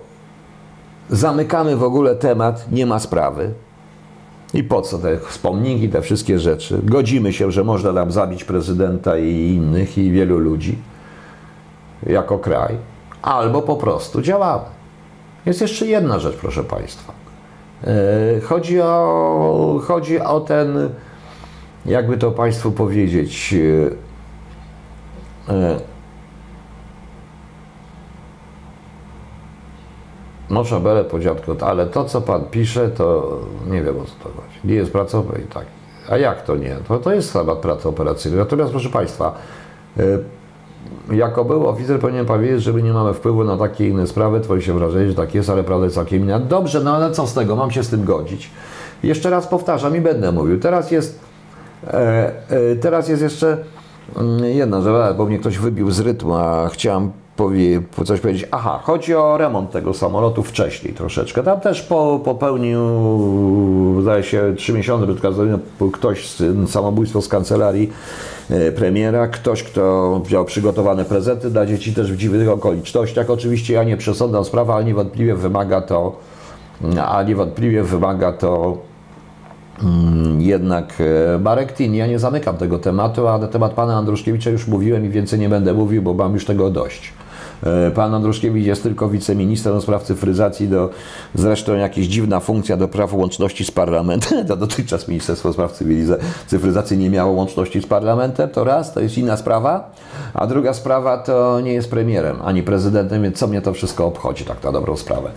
[1.09, 3.53] zamykamy w ogóle temat, nie ma sprawy.
[4.53, 6.79] I po co te wspomnienki, te wszystkie rzeczy?
[6.83, 10.77] Godzimy się, że można nam zabić prezydenta i innych, i wielu ludzi
[12.03, 12.77] jako kraj.
[13.21, 14.65] Albo po prostu działamy.
[15.45, 17.20] Jest jeszcze jedna rzecz, proszę Państwa.
[17.87, 20.89] E, Chodzi o, chodzi o ten,
[21.85, 23.55] jakby to Państwu powiedzieć,
[25.47, 25.91] e, e,
[30.51, 31.17] Może bele po
[31.65, 33.37] ale to, co Pan pisze, to
[33.67, 34.59] nie wiem o co to chodzi.
[34.63, 35.65] Nie jest pracowy i tak.
[36.09, 36.75] A jak to nie?
[36.87, 38.39] To, to jest temat pracy operacyjnej.
[38.39, 39.35] Natomiast, proszę Państwa,
[39.97, 40.01] e,
[41.11, 44.39] jako był oficer powinien Pan wiedzieć, że my nie mamy wpływu na takie inne sprawy.
[44.39, 46.39] Twoje się wrażenie, że tak jest, ale prawda jest całkiem inna.
[46.39, 47.55] Dobrze, no ale co z tego?
[47.55, 48.49] Mam się z tym godzić.
[49.03, 50.59] Jeszcze raz powtarzam i będę mówił.
[50.59, 51.19] Teraz jest,
[51.87, 53.57] e, e, teraz jest jeszcze
[54.17, 57.11] mm, jedna rzecz, bo mnie ktoś wybił z rytmu, a chciałem
[58.05, 58.47] coś powiedzieć.
[58.51, 61.43] Aha, chodzi o remont tego samolotu wcześniej troszeczkę.
[61.43, 62.79] Tam też po, popełnił,
[64.01, 65.07] zdaje się, trzy miesiące
[65.93, 66.35] ktoś
[66.67, 67.91] samobójstwo z kancelarii
[68.75, 73.29] premiera, ktoś, kto wziął przygotowane prezenty dla dzieci też w dziwnych okolicznościach.
[73.29, 76.19] Oczywiście ja nie przesądzam sprawy, ale niewątpliwie wymaga to,
[77.07, 78.77] a niewątpliwie wymaga to
[79.83, 80.93] Mm, jednak
[81.35, 85.05] e, Marek Tin, ja nie zamykam tego tematu, a na temat pana Andruszkiewicza już mówiłem
[85.05, 87.13] i więcej nie będę mówił, bo mam już tego dość.
[87.63, 90.89] E, pan Andruszkiewicz jest tylko wiceministrem do spraw cyfryzacji, do,
[91.35, 94.45] zresztą jakaś dziwna funkcja do praw łączności z parlamentem.
[94.51, 95.79] To dotychczas Ministerstwo Spraw
[96.47, 99.91] Cyfryzacji nie miało łączności z parlamentem, to raz, to jest inna sprawa.
[100.33, 104.45] A druga sprawa to nie jest premierem ani prezydentem, więc co mnie to wszystko obchodzi,
[104.45, 105.31] tak na dobrą sprawę.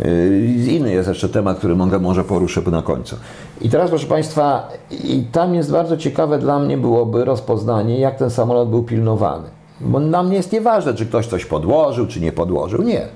[0.00, 3.16] E, inny jest jeszcze temat, który mogę, może poruszę na końcu.
[3.60, 8.30] I teraz, proszę Państwa, i tam jest bardzo ciekawe dla mnie byłoby rozpoznanie, jak ten
[8.30, 9.57] samolot był pilnowany.
[9.80, 12.82] Bo dla mnie jest nieważne, czy ktoś coś podłożył, czy nie podłożył.
[12.82, 13.08] Nie.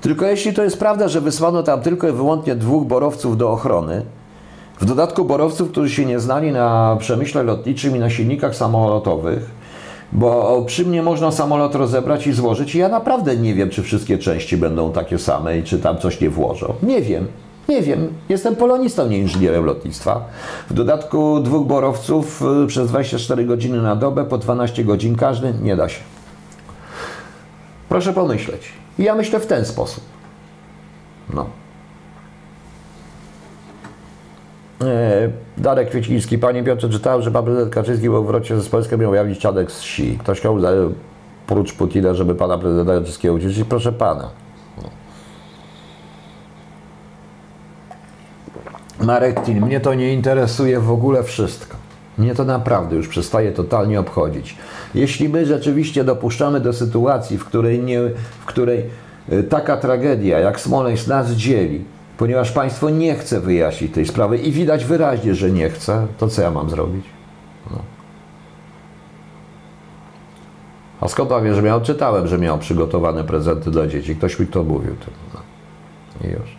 [0.00, 4.02] Tylko jeśli to jest prawda, że wysłano tam tylko i wyłącznie dwóch borowców do ochrony,
[4.80, 9.50] w dodatku borowców, którzy się nie znali na przemyśle lotniczym i na silnikach samolotowych,
[10.12, 14.18] bo przy mnie można samolot rozebrać i złożyć i ja naprawdę nie wiem, czy wszystkie
[14.18, 16.74] części będą takie same i czy tam coś nie włożą.
[16.82, 17.26] Nie wiem.
[17.68, 20.24] Nie wiem, jestem polonistą, nie inżynierem lotnictwa.
[20.70, 25.76] W dodatku dwóch borowców y, przez 24 godziny na dobę, po 12 godzin każdy, nie
[25.76, 26.00] da się.
[27.88, 28.72] Proszę pomyśleć.
[28.98, 30.04] ja myślę w ten sposób.
[31.34, 31.46] No.
[34.80, 36.38] E, Darek Kwieciński.
[36.38, 39.72] Panie Piotrze, czytałem, że pan prezydent Kaczyński był w wrocie ze Polską miał ujawnić Czadek
[39.72, 40.18] z Si.
[40.18, 40.58] Ktoś chciał,
[41.46, 43.64] prócz Putina, żeby pana prezydenta Kaczyńskiego uciszyć.
[43.68, 44.45] Proszę pana.
[49.00, 51.76] Marek Tin, mnie to nie interesuje w ogóle wszystko.
[52.18, 54.56] Mnie to naprawdę już przestaje totalnie obchodzić.
[54.94, 58.00] Jeśli my rzeczywiście dopuszczamy do sytuacji, w której, nie,
[58.40, 58.84] w której
[59.28, 61.84] e, taka tragedia jak Smoleńsk nas dzieli,
[62.18, 66.42] ponieważ państwo nie chce wyjaśnić tej sprawy i widać wyraźnie, że nie chce, to co
[66.42, 67.04] ja mam zrobić?
[67.70, 67.78] No.
[71.00, 71.80] A skąd pan wie, że miał?
[71.80, 74.16] Czytałem, że miał przygotowane prezenty dla dzieci.
[74.16, 74.94] Ktoś mi to mówił.
[75.34, 75.40] No.
[76.28, 76.55] I już.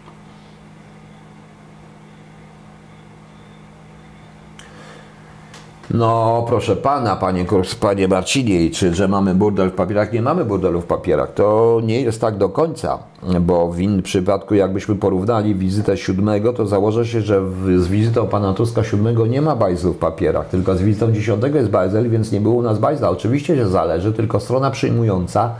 [5.94, 7.46] No, proszę pana, panie,
[7.80, 10.14] panie Marcinie, czy że mamy burdel w papierach?
[10.14, 11.34] Nie mamy burdelu w papierach.
[11.34, 13.00] To nie jest tak do końca,
[13.42, 17.42] bo w innym przypadku, jakbyśmy porównali wizytę siódmego, to założę się, że
[17.78, 21.70] z wizytą pana Tuska siódmego nie ma bajzlu w papierach, tylko z wizytą dziesiątego jest
[21.70, 23.10] bajzel, więc nie było u nas bajzla.
[23.10, 25.52] Oczywiście, że zależy, tylko strona przyjmująca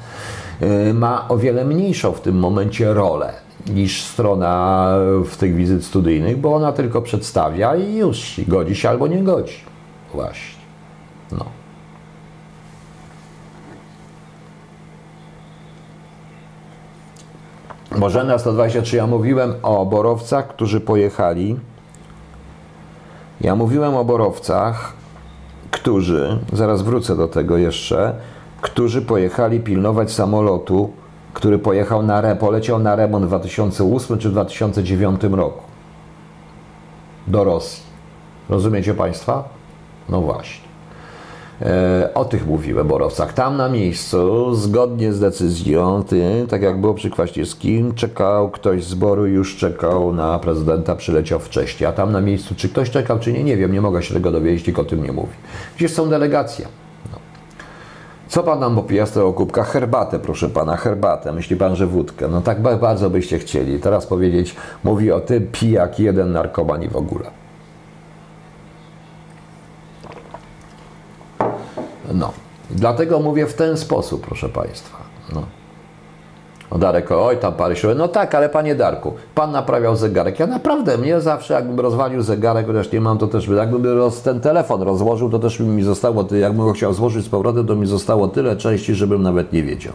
[0.90, 3.34] y, ma o wiele mniejszą w tym momencie rolę
[3.70, 4.94] niż strona
[5.26, 9.77] w tych wizyt studyjnych, bo ona tylko przedstawia i już godzi się albo nie godzi.
[10.18, 10.60] Właśnie.
[11.32, 11.46] No.
[18.00, 21.60] Bożena 123, ja mówiłem o borowcach, którzy pojechali.
[23.42, 24.94] Ja mówiłem o borowcach,
[25.72, 28.16] którzy, zaraz wrócę do tego jeszcze,
[28.62, 30.92] którzy pojechali pilnować samolotu,
[31.34, 35.64] który pojechał na re, poleciał na remont w 2008 czy 2009 roku
[37.28, 37.84] do Rosji.
[38.50, 39.57] Rozumiecie Państwa?
[40.10, 40.68] No właśnie.
[41.62, 43.34] E, o tych mówiłem, Borowcach.
[43.34, 48.88] Tam na miejscu, zgodnie z decyzją, ty, tak jak było przy Kwaśniewskim, czekał ktoś z
[48.88, 51.90] zboru, już czekał na prezydenta, przyleciał wcześniej.
[51.90, 54.32] A tam na miejscu, czy ktoś czekał, czy nie, nie wiem, nie mogę się tego
[54.32, 55.34] dowiedzieć, tylko o tym nie mówi.
[55.78, 56.68] Gdzieś są delegacje.
[57.12, 57.20] No.
[58.28, 59.64] Co pan nam popija z tego kubka?
[59.64, 61.32] Herbatę, proszę pana, herbatę.
[61.32, 62.28] Myśli pan, że wódkę.
[62.28, 63.80] No tak bardzo byście chcieli.
[63.80, 67.47] Teraz powiedzieć, mówi o tym pijak, jeden narkoman i w ogóle.
[72.14, 72.32] No.
[72.72, 74.98] Dlatego mówię w ten sposób, proszę Państwa.
[75.34, 75.44] No.
[76.70, 77.76] O Darek, oj tam parę.
[77.96, 80.40] No tak, ale panie Darku, pan naprawiał zegarek.
[80.40, 84.42] Ja naprawdę, mnie zawsze jakbym rozwalił zegarek, chociaż nie mam, to też jakbym roz, ten
[84.42, 87.88] telefon rozłożył, to też by mi zostało, jakbym go chciał złożyć z powrotem, to mi
[87.88, 89.94] zostało tyle części, żebym nawet nie wiedział.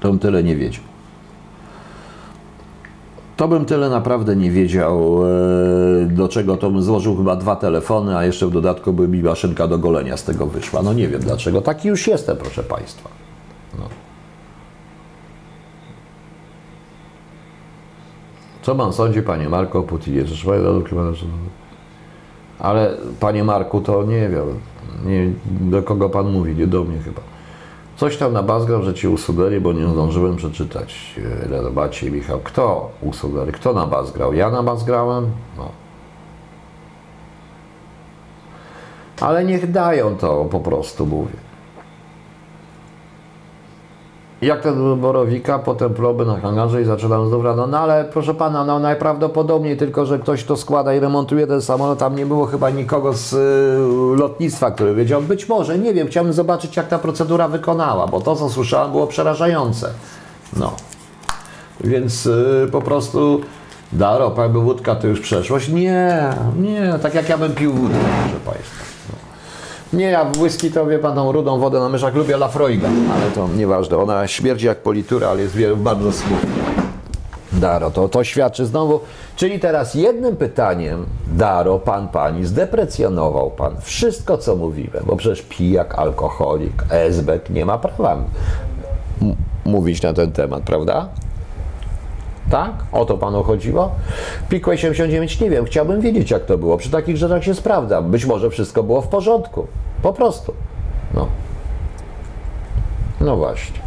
[0.00, 0.95] To bym tyle nie wiedział
[3.36, 5.22] to bym tyle naprawdę nie wiedział,
[6.02, 9.22] e, do czego to bym złożył chyba dwa telefony, a jeszcze w dodatku by mi
[9.22, 10.82] maszynka do golenia z tego wyszła.
[10.82, 11.60] No nie wiem dlaczego.
[11.60, 13.08] Taki już jestem, proszę Państwa.
[13.78, 13.84] No.
[18.62, 20.24] Co pan sądzi, panie Marko, o Putinie?
[22.58, 24.46] Ale panie Marku, to nie wiem.
[25.06, 25.30] Nie,
[25.70, 26.54] do kogo pan mówi?
[26.54, 27.35] Nie do mnie chyba.
[27.96, 31.20] Coś tam nabazgał, że ci usugery, bo nie zdążyłem przeczytać.
[31.62, 33.52] Zobaczcie, Michał, kto usugery?
[33.52, 34.34] Kto nabazgrał?
[34.34, 35.30] Ja nabazgrałem?
[35.56, 35.68] No.
[39.20, 41.45] Ale niech dają to, po prostu mówię.
[44.42, 47.66] Jak ten Borowika, potem proby na hangarze i zaczynam znów rano.
[47.66, 51.98] No ale proszę pana, no najprawdopodobniej tylko, że ktoś to składa i remontuje ten samolot.
[51.98, 55.22] Tam nie było chyba nikogo z y, lotnictwa, który wiedział.
[55.22, 59.06] Być może, nie wiem, chciałbym zobaczyć, jak ta procedura wykonała, bo to, co słyszałem, było
[59.06, 59.90] przerażające.
[60.56, 60.72] No.
[61.80, 63.40] Więc y, po prostu
[63.92, 65.68] da ropa, jakby wódka to już przeszłość.
[65.68, 66.30] Nie,
[66.60, 68.95] nie, tak jak ja bym pił wódkę, proszę państwa.
[69.96, 73.48] Nie, ja whisky to wie pan tą rudą wodę na myszach lubię Lafroiga, ale to
[73.48, 73.96] nieważne.
[73.96, 76.64] Ona śmierdzi jak politura, ale jest bardzo smutna.
[77.52, 79.00] Daro, to, to świadczy znowu.
[79.36, 85.98] Czyli teraz jednym pytaniem, Daro, pan, pani, zdeprecjonował pan wszystko, co mówiłem, bo przecież pijak,
[85.98, 88.16] alkoholik, esbek nie ma prawa
[89.64, 91.08] mówić na ten temat, prawda?
[92.50, 92.72] Tak?
[92.92, 93.90] O to panu chodziło?
[94.48, 96.76] Pikłej 79 nie wiem, chciałbym wiedzieć jak to było.
[96.76, 98.02] Przy takich rzeczach się sprawdza.
[98.02, 99.66] Być może wszystko było w porządku.
[100.02, 100.54] Po prostu.
[101.14, 101.28] No.
[103.20, 103.85] No właśnie.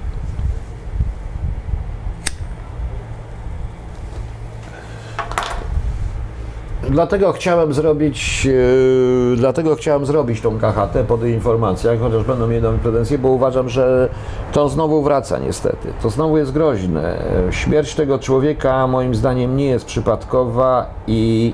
[6.89, 12.61] Dlatego chciałem zrobić, yy, dlatego chciałem zrobić tą KHT po tych informacjach, chociaż będą mieli
[12.61, 14.09] do mnie pretensje, bo uważam, że
[14.51, 15.87] to znowu wraca niestety.
[16.01, 17.17] To znowu jest groźne.
[17.51, 21.53] Śmierć tego człowieka moim zdaniem nie jest przypadkowa i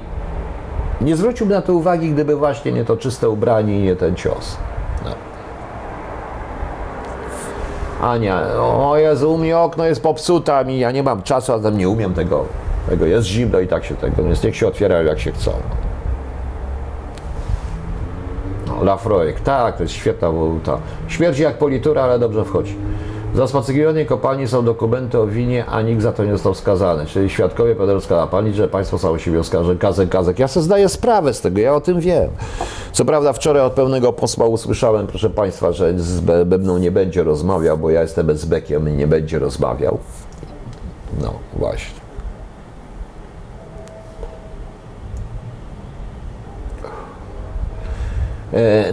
[1.02, 4.57] nie zwróciłbym na to uwagi, gdyby właśnie nie to czyste ubranie i nie ten cios.
[5.06, 5.12] No.
[8.07, 11.90] Ania, o Jezu, u mnie okno jest popsuta, mi, ja nie mam czasu, a nie
[11.90, 12.65] umiem tego.
[12.90, 15.52] Tego jest zimno i tak się tego, więc niech się otwierają jak się chcą.
[18.68, 20.78] No, Lafroek, tak, to jest świetna waluta.
[21.07, 22.76] Śmierdzi jak politura, ale dobrze wchodzi.
[23.36, 27.06] Za spacyfikowanie kopalni są dokumenty o winie, a nikt za to nie został skazany.
[27.06, 29.76] Czyli świadkowie Pedrowska pani, że państwo samo siebie oskarży.
[29.76, 30.40] Kazek, kazek.
[30.40, 32.30] Ja sobie zdaję sprawę z tego, ja o tym wiem.
[32.91, 37.78] Co prawda wczoraj od pełnego posła usłyszałem, proszę państwa, że z Be- nie będzie rozmawiał,
[37.78, 39.98] bo ja jestem bezbekiem i nie będzie rozmawiał.
[41.22, 42.05] No, właśnie.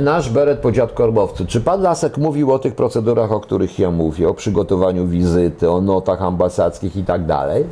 [0.01, 1.47] Nasz beret po dziadkorbowcu.
[1.47, 5.81] Czy pan Lasek mówił o tych procedurach, o których ja mówię, o przygotowaniu wizyty, o
[5.81, 7.65] notach ambasadzkich i tak dalej?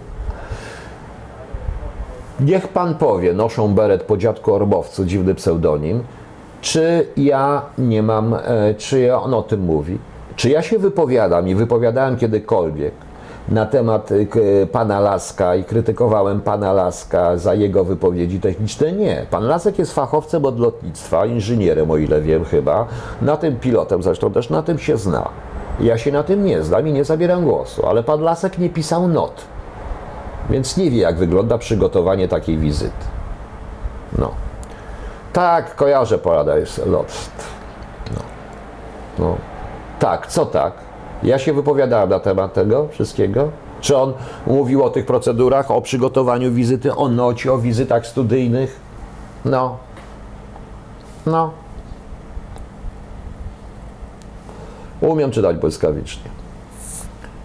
[2.40, 6.02] Niech pan powie, noszą beret po dziadku Orbowcu, dziwny pseudonim,
[6.60, 9.98] czy ja nie mam, e, czy ja on o tym mówi?
[10.36, 12.92] Czy ja się wypowiadam i wypowiadałem kiedykolwiek
[13.50, 14.38] na temat k-
[14.72, 18.92] pana Laska i krytykowałem pana Laska za jego wypowiedzi techniczne?
[18.92, 19.26] Nie.
[19.30, 22.86] Pan Lasek jest fachowcem od lotnictwa, inżynierem, o ile wiem chyba,
[23.22, 25.28] na tym pilotem zresztą też na tym się zna.
[25.80, 29.08] Ja się na tym nie znam i nie zabieram głosu, ale pan Lasek nie pisał
[29.08, 29.44] not.
[30.50, 33.04] Więc nie wie, jak wygląda przygotowanie takiej wizyty.
[34.18, 34.30] No.
[35.32, 37.30] Tak, kojarzę Paradise Lost.
[38.16, 38.20] No.
[39.18, 39.36] no.
[39.98, 40.72] Tak, co tak?
[41.22, 43.48] Ja się wypowiadałem na temat tego wszystkiego.
[43.80, 44.12] Czy on
[44.46, 48.80] mówił o tych procedurach, o przygotowaniu wizyty, o nocie, o wizytach studyjnych?
[49.44, 49.76] No.
[51.26, 51.50] No.
[55.00, 56.30] Umiem czytać błyskawicznie.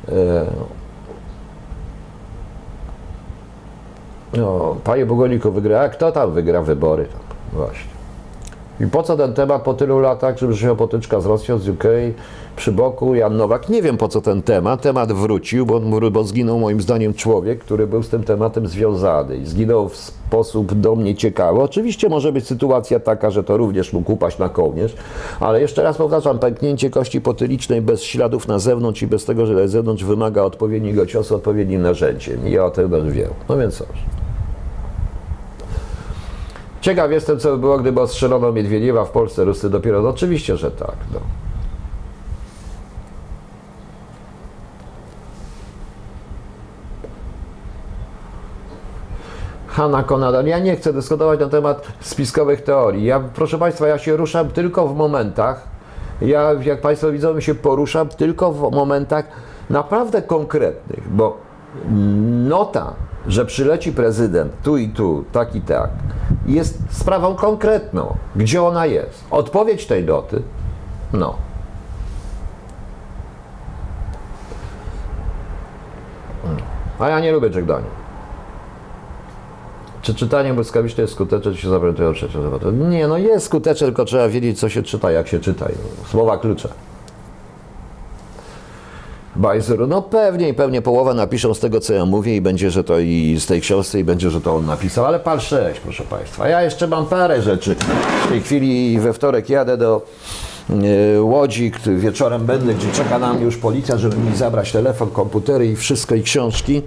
[0.10, 0.46] E,
[4.38, 7.08] No, panie Bogoniku wygra, a kto tam wygra wybory?
[7.54, 7.92] Właśnie.
[8.80, 11.84] I po co ten temat po tylu latach, żeby się potyczka z Rosją, z UK,
[12.56, 13.70] przy boku Jan Nowak?
[13.70, 14.82] Nie wiem po co ten temat.
[14.82, 15.80] Temat wrócił, bo,
[16.12, 20.74] bo zginął moim zdaniem człowiek, który był z tym tematem związany i zginął w sposób
[20.74, 21.62] do mnie ciekawy.
[21.62, 24.96] Oczywiście może być sytuacja taka, że to również mógł upaść na kołnierz,
[25.40, 29.68] ale jeszcze raz powtarzam, pęknięcie kości potylicznej bez śladów na zewnątrz i bez tego, że
[29.68, 32.48] z zewnątrz wymaga odpowiedniego ciosu odpowiednim narzędziem.
[32.48, 33.30] Ja o tym też wiem.
[33.50, 33.88] No więc cóż.
[36.82, 40.02] Ciekaw jestem, co by było, gdyby ostrzelono Miedwiediewa w Polsce, Rusy dopiero.
[40.02, 40.96] No, oczywiście, że tak.
[41.14, 41.20] No.
[49.76, 50.46] Hanna Konadal.
[50.46, 53.06] Ja nie chcę dyskutować na temat spiskowych teorii.
[53.06, 55.68] Ja, proszę Państwa, ja się ruszam tylko w momentach,
[56.22, 59.26] ja, jak Państwo widzą, się poruszam tylko w momentach
[59.70, 61.38] naprawdę konkretnych, bo
[62.48, 62.94] nota,
[63.28, 65.90] że przyleci prezydent tu i tu, tak i tak,
[66.46, 68.16] jest sprawą konkretną.
[68.36, 69.24] Gdzie ona jest?
[69.32, 70.42] Odpowiedź tej noty,
[71.14, 71.36] no.
[77.00, 78.05] A ja nie lubię żegnania.
[80.06, 82.72] Czy czytanie błyskawiczne jest skuteczne, czy się zapamiętuje trzecią zawodę?
[82.72, 85.68] Nie, no jest skuteczne, tylko trzeba wiedzieć, co się czyta, jak się czyta.
[86.12, 86.70] Słowa klucze.
[89.36, 92.84] Bajzer, no pewnie i pewnie połowę napiszą z tego, co ja mówię i będzie, że
[92.84, 96.04] to i z tej książce i będzie, że to on napisał, ale pal 6, proszę
[96.04, 96.48] Państwa.
[96.48, 97.76] Ja jeszcze mam parę rzeczy.
[98.26, 100.06] W tej chwili we wtorek jadę do
[101.20, 105.68] Łodzi, który wieczorem będę, gdzie czeka na mnie już policja, żeby mi zabrać telefon, komputery
[105.68, 106.82] i wszystko i książki,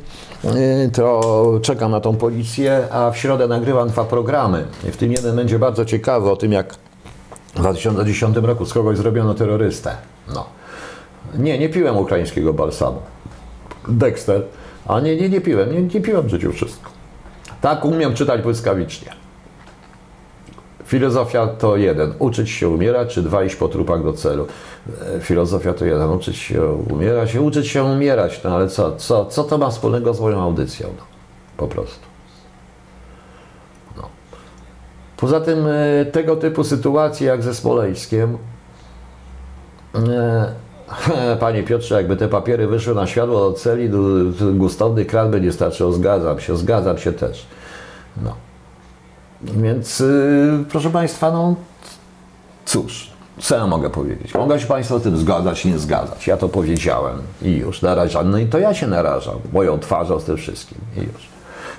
[0.44, 4.64] e, to czekam na tą policję, a w środę nagrywam dwa programy.
[4.82, 6.74] W tym jeden będzie bardzo ciekawy o tym, jak
[7.54, 9.90] w 2010 roku z kogoś zrobiono terrorystę.
[10.34, 10.46] No.
[11.38, 13.00] Nie, nie piłem ukraińskiego balsamu.
[13.88, 14.42] Dexter.
[14.86, 15.72] A nie, nie, nie piłem.
[15.72, 16.90] Nie, nie piłem życiu wszystko.
[17.60, 19.12] Tak umiem czytać błyskawicznie.
[20.88, 24.46] Filozofia to jeden, uczyć się umierać, czy dwa, iść po trupach do celu.
[25.16, 29.44] E, Filozofia to jeden, uczyć się umierać, uczyć się umierać, no ale co, co, co
[29.44, 30.88] to ma wspólnego z moją audycją?
[30.98, 31.04] No,
[31.56, 32.06] po prostu.
[33.96, 34.08] No.
[35.16, 38.38] Poza tym e, tego typu sytuacje jak ze Smoleńskiem,
[39.94, 40.52] e,
[41.40, 43.90] Panie Piotrze, jakby te papiery wyszły na światło do celi,
[44.54, 45.92] gustowny kran by nie starczył.
[45.92, 47.46] Zgadzam się, zgadzam się też.
[48.22, 48.47] No.
[49.42, 51.54] Więc yy, proszę Państwa, no
[52.64, 53.10] cóż,
[53.40, 54.34] co ja mogę powiedzieć?
[54.34, 56.26] Mogą się Państwo z tym zgadzać, nie zgadzać.
[56.26, 58.30] Ja to powiedziałem i już narażam.
[58.30, 61.28] No i to ja się narażam, moją twarzą z tym wszystkim i już.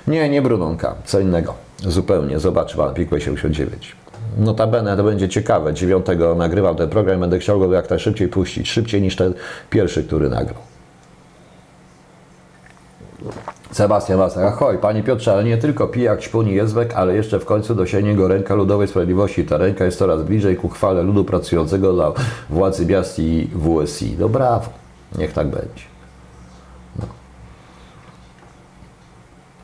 [0.06, 1.54] Nie, nie Brunonka, co innego.
[1.78, 2.38] Zupełnie.
[2.38, 3.96] Zobaczy Pan, Pikłe 89.
[4.38, 5.74] Notabene to będzie ciekawe.
[5.74, 8.70] Dziewiątego nagrywam ten program i będę chciał go jak najszybciej puścić.
[8.70, 9.34] Szybciej niż ten
[9.70, 10.62] pierwszy, który nagrał.
[13.72, 17.74] Sebastian Wasek, ahoj, Panie Piotrze, ale nie tylko pijak, śpuni Jezbek, ale jeszcze w końcu
[17.74, 19.44] dosięgnie go ręka Ludowej Sprawiedliwości.
[19.44, 22.12] Ta ręka jest coraz bliżej ku chwale ludu pracującego dla
[22.50, 24.16] władzy miast i WSI.
[24.18, 24.70] No brawo,
[25.18, 25.82] niech tak będzie.
[26.98, 27.04] No.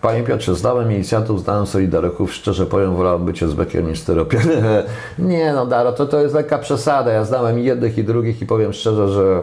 [0.01, 4.43] Panie Piotrze, znałem inicjatów, znałem Solidaryków, szczerze powiem, wolałem być Jezbekiem niż styropian.
[5.19, 7.13] nie no, Daro, to, to jest lekka przesada.
[7.13, 9.43] Ja znałem jednych i drugich i powiem szczerze, że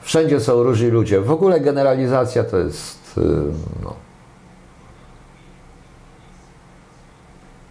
[0.00, 1.20] wszędzie są różni ludzie.
[1.20, 2.95] W ogóle generalizacja to jest
[3.82, 3.94] no.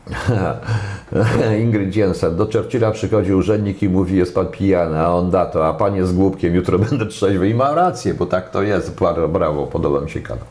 [1.61, 5.67] Ingrid Jensen, do Churchilla przychodzi urzędnik i mówi, jest pan pijany, a on da to,
[5.67, 7.49] a pan jest głupkiem, jutro będę trzeźwy.
[7.49, 9.01] I ma rację, bo tak to jest.
[9.30, 10.45] Brawo, podoba mi się kanał.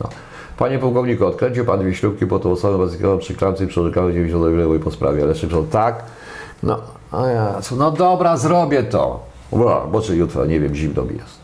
[0.00, 0.08] No.
[0.58, 4.44] Panie pułkowniku, odkręcił pan dwie ślubki po tą osobę bazykową przy klamce i przerzekały 90
[4.44, 6.04] lewej po sprawie, ale szybko tak.
[6.62, 6.80] No,
[7.12, 9.20] a ja, no dobra, zrobię to.
[9.52, 11.39] Bo, bo czy jutro, nie wiem, zimno mi jest.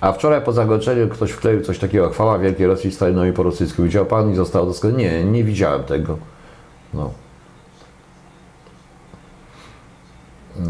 [0.00, 3.82] A wczoraj po zakończeniu ktoś wkleił coś takiego, chwała Wielkiej Rosji Stalinowi po rosyjsku.
[3.82, 4.98] Widział Pan i zostało doskonale.
[4.98, 6.18] Nie, nie widziałem tego.
[6.94, 7.10] No.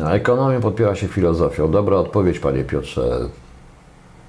[0.04, 1.70] A ekonomię podpiera się filozofią.
[1.70, 3.28] Dobra odpowiedź, Panie Piotrze.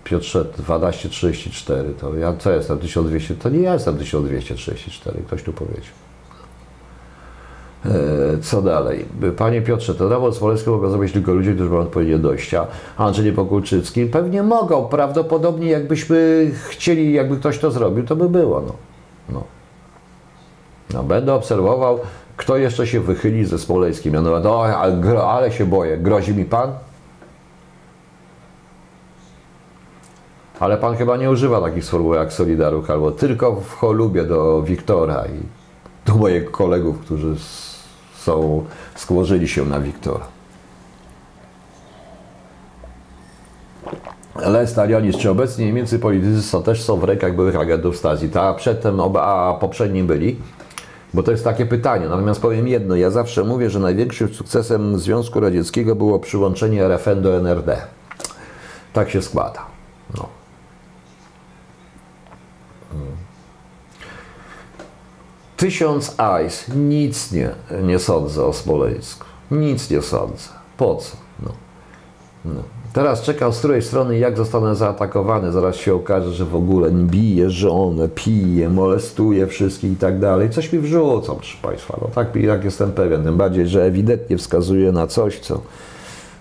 [0.03, 3.35] Piotrze 1234, to ja co jestem 1200?
[3.35, 6.06] To nie ja jestem 1234, ktoś tu powiedział.
[7.85, 7.89] E,
[8.41, 9.05] co dalej?
[9.37, 12.67] Panie Piotrze, to dowód Smoleński mogą zrobić tylko ludzie, którzy mają odpowiednie dojścia.
[12.97, 14.85] Andrzej Pokulczycki pewnie mogą.
[14.85, 18.61] Prawdopodobnie jakbyśmy chcieli, jakby ktoś to zrobił, to by było.
[18.61, 18.73] No.
[19.29, 19.43] No.
[20.93, 21.99] No, będę obserwował,
[22.37, 24.13] kto jeszcze się wychyli ze Smoleńskim.
[24.13, 25.97] Mianowicie, o, ale, ale się boję.
[25.97, 26.73] Grozi mi pan?
[30.59, 35.25] Ale pan chyba nie używa takich sformuł jak Solidarów albo tylko w cholubie do Wiktora
[35.25, 35.39] i
[36.05, 37.35] do moich kolegów, którzy
[38.27, 40.25] są, skłożyli się na Wiktora.
[44.33, 48.29] Ale Stalionis, czy obecni niemieccy politycy są, też są w rękach byłych agentów Stasi?
[48.29, 50.39] Ta przedtem, oba, a poprzedni byli?
[51.13, 52.07] Bo to jest takie pytanie.
[52.09, 52.95] Natomiast powiem jedno.
[52.95, 57.81] Ja zawsze mówię, że największym sukcesem Związku Radzieckiego było przyłączenie RFN do NRD.
[58.93, 59.65] Tak się składa.
[60.17, 60.27] No.
[65.57, 67.49] Tysiąc AIS, nic nie,
[67.83, 69.25] nie sądzę o Smoleńsku.
[69.51, 70.49] Nic nie sądzę.
[70.77, 71.17] Po co?
[71.43, 71.51] No.
[72.45, 72.63] No.
[72.93, 75.51] Teraz czekam z której strony, jak zostanę zaatakowany.
[75.51, 80.49] Zaraz się okaże, że w ogóle bije żonę, pije, molestuje wszystkich i tak dalej.
[80.49, 81.97] Coś mi wrzucą, proszę Państwa.
[82.01, 83.23] No tak, tak jestem pewien.
[83.23, 85.61] Tym bardziej, że ewidentnie wskazuje na coś, co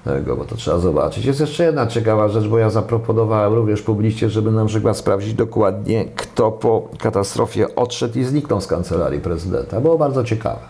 [0.06, 1.24] tego, bo to trzeba zobaczyć.
[1.24, 6.04] Jest jeszcze jedna ciekawa rzecz, bo ja zaproponowałem również publicznie, żeby na przykład sprawdzić dokładnie,
[6.16, 9.80] kto po katastrofie odszedł i zniknął z kancelarii prezydenta.
[9.80, 10.60] Było bardzo ciekawe.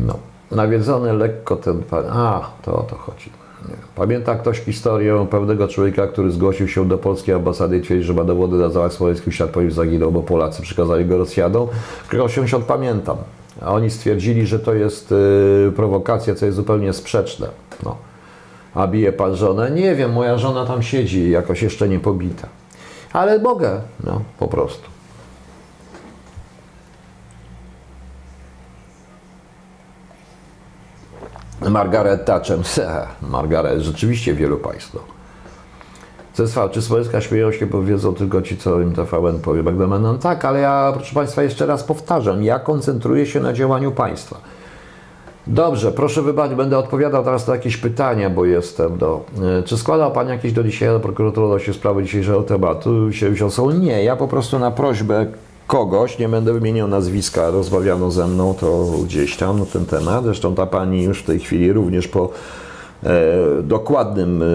[0.07, 0.19] no.
[0.51, 2.05] Nawiedzony lekko ten pan.
[2.09, 3.31] A, to o to chodzi.
[3.69, 3.75] Nie.
[3.95, 8.25] Pamięta ktoś historię pewnego człowieka, który zgłosił się do polskiej ambasady i twierdzi, że ma
[8.25, 11.69] dowody na zamach smoleński świat po nim zaginął, bo Polacy przekazali go Rosjanom.
[12.09, 13.17] Krok 80 pamiętam.
[13.61, 17.49] A oni stwierdzili, że to jest y, prowokacja, co jest zupełnie sprzeczne.
[17.83, 17.97] No.
[18.75, 19.71] A bije pan żonę?
[19.71, 22.49] Nie wiem, moja żona tam siedzi, jakoś jeszcze nie pobita.
[23.13, 24.95] Ale mogę, no, po prostu.
[31.71, 32.59] Margaret Thatcher.
[33.23, 35.14] Margaret, rzeczywiście wielu państw.
[36.39, 36.69] No.
[36.69, 39.63] Czy Smoleńska śmieją się, bo wiedzą tylko ci, co im TVN powie.
[39.63, 43.93] Magdalena, no tak, ale ja, proszę Państwa, jeszcze raz powtarzam, ja koncentruję się na działaniu
[43.93, 44.41] państwa.
[45.47, 49.25] Dobrze, proszę wybaczyć, będę odpowiadał teraz na jakieś pytania, bo jestem do...
[49.59, 53.13] E, czy składał Pan jakieś do dzisiaj do prokuratury się sprawy dzisiejszego tematu?
[53.13, 53.71] Się wziął?
[53.71, 55.27] Nie, ja po prostu na prośbę
[55.67, 60.25] kogoś, nie będę wymieniał nazwiska, rozmawiano ze mną to gdzieś tam na ten temat.
[60.25, 62.31] Zresztą ta pani już w tej chwili również po
[63.63, 64.47] dokładnym e,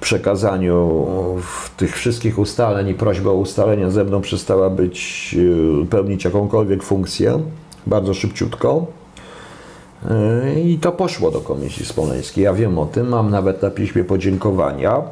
[0.00, 1.06] przekazaniu
[1.76, 5.36] tych wszystkich ustaleń i prośby o ustalenia ze mną przestała być,
[5.82, 7.38] e, pełnić jakąkolwiek funkcję,
[7.86, 8.86] bardzo szybciutko.
[10.10, 12.44] E, I to poszło do Komisji Smoleńskiej.
[12.44, 15.02] Ja wiem o tym, mam nawet na piśmie podziękowania.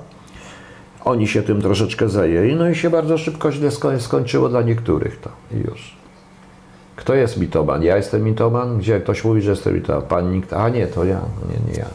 [1.04, 5.30] Oni się tym troszeczkę zajęli, no i się bardzo szybko źle skończyło dla niektórych to
[5.68, 5.96] już.
[6.96, 7.82] Kto jest mitoman?
[7.82, 8.78] Ja jestem mitoman?
[8.78, 10.02] Gdzie ktoś mówi, że jestem mitoman?
[10.02, 10.52] Pan nikt?
[10.52, 11.20] A nie, to ja.
[11.48, 11.86] Nie, nie ja.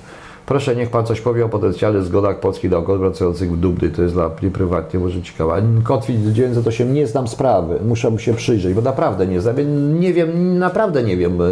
[0.45, 3.89] Proszę, niech Pan coś powie o potencjalnych zgodach Polski naukowców pracujących w Dubny.
[3.89, 5.61] To jest dla mnie prywatnie może ciekawe.
[5.83, 7.79] Kotwit 908 nie znam sprawy.
[7.85, 9.55] Muszę się przyjrzeć, bo naprawdę nie znam.
[9.99, 11.45] Nie wiem, naprawdę nie wiem, e,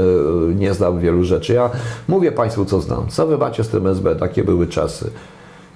[0.56, 1.54] nie znam wielu rzeczy.
[1.54, 1.70] Ja
[2.08, 3.08] mówię Państwu, co znam.
[3.10, 4.16] Co Wy macie z tym SB?
[4.16, 5.10] Takie były czasy.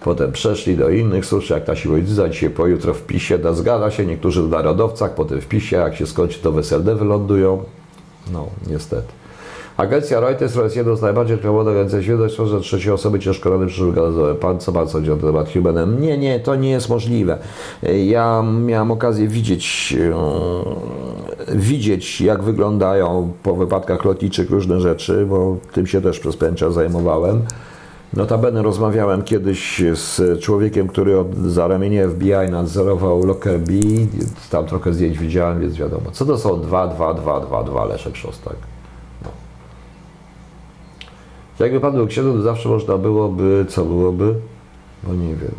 [0.03, 4.05] Potem przeszli do innych służb, jak ta siłownica, dzisiaj pojutro w PiSie, da zgadza się,
[4.05, 7.63] niektórzy w narodowcach, potem w PiSie, jak się skończy, to w SLD wylądują.
[8.33, 9.16] No, niestety.
[9.77, 13.93] Agencja Reuters jest jedną z najbardziej reklamowanych agencji świata, że trzecie osoby ciężko rany przyszły
[14.39, 16.01] Pan co pan sądzi na temat Humanem?
[16.01, 17.37] Nie, nie, to nie jest możliwe.
[18.05, 19.95] Ja miałem okazję widzieć,
[21.51, 26.73] e, widzieć jak wyglądają po wypadkach lotniczych różne rzeczy, bo tym się też przez czas
[26.73, 27.41] zajmowałem.
[28.13, 34.07] Notabene rozmawiałem kiedyś z człowiekiem, który od, za ramienia FBI nadzorował Lockerbie.
[34.49, 36.11] Tam trochę zdjęć widziałem, więc wiadomo.
[36.11, 38.55] Co to są 2, 2, 2, 2, 2 Leszek Szostak?
[41.59, 41.65] No.
[41.65, 44.35] Jakby pan był księdzem, to zawsze można byłoby, co byłoby?
[45.03, 45.55] Bo nie wiem,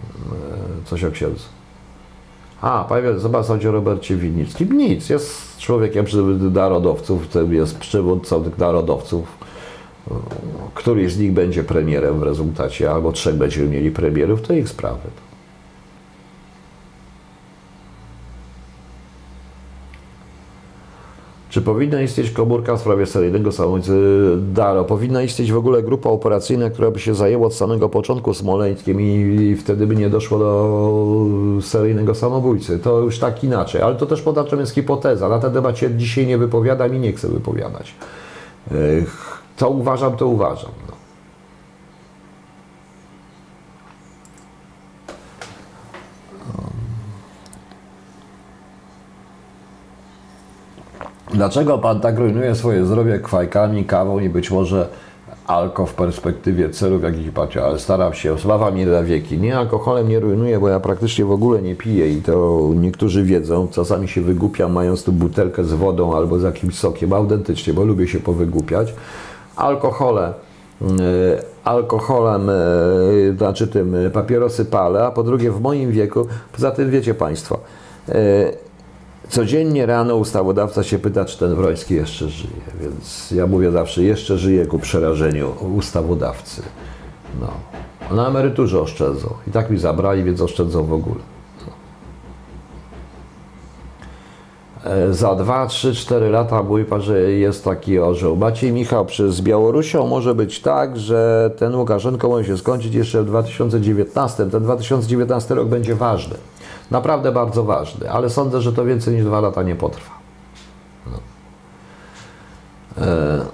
[0.83, 1.45] e, coś o księdzu.
[2.61, 4.79] A, panie, zobacz, sądzi o Robercie Winnickim.
[4.79, 6.05] Nic, jest człowiekiem
[6.53, 9.39] narodowców, jest przywódcą tych narodowców
[10.75, 15.09] Któryś z nich będzie premierem w rezultacie, albo trzech będziemy mieli premierów, to ich sprawy.
[21.51, 23.93] Czy powinna istnieć komórka w sprawie seryjnego samobójcy
[24.53, 24.85] Daro?
[24.85, 29.57] Powinna istnieć w ogóle grupa operacyjna, która by się zajęła od samego początku Smoleńskiem i
[29.61, 32.79] wtedy by nie doszło do seryjnego samobójcy.
[32.79, 35.29] To już tak inaczej, ale to też podaczem jest hipoteza.
[35.29, 37.95] Na ten temat się dzisiaj nie wypowiadam i nie chcę wypowiadać.
[39.57, 40.71] Co uważam, to uważam.
[51.35, 54.89] Dlaczego pan tak rujnuje swoje zdrowie kwajkami, kawą i być może
[55.47, 59.39] alko w perspektywie celów jakichś patrzę, ale staram się, sława mi na wieki.
[59.39, 63.69] Nie, alkoholem nie rujnuję, bo ja praktycznie w ogóle nie piję i to niektórzy wiedzą.
[63.71, 68.09] Czasami się wygłupiam mając tu butelkę z wodą albo z jakimś sokiem, autentycznie, bo lubię
[68.09, 68.95] się powygłupiać
[69.57, 70.33] alkohole,
[70.83, 70.87] y,
[71.65, 76.91] alkoholem, y, znaczy tym y, papierosy palę, a po drugie w moim wieku, poza tym
[76.91, 77.59] wiecie Państwo,
[79.29, 84.39] codziennie rano ustawodawca się pyta, czy ten Wroński jeszcze żyje, więc ja mówię zawsze, jeszcze
[84.39, 86.63] żyje ku przerażeniu ustawodawcy.
[87.41, 87.49] No.
[88.17, 91.21] Na emeryturze oszczędzą i tak mi zabrali, więc oszczędzą w ogóle.
[94.85, 98.37] E, za 2, 3, 4 lata mówi pan, że jest taki orzeł.
[98.37, 103.27] Maciej Michał, przez Białorusią może być tak, że ten Łukaszenko może się skończyć jeszcze w
[103.27, 104.47] 2019.
[104.47, 106.35] Ten 2019 rok będzie ważny.
[106.91, 110.11] Naprawdę bardzo ważny, ale sądzę, że to więcej niż 2 lata nie potrwa.
[111.07, 111.19] No.
[113.05, 113.47] E,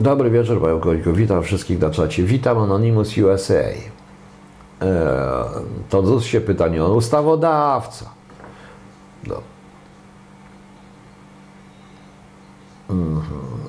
[0.00, 1.12] dobry wieczór, panie Koliko.
[1.12, 2.22] Witam wszystkich na czacie.
[2.22, 3.54] Witam Anonymous USA.
[3.54, 5.44] E,
[5.90, 8.04] to ZUS się pytanie o ustawodawca.
[9.26, 9.51] No.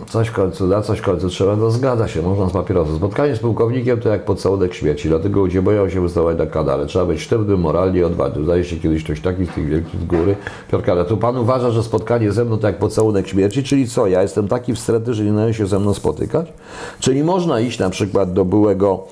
[0.10, 2.95] Coś w końcu da, coś w końcu trzeba, no zgadza się, można z papierosem.
[2.95, 6.85] Spotkanie z pułkownikiem to jak pocałunek śmierci, dlatego ludzie boją się wystawać na kanale.
[6.85, 8.45] Trzeba być sztywnym, moralnie odważnym.
[8.45, 10.35] Zdaje się kiedyś ktoś taki z tych wielkich z góry.
[10.72, 14.07] Piotr ale tu pan uważa, że spotkanie ze mną to jak pocałunek śmierci, czyli co,
[14.07, 16.53] ja jestem taki wstrętny, że nie należy się ze mną spotykać?
[16.99, 19.03] Czyli można iść na przykład do byłego,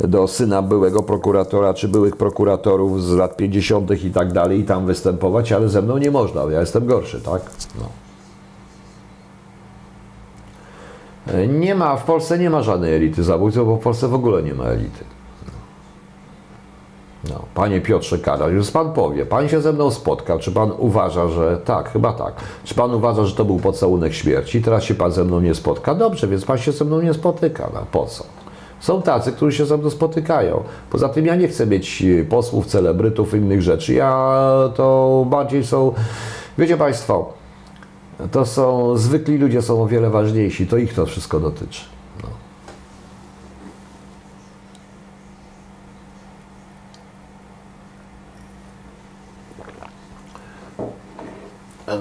[0.00, 4.04] do syna byłego prokuratora, czy byłych prokuratorów z lat 50.
[4.04, 7.42] i tak dalej i tam występować, ale ze mną nie można, ja jestem gorszy, tak?
[7.78, 8.03] No.
[11.48, 14.54] Nie ma, w Polsce nie ma żadnej elity zabójców, bo w Polsce w ogóle nie
[14.54, 15.04] ma elity.
[17.30, 21.28] No, panie Piotrze Karol, już pan powie, pan się ze mną spotkał, czy pan uważa,
[21.28, 22.34] że tak, chyba tak.
[22.64, 25.94] Czy pan uważa, że to był pocałunek śmierci, teraz się pan ze mną nie spotka?
[25.94, 27.70] Dobrze, więc pan się ze mną nie spotyka.
[27.74, 28.24] No, po co?
[28.80, 30.62] Są tacy, którzy się ze mną spotykają.
[30.90, 33.94] Poza tym ja nie chcę mieć e, posłów, celebrytów, innych rzeczy.
[33.94, 35.92] Ja to bardziej są,
[36.58, 37.32] wiecie Państwo,
[38.32, 40.66] to są zwykli ludzie, są o wiele ważniejsi.
[40.66, 41.84] To ich to wszystko dotyczy.
[42.22, 42.28] No.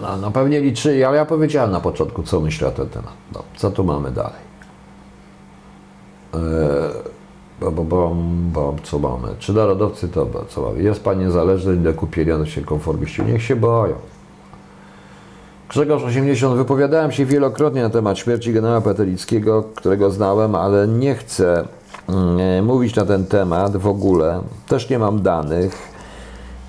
[0.02, 3.14] No, no pewnie liczy, ale ja powiedziałem na początku, co myślę na ten temat.
[3.34, 4.54] No, co tu mamy dalej?
[6.34, 6.40] Eee,
[7.60, 8.16] bo, bo, bo,
[8.54, 9.28] bo, co mamy?
[9.40, 10.84] Czy narodowcy to co mamy?
[10.84, 13.24] Jest pan niezależny, do kupienia się konformiści.
[13.24, 13.96] Niech się boją.
[15.74, 21.68] Grzegorz 80, wypowiadałem się wielokrotnie na temat śmierci generała Petelickiego, którego znałem, ale nie chcę
[22.10, 24.42] mm, mówić na ten temat w ogóle.
[24.68, 25.78] Też nie mam danych.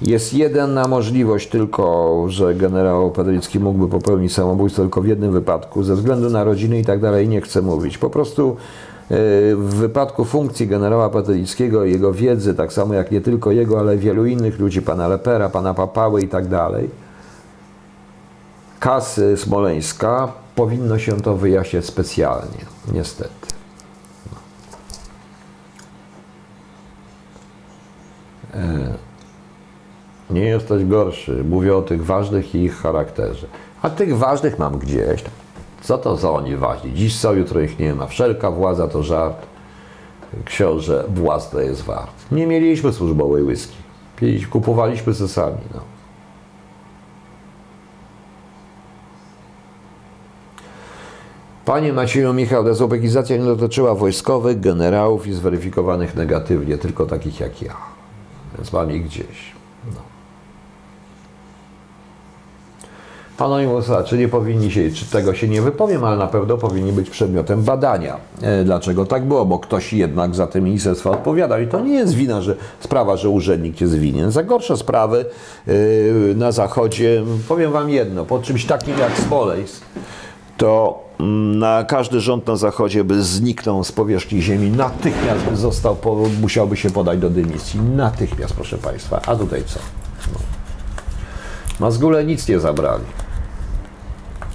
[0.03, 5.95] Jest jedna możliwość tylko, że generał Padericki mógłby popełnić samobójstwo tylko w jednym wypadku, ze
[5.95, 7.99] względu na rodziny i tak dalej, nie chcę mówić.
[7.99, 8.57] Po prostu
[9.11, 9.17] e,
[9.57, 13.97] w wypadku funkcji generała Paderickiego i jego wiedzy, tak samo jak nie tylko jego, ale
[13.97, 17.04] wielu innych ludzi, pana Lepera, pana Papały i tak dalej,
[18.85, 23.47] kasy Smoleńska, powinno się to wyjaśniać specjalnie, niestety.
[28.55, 28.95] E
[30.31, 31.45] nie jesteś gorszy.
[31.45, 33.47] Mówię o tych ważnych i ich charakterze.
[33.83, 35.25] A tych ważnych mam gdzieś.
[35.83, 36.93] Co to za oni ważni?
[36.93, 38.07] Dziś są, jutro ich nie ma.
[38.07, 39.47] Wszelka władza to żart.
[40.45, 41.05] Książę
[41.53, 42.13] to jest wart.
[42.33, 43.77] Nie mieliśmy służbowej whisky.
[44.51, 45.59] Kupowaliśmy ze sami.
[45.75, 45.94] No.
[51.65, 57.77] Panie Macieju Michał, dezubekizacja nie dotyczyła wojskowych, generałów i zweryfikowanych negatywnie, tylko takich jak ja.
[58.57, 59.55] Więc mam ich gdzieś.
[63.39, 67.11] Anonymous, czy nie powinni się, czy tego się nie wypowiem, ale na pewno powinni być
[67.11, 68.17] przedmiotem badania.
[68.43, 69.45] E, dlaczego tak było?
[69.45, 73.29] Bo ktoś jednak za te ministerstwa odpowiadał i to nie jest wina, że sprawa, że
[73.29, 74.31] urzędnik jest winien.
[74.31, 75.25] Za gorsze sprawy
[75.67, 75.73] e,
[76.35, 79.83] na Zachodzie, powiem Wam jedno, po czymś takim jak Smoleńsk,
[80.57, 85.97] to mm, na każdy rząd na Zachodzie by zniknął z powierzchni ziemi, natychmiast by został,
[86.41, 87.81] musiałby się podać do dymisji.
[87.81, 89.21] Natychmiast, proszę Państwa.
[89.27, 89.79] A tutaj co?
[90.33, 90.39] No.
[91.81, 93.05] Mazgule nic nie zabrali.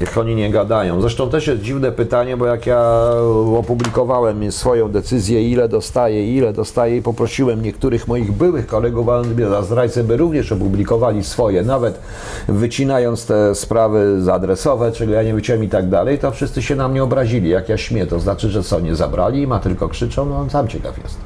[0.01, 1.01] Niech oni nie gadają.
[1.01, 3.11] Zresztą też jest dziwne pytanie, bo jak ja
[3.57, 9.07] opublikowałem swoją decyzję, ile dostaję, ile dostaję i poprosiłem niektórych moich byłych kolegów
[9.49, 11.99] za zdrajcę, by również opublikowali swoje, nawet
[12.47, 16.87] wycinając te sprawy zadresowe, czego ja nie wyciąłem i tak dalej, to wszyscy się na
[16.87, 17.49] mnie obrazili.
[17.49, 20.67] Jak ja śmieję, to znaczy, że co, nie zabrali, ma tylko krzyczą, no on sam
[20.67, 21.23] ciekaw jestem.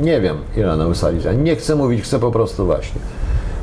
[0.00, 1.18] Nie wiem, ile na sali.
[1.38, 3.00] Nie chcę mówić, chcę po prostu właśnie.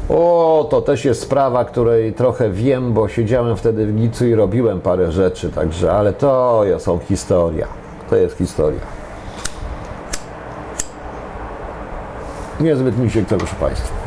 [0.09, 4.81] O, to też jest sprawa, której trochę wiem, bo siedziałem wtedy w Nicu i robiłem
[4.81, 7.67] parę rzeczy, także, ale to są historia.
[8.09, 8.81] To jest historia.
[12.59, 13.98] Niezbyt mi się chce, proszę Państwa.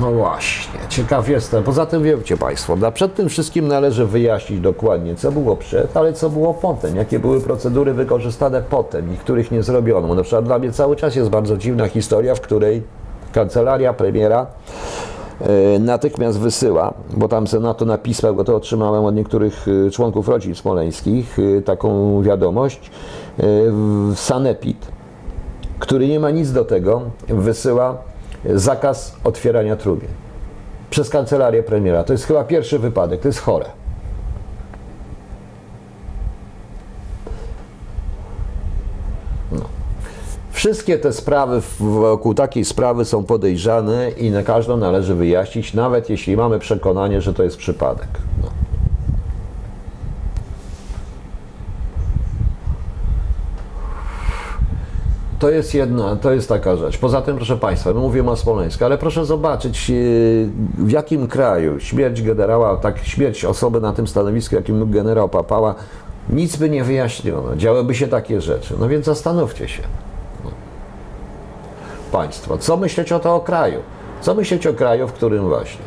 [0.00, 1.64] No właśnie, ciekaw jestem.
[1.64, 6.30] Poza tym wiecie Państwo, przed tym wszystkim należy wyjaśnić dokładnie, co było przed, ale co
[6.30, 10.14] było potem, jakie były procedury wykorzystane potem i których nie zrobiono.
[10.14, 12.82] Na przykład dla mnie cały czas jest bardzo dziwna historia, w której
[13.32, 14.46] kancelaria premiera
[15.40, 20.28] e, natychmiast wysyła, bo tam Senatu na pismach, bo to otrzymałem od niektórych e, członków
[20.28, 22.90] rodzin smoleńskich, e, taką wiadomość,
[24.14, 24.88] Sanepid,
[25.78, 28.11] który nie ma nic do tego, wysyła
[28.44, 30.10] zakaz otwierania trumien
[30.92, 32.04] przez kancelarię premiera.
[32.04, 33.66] To jest chyba pierwszy wypadek, to jest chore.
[39.52, 39.60] No.
[40.50, 46.36] Wszystkie te sprawy wokół takiej sprawy są podejrzane i na każdą należy wyjaśnić, nawet jeśli
[46.36, 48.08] mamy przekonanie, że to jest przypadek.
[48.42, 48.61] No.
[55.42, 56.98] To jest jedna, to jest taka rzecz.
[56.98, 59.94] Poza tym, proszę Państwa, my mówimy o Smoleńsku, ale proszę zobaczyć, e,
[60.78, 65.74] w jakim kraju śmierć generała, tak śmierć osoby na tym stanowisku, jakim generał Papała,
[66.30, 68.74] nic by nie wyjaśniono, działyby się takie rzeczy.
[68.80, 69.82] No więc zastanówcie się.
[72.12, 73.80] Państwo, co myśleć o to o kraju?
[74.20, 75.84] Co myśleć o kraju, w którym właśnie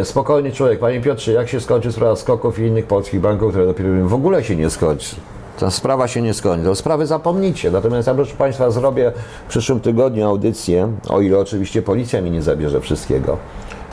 [0.00, 3.66] e, spokojny człowiek, Panie Piotrze, jak się skończy sprawa skoków i innych polskich banków, które
[3.66, 5.16] dopiero w ogóle się nie skończy.
[5.58, 6.70] Ta sprawa się nie skończy.
[6.70, 7.70] O sprawy zapomnicie.
[7.70, 9.12] Natomiast ja, proszę Państwa, zrobię
[9.46, 13.36] w przyszłym tygodniu audycję, o ile oczywiście policja mi nie zabierze wszystkiego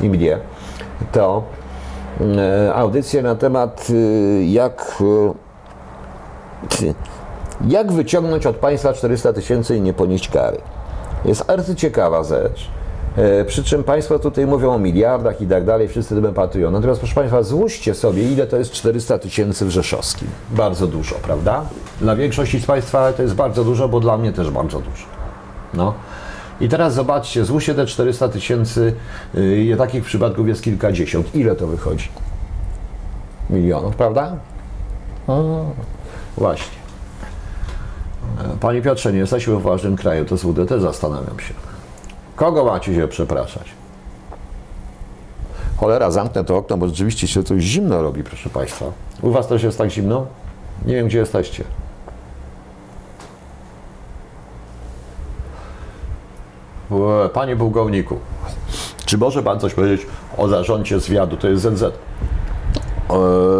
[0.02, 0.38] i mnie,
[1.12, 1.44] to
[2.38, 5.34] e, audycję na temat e, jak e,
[7.68, 10.58] jak wyciągnąć od państwa 400 tysięcy i nie ponieść kary.
[11.26, 12.70] Jest ciekawa rzecz.
[13.18, 16.72] E, przy czym Państwo tutaj mówią o miliardach i tak dalej, wszyscy tym patują.
[16.72, 20.28] Natomiast proszę Państwa, złóżcie sobie, ile to jest 400 tysięcy w Rzeszowskim.
[20.52, 21.66] Bardzo dużo, prawda?
[22.02, 25.06] Dla większości z Państwa to jest bardzo dużo, bo dla mnie też bardzo dużo.
[25.74, 25.94] No.
[26.62, 28.94] I teraz zobaczcie, złóżcie te 400 tysięcy,
[29.34, 31.36] yy, takich przypadków jest kilkadziesiąt.
[31.36, 32.10] Ile to wychodzi?
[33.50, 34.36] Milionów, prawda?
[35.28, 35.66] O,
[36.38, 36.78] właśnie.
[38.40, 41.71] E, Panie Piotrze, nie jesteśmy w ważnym kraju, to z WDT zastanawiam się.
[42.42, 43.64] Kogo macie się przepraszać?
[45.78, 48.86] Cholera, zamknę to okno, bo rzeczywiście się coś zimno robi, proszę Państwa.
[49.22, 50.26] U Was też jest tak zimno?
[50.86, 51.64] Nie wiem, gdzie jesteście.
[56.92, 58.20] E, Panie pułkowniku,
[59.06, 60.08] czy może Pan coś powiedzieć
[60.38, 61.38] o zarządzie zwiadu?
[61.38, 61.84] To jest ZZ.
[61.84, 61.92] E,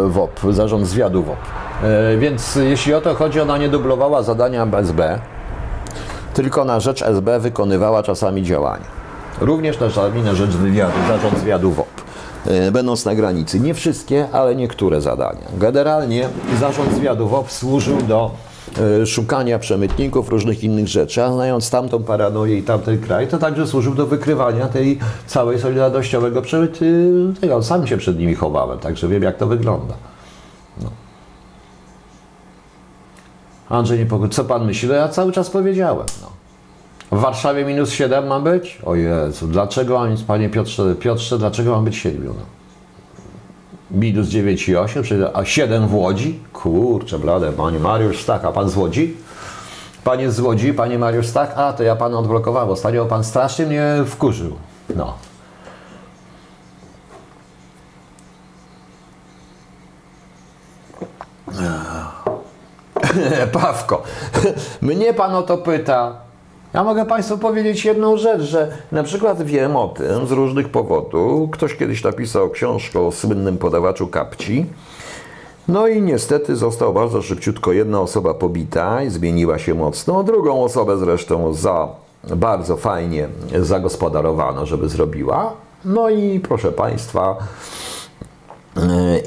[0.08, 1.38] WOP, zarząd zwiadu WOP.
[1.82, 5.18] E, Więc jeśli o to chodzi, ona nie dublowała zadania SB,
[6.34, 9.02] tylko na rzecz SB wykonywała czasami działania.
[9.40, 11.88] Również czasami na rzecz wywiadu, zarząd zwiadu WOP.
[12.46, 13.60] E, Będąc na granicy.
[13.60, 15.46] Nie wszystkie, ale niektóre zadania.
[15.58, 16.28] Generalnie
[16.60, 18.30] zarząd zwiadu WOP służył do
[19.02, 23.66] e, szukania przemytników, różnych innych rzeczy, a znając tamtą paranoję i tamten kraj, to także
[23.66, 26.84] służył do wykrywania tej całej solidarnościowego przemytu.
[27.40, 29.94] Tego sam się przed nimi chowałem, także wiem jak to wygląda.
[33.72, 34.88] Andrzej Niepokój, co pan myśli?
[34.88, 36.06] No ja cały czas powiedziałem.
[36.22, 36.32] No.
[37.18, 38.78] W Warszawie minus 7 ma być?
[38.84, 42.24] O Jezu, dlaczego mam nic, panie Piotrze, Piotrze, dlaczego mam być 7?
[42.26, 42.32] No.
[43.90, 46.40] Minus 9,8, a 7 w Łodzi?
[46.52, 49.16] Kurczę, blade, panie Mariusz Stach, a pan z Łodzi?
[50.04, 51.58] Pan jest z Łodzi, panie Mariusz Stach?
[51.58, 54.52] A, to ja pana odblokowałem, ostatnio pan strasznie mnie wkurzył.
[54.96, 55.14] No.
[63.60, 64.02] Pawko,
[64.82, 66.16] mnie pan o to pyta.
[66.74, 71.50] Ja mogę Państwu powiedzieć jedną rzecz, że na przykład wiem o tym z różnych powodów.
[71.50, 74.66] Ktoś kiedyś napisał książkę o słynnym podawaczu kapci.
[75.68, 80.22] No i niestety został bardzo szybciutko jedna osoba pobita i zmieniła się mocno.
[80.22, 81.88] Drugą osobę zresztą za
[82.36, 83.28] bardzo fajnie
[83.60, 85.52] zagospodarowano, żeby zrobiła.
[85.84, 87.36] No i proszę Państwa,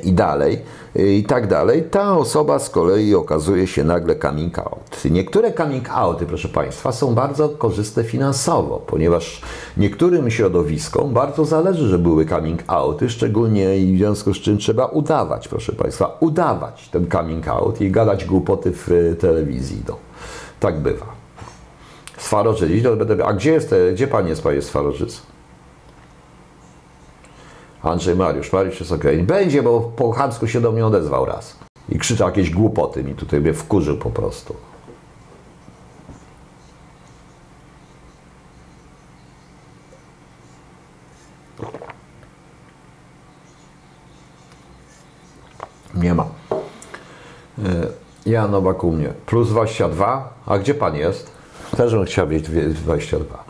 [0.03, 0.62] i dalej,
[0.96, 5.04] i tak dalej, ta osoba z kolei okazuje się nagle coming out.
[5.12, 9.42] Niektóre coming outy, proszę Państwa, są bardzo korzystne finansowo, ponieważ
[9.78, 14.86] niektórym środowiskom bardzo zależy, że były coming outy, szczególnie i w związku z czym trzeba
[14.86, 19.84] udawać, proszę Państwa, udawać ten coming out i gadać głupoty w e, telewizji.
[19.88, 19.98] No,
[20.60, 21.06] tak bywa.
[22.18, 25.35] Swarożyć, no, a gdzie, jest, gdzie Pan jest, Panie Swarożyc?
[27.86, 29.24] Andrzej Mariusz, Mariusz jest okej.
[29.24, 31.60] Będzie, bo po chamsku się do mnie odezwał raz.
[31.90, 34.56] I krzyczał jakieś głupoty mi tutaj mnie wkurzył po prostu.
[45.95, 46.26] Nie ma.
[46.52, 47.88] E,
[48.26, 49.14] Ja Nowak u mnie.
[49.26, 50.34] Plus 22.
[50.45, 51.32] A gdzie pan jest?
[51.78, 53.45] Też bym chciał mieć dwie- 22.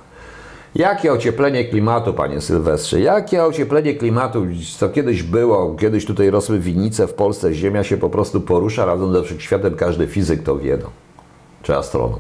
[0.75, 2.99] Jakie ocieplenie klimatu, panie Sylwestrze?
[2.99, 4.45] Jakie ocieplenie klimatu?
[4.77, 9.13] Co kiedyś było, kiedyś tutaj rosły winnice w Polsce, ziemia się po prostu porusza razem
[9.13, 10.89] ze wszechświatem, każdy fizyk to wie, no.
[11.63, 12.19] czy astronom.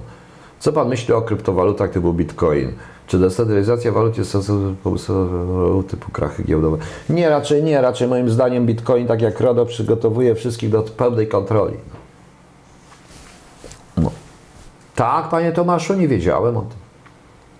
[0.59, 2.71] Co pan myśli o kryptowalutach typu bitcoin?
[3.07, 4.37] Czy decentralizacja walut jest
[5.87, 6.77] typu krachy giełdowe?
[7.09, 7.81] Nie, raczej nie.
[7.81, 11.77] Raczej moim zdaniem bitcoin, tak jak RODO, przygotowuje wszystkich do pełnej kontroli.
[13.97, 14.11] No.
[14.95, 16.84] Tak, panie Tomaszu, nie wiedziałem o tym.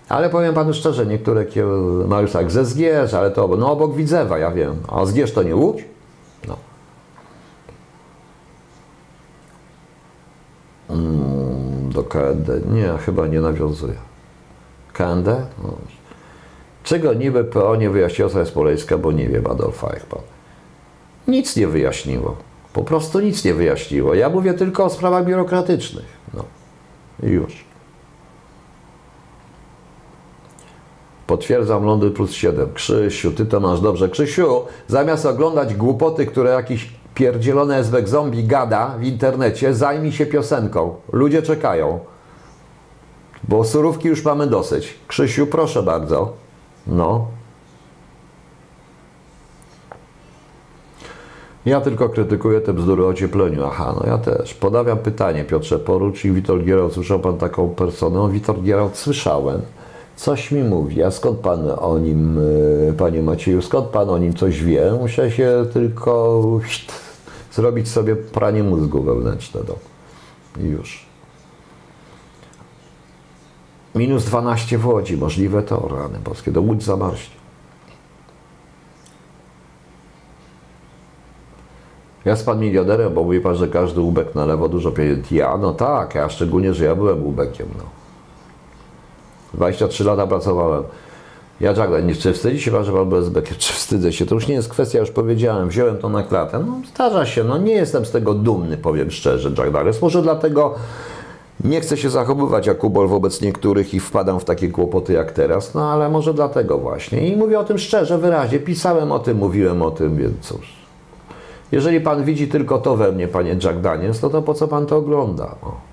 [0.08, 1.46] Ale powiem panu szczerze, niektóre
[2.06, 4.76] ma już tak ze Zgierz, ale to no obok Widzewa, ja wiem.
[4.88, 5.84] A Zgierz to nie Łódź?
[6.48, 6.56] No.
[10.90, 12.48] Mm, do KND?
[12.72, 13.94] Nie, chyba nie nawiązuje.
[14.92, 15.26] KND?
[15.62, 15.74] No.
[16.84, 20.22] Czego niby PO nie wyjaśniło, co jest Polejska, bo nie wiem, Adolf Eichmann.
[21.28, 22.36] Nic nie wyjaśniło.
[22.72, 24.14] Po prostu nic nie wyjaśniło.
[24.14, 26.06] Ja mówię tylko o sprawach biurokratycznych.
[26.34, 26.44] No.
[27.22, 27.64] Już.
[31.26, 32.74] Potwierdzam Londyn plus 7.
[32.74, 34.08] Krzysiu, ty to masz dobrze.
[34.08, 40.94] Krzysiu, zamiast oglądać głupoty, które jakiś pierdzielony SBek zombie gada w internecie, zajmij się piosenką.
[41.12, 41.98] Ludzie czekają.
[43.48, 44.94] Bo surówki już mamy dosyć.
[45.08, 46.32] Krzysiu, proszę bardzo.
[46.86, 47.26] No.
[51.66, 53.64] Ja tylko krytykuję te bzdury o ociepleniu.
[53.64, 54.54] Aha, no ja też.
[54.54, 56.90] Podawiam pytanie, Piotrze Porucznik, Witold Gierał.
[56.90, 58.32] Słyszał pan taką personę?
[58.32, 59.60] Witold Gierał słyszałem.
[60.16, 61.02] Coś mi mówi.
[61.02, 64.92] A skąd pan o nim, y, panie Macieju, skąd pan o nim coś wie?
[65.00, 66.42] Muszę się tylko
[67.52, 69.60] zrobić sobie pranie mózgu wewnętrzne.
[69.68, 69.74] No.
[70.62, 71.06] I już.
[73.94, 77.36] Minus 12 w Łodzi, możliwe to, rany boskie, do Łódź zamarznie.
[82.24, 85.34] Jest pan milionerem, bo mówi pan, że każdy łubek na lewo dużo pieniędzy.
[85.34, 88.05] Ja, no tak, a szczególnie, że ja byłem łubekiem, no.
[89.54, 90.82] 23 lata pracowałem.
[91.60, 93.54] Ja Jagda, nie czy wstydzi się pan, że pan był SBK?
[93.58, 94.26] Czy wstydzę się?
[94.26, 96.58] To już nie jest kwestia, już powiedziałem, wziąłem to na klatę.
[96.58, 100.02] No zdarza się, no nie jestem z tego dumny, powiem szczerze, Douglas.
[100.02, 100.74] Może dlatego
[101.64, 105.74] nie chcę się zachowywać jak Kubol wobec niektórych i wpadam w takie kłopoty jak teraz,
[105.74, 107.28] no ale może dlatego właśnie.
[107.28, 108.58] I mówię o tym szczerze, wyraźnie.
[108.58, 110.72] Pisałem o tym, mówiłem o tym, więc cóż.
[111.72, 114.86] Jeżeli pan widzi tylko to we mnie, panie Jack Daniels, no to po co pan
[114.86, 115.44] to ogląda?
[115.62, 115.85] O.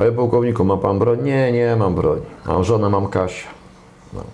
[0.00, 1.22] Panie pułkowniku, ma pan broń?
[1.22, 2.22] Nie, nie mam broni.
[2.46, 3.48] A żonę mam Kasia.
[4.12, 4.24] No.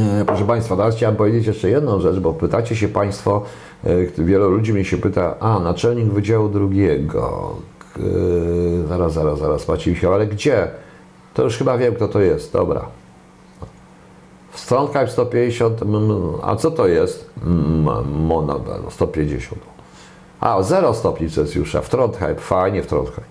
[0.00, 3.42] E, Proszę Państwa, teraz chciałem powiedzieć jeszcze jedną rzecz, bo pytacie się Państwo,
[3.84, 7.56] e, wielu ludzi mnie się pyta, a naczelnik Wydziału Drugiego,
[7.96, 10.68] e, zaraz, zaraz, zaraz, Maciej Michał, ale gdzie?
[11.34, 13.01] To już chyba wiem, kto to jest, dobra.
[14.54, 17.30] Strondheim 150, mm, a co to jest?
[18.04, 19.60] Monobel 150.
[20.40, 23.26] A, 0 stopni Celsjusza, w Trondheim, fajnie w Trondheim.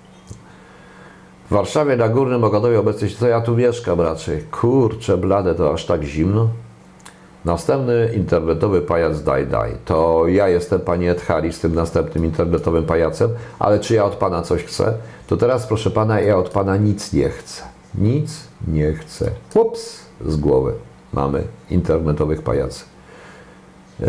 [1.50, 4.44] W Warszawie na Górnym Ogadowie obecnie, to ja tu mieszkam raczej.
[4.44, 6.48] Kurczę blade, to aż tak zimno.
[7.46, 9.72] Następny internetowy pajac Daj Daj.
[9.86, 13.30] To ja jestem, panie Edhari, z tym następnym internetowym pajacem,
[13.60, 14.94] ale czy ja od pana coś chcę?
[15.28, 17.64] To teraz, proszę pana, ja od pana nic nie chcę.
[17.96, 19.32] Nic nie chcę.
[19.56, 20.74] Ups, z głowy
[21.14, 22.86] mamy internetowych pajacy.
[24.02, 24.08] Eee,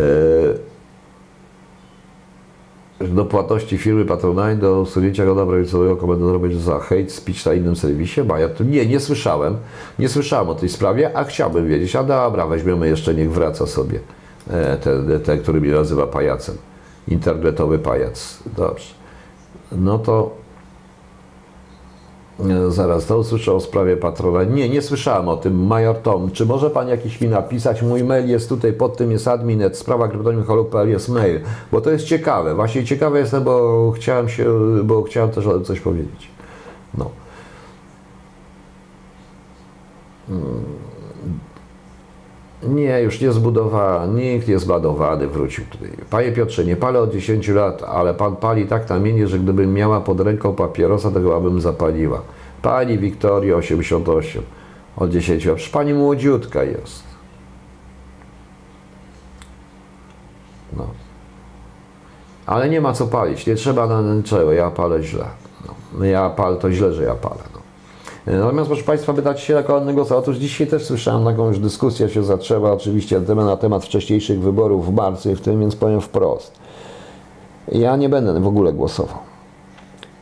[3.08, 7.76] do płatności firmy Patronite do usunięcia roda prawicowego komendant robić za hate speech na innym
[7.76, 8.22] serwisie?
[8.22, 9.56] Bo ja tu nie, nie słyszałem.
[9.98, 11.96] Nie słyszałem o tej sprawie, a chciałbym wiedzieć.
[11.96, 14.00] A dobra, weźmiemy jeszcze, niech wraca sobie
[14.50, 16.56] e, ten, ten który mnie nazywa pajacem.
[17.08, 18.38] Internetowy pajac.
[18.56, 18.94] Dobrze.
[19.72, 20.41] No to e,
[22.68, 24.44] zaraz, to usłyszę o sprawie patrona.
[24.44, 25.66] Nie, nie słyszałem o tym.
[25.66, 27.82] Major Tom, czy może pan jakiś mi napisać?
[27.82, 31.40] Mój mail jest tutaj, pod tym jest adminet, sprawa kryptonimichaluk.pl jest mail,
[31.72, 32.54] bo to jest ciekawe.
[32.54, 34.46] Właśnie ciekawy jestem, bo chciałem się,
[34.84, 36.28] bo chciałem też coś powiedzieć.
[36.98, 37.10] No.
[40.28, 40.91] Mm.
[42.62, 45.90] Nie, już nie zbudowała, nikt nie zbadowany, wrócił tutaj.
[46.10, 50.00] Panie Piotrze, nie palę od 10 lat, ale pan pali tak namiennie, że gdybym miała
[50.00, 52.22] pod ręką papierosa, to chyba bym zapaliła.
[52.62, 54.42] Pani Wiktoria 88
[54.96, 55.58] od 10 lat.
[55.72, 57.02] Pani młodziutka jest.
[60.76, 60.86] No.
[62.46, 65.24] Ale nie ma co palić, nie trzeba na niczego, ja palę źle.
[65.66, 66.04] No.
[66.04, 67.51] Ja palę, to źle, że ja palę.
[68.26, 68.32] No.
[68.32, 70.18] Natomiast proszę Państwa, pytacie się jako innego co?
[70.18, 74.86] Otóż dzisiaj też słyszałem taką już dyskusja się zaczęła oczywiście na temat, na wcześniejszych wyborów
[74.86, 76.58] w marcu i w tym, więc powiem wprost.
[77.72, 79.18] Ja nie będę w ogóle głosował.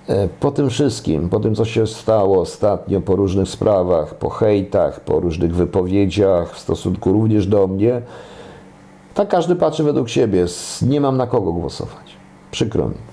[0.08, 5.00] E, Po tym wszystkim, po tym co się stało ostatnio, po różnych sprawach, po hejtach,
[5.00, 8.02] po różnych wypowiedziach w stosunku również do mnie,
[9.14, 10.46] tak każdy patrzy według siebie.
[10.82, 12.16] Nie mam na kogo głosować.
[12.50, 13.09] Przykro mi.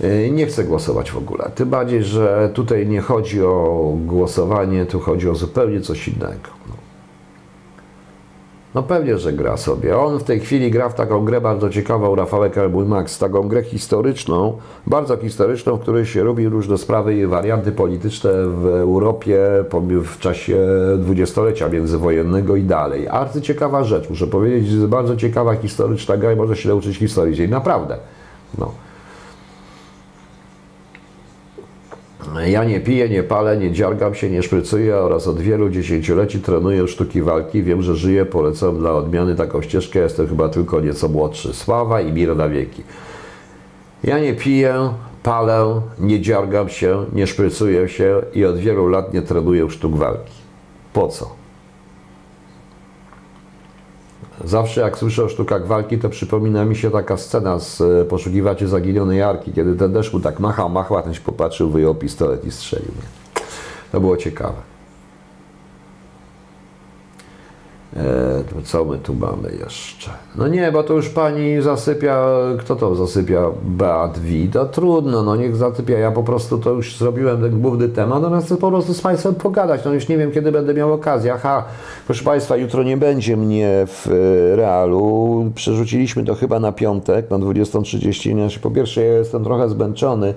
[0.00, 1.50] E, Nie chcę głosować w ogóle.
[1.54, 6.50] Tym bardziej, że tutaj nie chodzi o głosowanie, tu chodzi o zupełnie coś innego.
[6.68, 6.74] No.
[8.74, 9.98] No pewnie, że gra sobie.
[9.98, 13.62] On w tej chwili gra w taką grę bardzo ciekawą, Rafałek albo Max, taką grę
[13.62, 19.38] historyczną, bardzo historyczną, w której się robi różne sprawy i warianty polityczne w Europie
[20.04, 20.56] w czasie
[20.98, 23.08] dwudziestolecia międzywojennego i dalej.
[23.08, 27.50] Arcyciekawa rzecz, muszę powiedzieć, bardzo ciekawa historyczna gra i można się nauczyć historii z.
[27.50, 27.96] Naprawdę.
[28.58, 28.85] No.
[32.44, 36.88] Ja nie piję, nie palę, nie dziargam się, nie szprycuję oraz od wielu dziesięcioleci trenuję
[36.88, 37.62] sztuki walki.
[37.62, 39.98] Wiem, że żyję, polecam dla odmiany taką ścieżkę.
[39.98, 41.54] Jestem chyba tylko nieco młodszy.
[41.54, 42.82] Sława i mir na wieki.
[44.04, 44.90] Ja nie piję,
[45.22, 50.32] palę, nie dziargam się, nie szprycuję się i od wielu lat nie trenuję sztuk walki.
[50.92, 51.45] Po co?
[54.44, 58.68] Zawsze jak słyszę o sztukach walki, to przypomina mi się taka scena z e, Poszukiwaczy
[58.68, 62.50] Zaginionej Arki, kiedy ten deszczu tak machał, machał, a ten się popatrzył, wyjął pistolet i
[62.50, 62.92] strzelił.
[63.92, 64.75] To było ciekawe.
[67.96, 70.10] E, co my tu mamy jeszcze?
[70.36, 72.26] No nie, bo to już pani zasypia,
[72.58, 73.40] kto to zasypia?
[73.64, 74.52] Beat.
[74.52, 75.98] To trudno, no niech zasypia.
[75.98, 79.34] Ja po prostu to już zrobiłem ten główny temat, natomiast chcę po prostu z Państwem
[79.34, 79.84] pogadać.
[79.84, 81.34] No już nie wiem, kiedy będę miał okazję.
[81.34, 81.64] Aha,
[82.06, 84.08] proszę Państwa, jutro nie będzie mnie w
[84.52, 85.50] e, realu.
[85.54, 88.32] Przerzuciliśmy to chyba na piątek, na 20.30.
[88.32, 90.34] Znaczy, po pierwsze, ja jestem trochę zmęczony.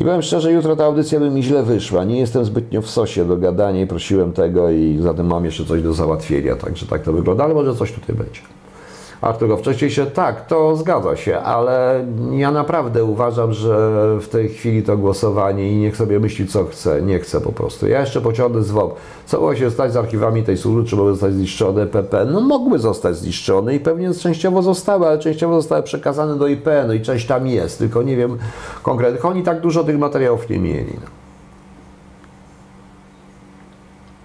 [0.00, 2.04] powiem szczerze, jutro ta audycja by mi źle wyszła.
[2.04, 5.82] Nie jestem zbytnio w sosie do gadania i prosiłem tego i zatem mam jeszcze coś
[5.82, 8.40] do załatwienia, także tak to wygląda, ale może coś tutaj będzie.
[9.20, 14.82] Arturo wcześniej się, tak, to zgadza się, ale ja naprawdę uważam, że w tej chwili
[14.82, 17.88] to głosowanie i niech sobie myśli co chce, nie chce po prostu.
[17.88, 18.96] Ja jeszcze pociągnę z WOP.
[19.26, 22.24] Co mogło się stać z archiwami tej służby, czy mogły zostać zniszczone PP?
[22.24, 27.00] No mogły zostać zniszczone i pewnie częściowo zostały, ale częściowo zostały przekazane do IPN-u i
[27.00, 28.38] część tam jest, tylko nie wiem
[28.82, 29.30] konkretnie.
[29.30, 30.92] Oni tak dużo tych materiałów nie mieli.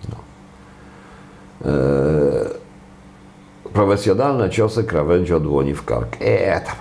[0.10, 0.16] No.
[1.72, 2.63] Eee,
[3.74, 6.18] profesjonalne ciosy krawędzi od dłoni w kark.
[6.22, 6.76] Eee, tam.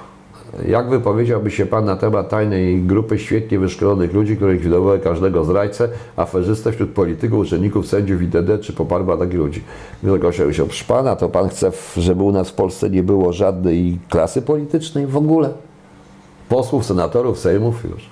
[0.69, 5.89] Jak wypowiedziałby się Pan na temat tajnej grupy świetnie wyszkolonych ludzi, które likwidowały każdego zdrajcę,
[6.16, 9.62] aferzystę wśród polityków, uczestników, sędziów itd., czy poparła takich ludzi?
[10.02, 13.98] Wysokość się Proszę Pana, to Pan chce, żeby u nas w Polsce nie było żadnej
[14.09, 15.51] klasy politycznej w ogóle?
[16.48, 18.09] Posłów, senatorów, sejmów już.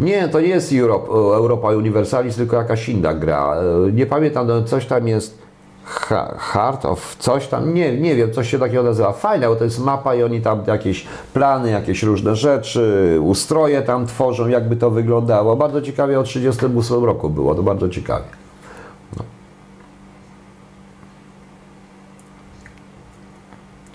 [0.00, 3.56] Nie, to nie jest Europa, Europa Universalis, tylko jakaś inna gra.
[3.92, 5.41] Nie pamiętam, no coś tam jest
[5.84, 9.12] Heart of coś tam, nie, nie wiem, coś się takiego nazywa.
[9.12, 14.06] Fajne, bo to jest mapa i oni tam jakieś plany, jakieś różne rzeczy, ustroje tam
[14.06, 15.56] tworzą, jakby to wyglądało.
[15.56, 18.24] Bardzo ciekawie od 1938 roku było, to bardzo ciekawie.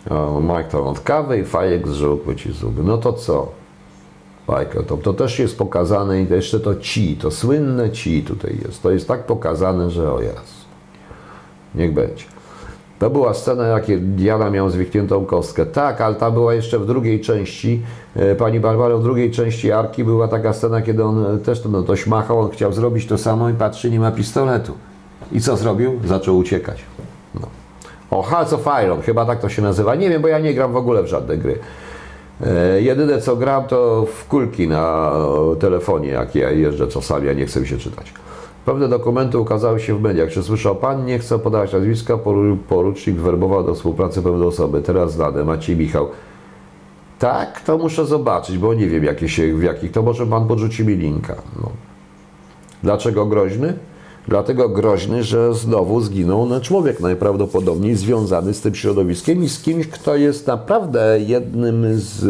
[0.10, 0.42] No.
[0.42, 2.84] Mike to od kawy i fajek z żółkły ci zuby.
[2.84, 3.52] No to co?
[4.48, 8.84] Fajka, to, to też jest pokazane i jeszcze to ci, to słynne ci tutaj jest.
[8.84, 10.57] To jest tak pokazane, że o jest.
[11.76, 12.24] Niech będzie.
[13.00, 15.66] To była scena, jakie Diana miał zwikniętą kostkę.
[15.66, 17.82] Tak, ale ta była jeszcze w drugiej części.
[18.16, 21.70] E, pani Barbara w drugiej części Arki była taka scena, kiedy on e, też to,
[21.70, 24.74] no, dość machał, on chciał zrobić to samo i patrzy, nie ma pistoletu.
[25.32, 26.00] I co zrobił?
[26.06, 26.84] Zaczął uciekać.
[27.36, 27.48] No.
[28.12, 29.96] O, Hearts of Iron, chyba tak to się nazywa.
[29.96, 31.60] Nie wiem, bo ja nie gram w ogóle w żadne gry.
[32.46, 35.12] E, jedyne co gram to w kulki na
[35.60, 38.14] telefonie, jak ja jeżdżę czasami, a nie chcę mi się czytać.
[38.68, 40.30] Pewne dokumenty ukazały się w mediach.
[40.30, 41.06] Czy słyszał Pan?
[41.06, 42.18] Nie chcę podawać nazwiska.
[42.70, 44.82] Porucznik werbował do współpracy pewne osoby.
[44.82, 45.44] Teraz znane.
[45.44, 46.08] Maciej Michał.
[47.20, 49.92] Tak, to muszę zobaczyć, bo nie wiem jakie się, w jakich.
[49.92, 51.36] To może Pan podrzuci mi linka.
[51.62, 51.70] No.
[52.84, 53.74] Dlaczego groźny?
[54.28, 60.16] Dlatego groźny, że znowu zginął człowiek najprawdopodobniej związany z tym środowiskiem i z kimś, kto
[60.16, 62.24] jest naprawdę jednym z.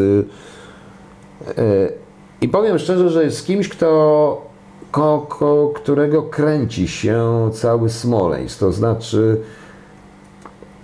[1.48, 1.94] Yy,
[2.42, 4.47] I powiem szczerze, że jest kimś, kto
[4.92, 9.42] koło którego kręci się cały Smoleńsk, to znaczy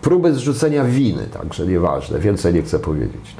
[0.01, 3.35] próby zrzucenia winy, także nieważne, więcej nie chcę powiedzieć.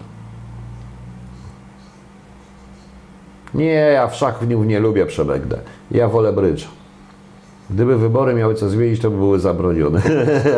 [3.54, 5.60] Nie, ja w szachów nie lubię przebegdę.
[5.92, 6.68] Ja wolę brycz.
[7.70, 10.02] Gdyby wybory miały co zmienić, to by były zabronione.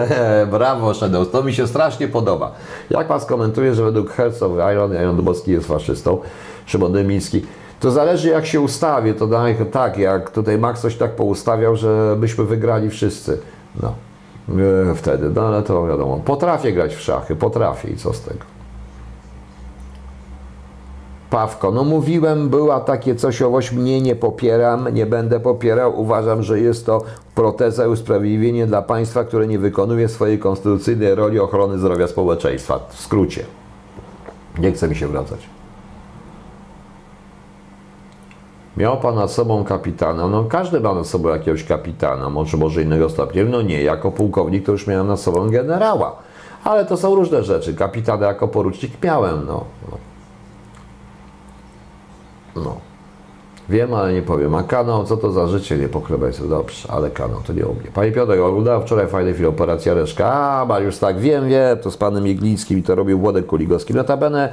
[0.52, 2.52] Brawo, Shadows, to mi się strasznie podoba.
[2.90, 6.18] Jak pan skomentuje, że według Herzog Iron, Iron Dubowski jest faszystą,
[6.65, 7.45] Szymon Dymiński,
[7.80, 9.27] to zależy jak się ustawię, to
[9.65, 13.38] tak, jak tutaj Max coś tak poustawiał, że byśmy wygrali wszyscy.
[13.81, 13.93] No,
[14.91, 16.22] e, wtedy, no ale to wiadomo.
[16.26, 18.56] Potrafię grać w szachy, potrafię i co z tego.
[21.30, 26.02] Pawko, no mówiłem, była takie coś o mnie nie popieram, nie będę popierał.
[26.02, 27.03] Uważam, że jest to
[27.35, 32.80] proteza i usprawiedliwienie dla państwa, które nie wykonuje swojej konstytucyjnej roli ochrony zdrowia społeczeństwa.
[32.89, 33.45] W skrócie.
[34.60, 35.55] Nie chce mi się wracać.
[38.77, 43.10] Miał pan nad sobą kapitana, no każdy ma nad sobą jakiegoś kapitana, może, może innego
[43.10, 46.15] stopnia, no nie, jako pułkownik to już miałem nad sobą generała,
[46.64, 49.64] ale to są różne rzeczy, kapitana jako porucznik miałem, no.
[52.56, 52.76] no.
[53.69, 54.56] Wiem, ale nie powiem.
[54.56, 55.77] A kanał, co to za życie?
[55.77, 56.43] Nie pochlebajcie.
[56.43, 57.91] Dobrze, ale kanał to nie u mnie.
[57.93, 60.34] Panie Piotr, oglądałem wczoraj fajny film Operacja Reszka.
[60.34, 63.93] A, Mariusz, tak, wiem, wiem, to z panem Iglińskim i to robił Włodek Kuligowski.
[63.93, 64.52] Notabene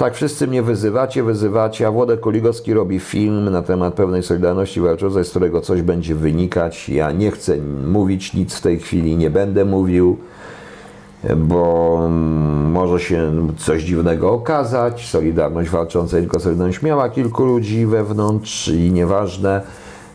[0.00, 5.24] tak, wszyscy mnie wyzywacie, wyzywacie, a Włodek Kuligowski robi film na temat pewnej Solidarności Walczowej,
[5.24, 6.88] z którego coś będzie wynikać.
[6.88, 7.56] Ja nie chcę
[7.86, 10.16] mówić nic w tej chwili, nie będę mówił,
[11.36, 12.08] bo
[12.72, 15.08] może się coś dziwnego okazać.
[15.08, 19.62] Solidarność walcząca, tylko Solidarność miała kilku ludzi wewnątrz i nieważne.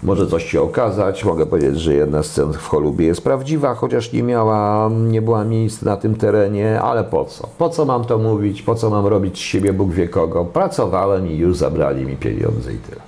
[0.06, 1.26] Może coś się okazać.
[1.26, 5.44] Mogę powiedzieć, że jedna z scen w Cholubie jest prawdziwa, chociaż nie miała, nie była
[5.44, 7.50] miejsc na tym terenie, ale po co?
[7.58, 8.62] Po co mam to mówić?
[8.62, 10.46] Po co mam robić z siebie Bóg wie kogo?
[10.46, 13.02] Pracowałem i już zabrali mi pieniądze i tyle.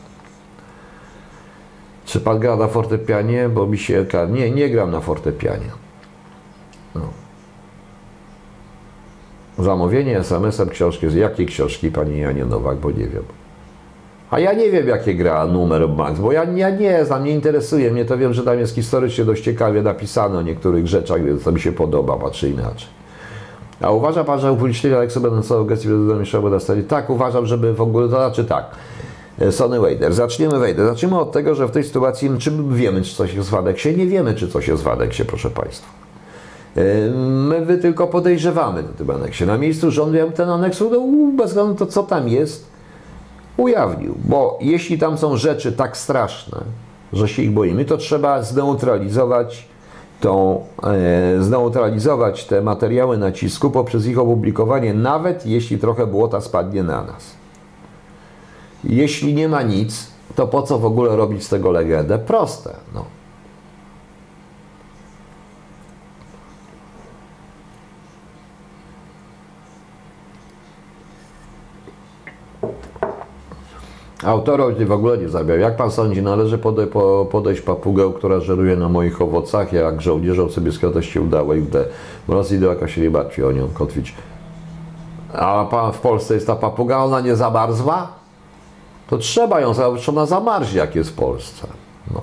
[2.05, 3.49] Czy pan gra na fortepianie?
[3.49, 4.05] Bo mi się...
[4.29, 5.71] Nie, nie gram na fortepianie.
[6.95, 7.01] No.
[9.59, 11.07] Zamówienie SMS-em książki.
[11.15, 12.77] Jakiej książki, pani Janie Nowak?
[12.77, 13.23] Bo nie wiem.
[14.31, 17.91] A ja nie wiem, jakie gra numer Max, bo ja, ja nie znam, nie interesuje
[17.91, 18.17] mnie to.
[18.17, 21.71] Wiem, że tam jest historycznie dość ciekawie napisane o niektórych rzeczach, więc to mi się
[21.71, 22.87] podoba, patrzy inaczej.
[23.81, 26.83] A uważa pan, że upublicznili Aleksa Benencowa gestii prezydenta Michała Bodastali?
[26.83, 28.65] Tak, uważam, żeby w ogóle, to znaczy tak.
[29.51, 30.13] Sony Wader.
[30.13, 30.85] Zaczniemy Wader.
[30.85, 33.97] Zacznijmy od tego, że w tej sytuacji, czy wiemy, czy coś jest w Adeksie?
[33.97, 35.87] Nie wiemy, czy coś jest w Adeksie, proszę Państwa.
[36.75, 37.11] E,
[37.65, 39.45] my tylko podejrzewamy na tym aneksie.
[39.45, 40.83] Na miejscu rządu ja bym ten aneks
[41.37, 42.65] bez względu na to, co tam jest,
[43.57, 44.15] ujawnił.
[44.25, 46.61] Bo jeśli tam są rzeczy tak straszne,
[47.13, 49.67] że się ich boimy, to trzeba zneutralizować
[50.21, 57.03] tą, e, zneutralizować te materiały nacisku poprzez ich opublikowanie, nawet jeśli trochę błota spadnie na
[57.03, 57.37] nas.
[58.83, 62.19] Jeśli nie ma nic, to po co w ogóle robić z tego legendę?
[62.19, 62.75] Proste.
[62.93, 63.16] No.
[74.23, 75.57] Autorowi w ogóle nie zabiał.
[75.57, 80.49] Jak pan sądzi, należy pode, po, podejść papugę, która żeruje na moich owocach, jak żołnierzom
[80.49, 81.67] sobie to się udało i w
[82.27, 84.15] Rosji do się nie martwi o nią, kotwić.
[85.33, 88.07] A pan w Polsce jest ta papuga, ona nie zamarzła?
[89.09, 91.67] To trzeba ją zabrać, ona zamarznie, jak jest w Polsce.
[92.11, 92.21] No.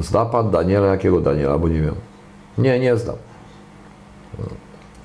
[0.00, 0.86] Zna pan Daniela?
[0.86, 1.58] Jakiego Daniela?
[1.58, 1.94] Bo nie wiem.
[2.58, 3.16] Nie, nie znam.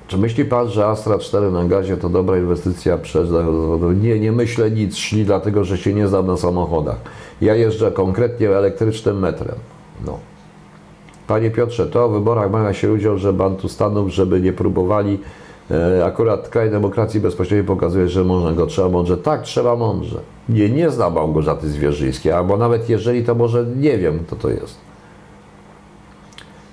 [0.08, 3.26] Czy myśli Pan, że Astra 4 na gazie to dobra inwestycja przed
[4.02, 6.96] Nie, nie myślę nic, szli dlatego, że się nie znam na samochodach.
[7.40, 9.56] Ja jeżdżę konkretnie elektrycznym metrem.
[10.06, 10.18] No.
[11.26, 15.18] Panie Piotrze, to o wyborach mawia się ludziom, że Bantustanów, żeby nie próbowali.
[15.70, 19.16] E, akurat kraj demokracji bezpośrednio pokazuje, że można go trzeba mądrze.
[19.16, 20.20] Tak, trzeba mądrze.
[20.48, 24.85] Nie, nie znam Małgorzaty Zwierzyńskiej, albo nawet jeżeli, to może nie wiem, kto to jest.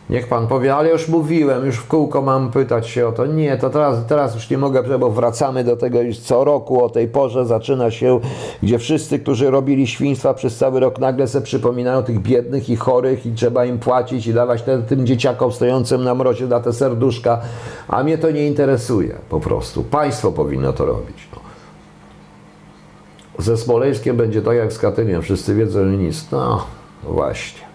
[0.09, 3.25] Niech pan powie, ale już mówiłem, już w kółko mam pytać się o to.
[3.25, 6.89] Nie, to teraz, teraz już nie mogę, bo wracamy do tego już co roku o
[6.89, 8.19] tej porze zaczyna się,
[8.63, 13.25] gdzie wszyscy, którzy robili świństwa przez cały rok, nagle sobie przypominają tych biednych i chorych
[13.25, 17.41] i trzeba im płacić i dawać te, tym dzieciakom stojącym na mrozie na te serduszka,
[17.87, 19.83] a mnie to nie interesuje po prostu.
[19.83, 21.27] Państwo powinno to robić.
[21.35, 21.39] No.
[23.43, 26.31] Ze Smoleńskiem będzie tak jak z Katyniem, wszyscy wiedzą, że nic.
[26.31, 26.65] No,
[27.03, 27.72] właśnie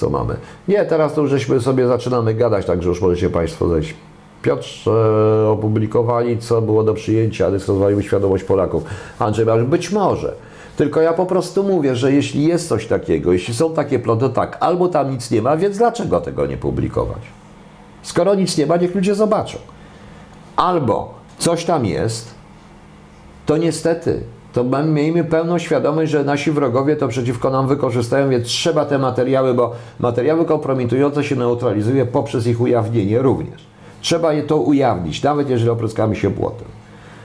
[0.00, 0.36] co mamy.
[0.68, 3.94] Nie, teraz to już żeśmy sobie zaczynamy gadać, także już możecie Państwo zejść.
[4.42, 8.82] Piotrze opublikowali, co było do przyjęcia, dyskutowaliśmy świadomość Polaków.
[9.18, 10.34] Andrzej Basz, być może.
[10.76, 14.28] Tylko ja po prostu mówię, że jeśli jest coś takiego, jeśli są takie plony, to
[14.28, 17.22] tak, albo tam nic nie ma, więc dlaczego tego nie publikować?
[18.02, 19.58] Skoro nic nie ma, niech ludzie zobaczą.
[20.56, 22.34] Albo coś tam jest,
[23.46, 24.22] to niestety
[24.52, 29.54] to miejmy pełną świadomość, że nasi wrogowie to przeciwko nam wykorzystają, więc trzeba te materiały,
[29.54, 33.66] bo materiały kompromitujące się neutralizuje poprzez ich ujawnienie również.
[34.00, 36.68] Trzeba je to ujawnić, nawet jeżeli opryskamy się błotem.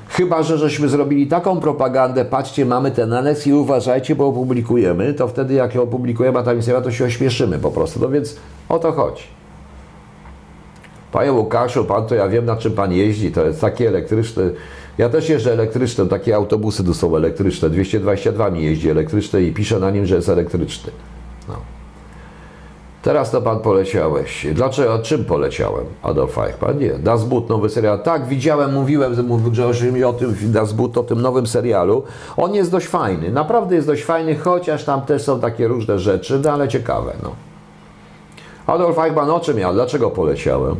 [0.09, 5.27] Chyba, że żeśmy zrobili taką propagandę, patrzcie, mamy ten aneks i uważajcie, bo opublikujemy, to
[5.27, 7.99] wtedy jak ją opublikujemy, a tam ma, to się ośmieszymy po prostu.
[7.99, 8.35] No więc
[8.69, 9.23] o to chodzi.
[11.11, 14.51] Panie Łukaszu, pan to ja wiem, na czym pan jeździ, to jest taki elektryczny
[14.97, 17.69] ja też jeżdżę elektrycznym, takie autobusy tu są elektryczne.
[17.69, 20.91] 222 mi jeździ elektryczne i piszę na nim, że jest elektryczny.
[21.47, 21.55] No.
[23.01, 24.47] Teraz to pan poleciałeś.
[24.53, 24.99] Dlaczego?
[24.99, 25.85] Czym poleciałem?
[26.03, 26.79] Adolf Eichmann?
[26.79, 26.93] Nie.
[26.93, 27.99] Das Boot, nowy serial.
[27.99, 32.03] Tak, widziałem, mówiłem, mówił Grzegorz mi o tym, Das Boot, o tym nowym serialu.
[32.37, 33.31] On jest dość fajny.
[33.31, 37.31] Naprawdę jest dość fajny, chociaż tam też są takie różne rzeczy, no ale ciekawe, no.
[38.67, 39.73] Adolf Eichmann o czym ja?
[39.73, 40.75] Dlaczego poleciałem?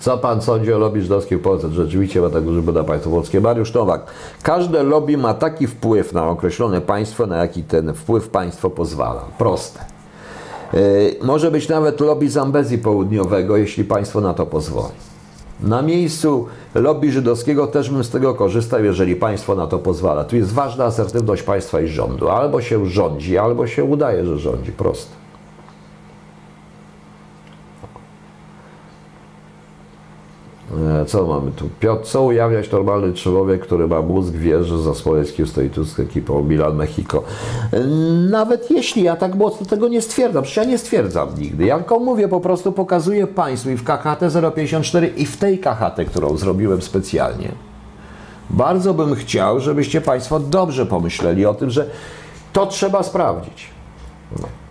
[0.00, 1.68] Co pan sądzi o lobby żydowskim w Polsce?
[1.70, 3.40] Rzeczywiście ma tak duży wpływ na państwo polskie.
[3.40, 4.06] Mariusz Nowak.
[4.42, 9.24] Każde lobby ma taki wpływ na określone państwo, na jaki ten wpływ państwo pozwala.
[9.38, 9.84] Proste.
[10.72, 10.80] Yy,
[11.22, 14.94] może być nawet lobby Zambezji Południowego, jeśli państwo na to pozwoli.
[15.60, 20.24] Na miejscu lobby żydowskiego też bym z tego korzystał, jeżeli państwo na to pozwala.
[20.24, 22.28] Tu jest ważna asertywność państwa i rządu.
[22.28, 24.72] Albo się rządzi, albo się udaje, że rządzi.
[24.72, 25.23] Proste.
[31.06, 31.68] Co mamy tu?
[31.80, 36.00] Piotr, co ujawniać normalny człowiek, który ma mózg, wie, że za Smoleńskim stoi tu z
[36.00, 37.22] ekipą Milan Mexico.
[37.72, 37.80] E,
[38.30, 41.64] nawet jeśli ja tak mocno tego nie stwierdzam, przecież ja nie stwierdzam nigdy.
[41.64, 44.20] Ja tylko mówię, po prostu pokazuję Państwu i w KHT
[44.54, 47.52] 054 i w tej KHT, którą zrobiłem specjalnie.
[48.50, 51.86] Bardzo bym chciał, żebyście Państwo dobrze pomyśleli o tym, że
[52.52, 53.68] to trzeba sprawdzić.
[54.40, 54.63] No.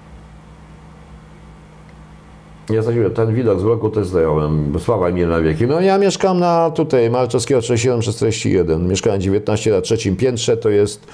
[2.74, 5.68] Jesteśmy, ten widok z bloku też znajomym, Sława mi na wieki.
[5.68, 8.88] No ja mieszkam na tutaj, Malczewskiego 37 przez 41.
[8.88, 11.08] Mieszkałem 19 na trzecim piętrze, to jest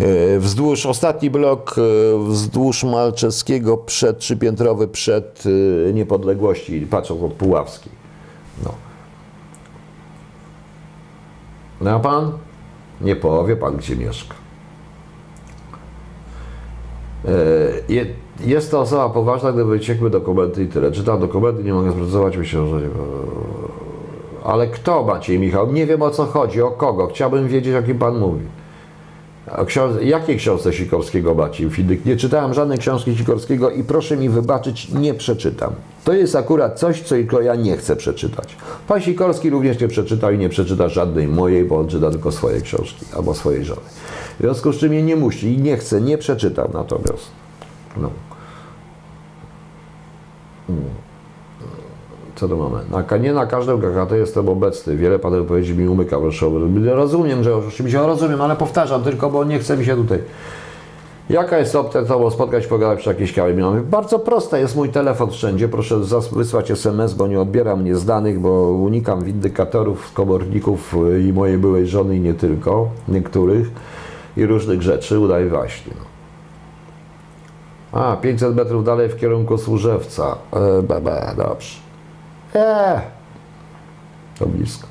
[0.00, 1.82] e, wzdłuż, ostatni blok e,
[2.28, 5.44] wzdłuż Malczewskiego, przed, trzypiętrowy przed
[5.88, 7.92] e, niepodległości, patrząc od Puławskiej.
[8.64, 8.74] No.
[11.80, 12.32] No a pan?
[13.00, 14.34] Nie powie pan, gdzie mieszka.
[17.24, 17.30] E,
[18.44, 20.92] jest to osoba poważna, gdyby wyciekły dokumenty i tyle.
[20.92, 22.80] Czytam dokumenty, nie mogę sprocesować, myślę, że...
[24.44, 25.72] Ale kto Maciej Michał?
[25.72, 27.06] Nie wiem o co chodzi, o kogo.
[27.06, 28.44] Chciałbym wiedzieć, o kim pan mówi.
[29.46, 31.70] A książ jakiej książce Sikorskiego macie?
[31.70, 32.04] Fidyk?
[32.04, 35.72] Nie czytałem żadnej książki Sikorskiego i proszę mi wybaczyć, nie przeczytam.
[36.04, 38.56] To jest akurat coś, co ja nie chcę przeczytać.
[38.88, 42.60] Pan Sikorski również nie przeczytał i nie przeczyta żadnej mojej, bo on czyta tylko swoje
[42.60, 43.80] książki albo swojej żony.
[44.38, 47.26] W związku z czym je nie musi i nie chce, nie przeczytał natomiast.
[47.96, 48.10] No.
[50.70, 51.10] Hmm.
[52.36, 52.78] Co to mamy?
[52.90, 54.96] Na, nie na każdym KKT jestem obecny.
[54.96, 56.18] Wiele pan wypowiedzi mi umyka.
[56.18, 56.46] Proszę.
[56.84, 60.18] Rozumiem, że oczywiście rozumiem, ale powtarzam tylko, bo nie chce mi się tutaj.
[61.30, 63.64] Jaka jest opcja, to spotkać, pogadać przy jakiejś kawie?
[63.82, 65.68] Bardzo prosta, jest mój telefon wszędzie.
[65.68, 66.00] Proszę
[66.32, 70.94] wysłać SMS, bo nie odbieram nie zdanych, bo unikam windykatorów, komorników
[71.28, 73.70] i mojej byłej żony i nie tylko, niektórych
[74.36, 75.20] i różnych rzeczy.
[75.20, 76.09] Udaj właśnie.
[77.92, 80.36] A, 500 metrów dalej w kierunku Służewca.
[80.52, 81.78] E, bebe, dobrze.
[82.54, 83.00] Eee,
[84.38, 84.86] to blisko.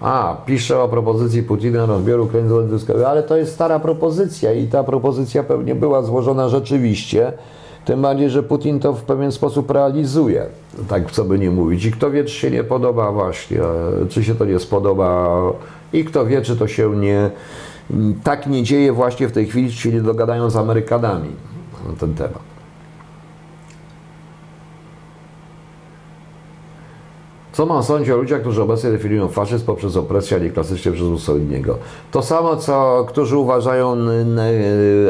[0.00, 4.84] A, pisze o propozycji Putina rozbioru Ukrainy do ale to jest stara propozycja i ta
[4.84, 7.32] propozycja pewnie była złożona rzeczywiście.
[7.84, 10.46] Tym bardziej, że Putin to w pewien sposób realizuje,
[10.88, 11.84] tak co by nie mówić.
[11.84, 13.60] I kto wie, czy się nie podoba właśnie,
[14.08, 15.40] czy się to nie spodoba
[15.92, 17.30] i kto wie, czy to się nie
[18.24, 21.30] tak nie dzieje właśnie w tej chwili, się nie dogadają z Amerykanami
[21.88, 22.48] na ten temat.
[27.52, 31.06] Co mam sądzić o ludziach, którzy obecnie definiują faszyzm poprzez opresję, a nie klasycznie przez
[31.06, 31.78] Mussoliniego?
[32.10, 33.96] To samo, co którzy uważają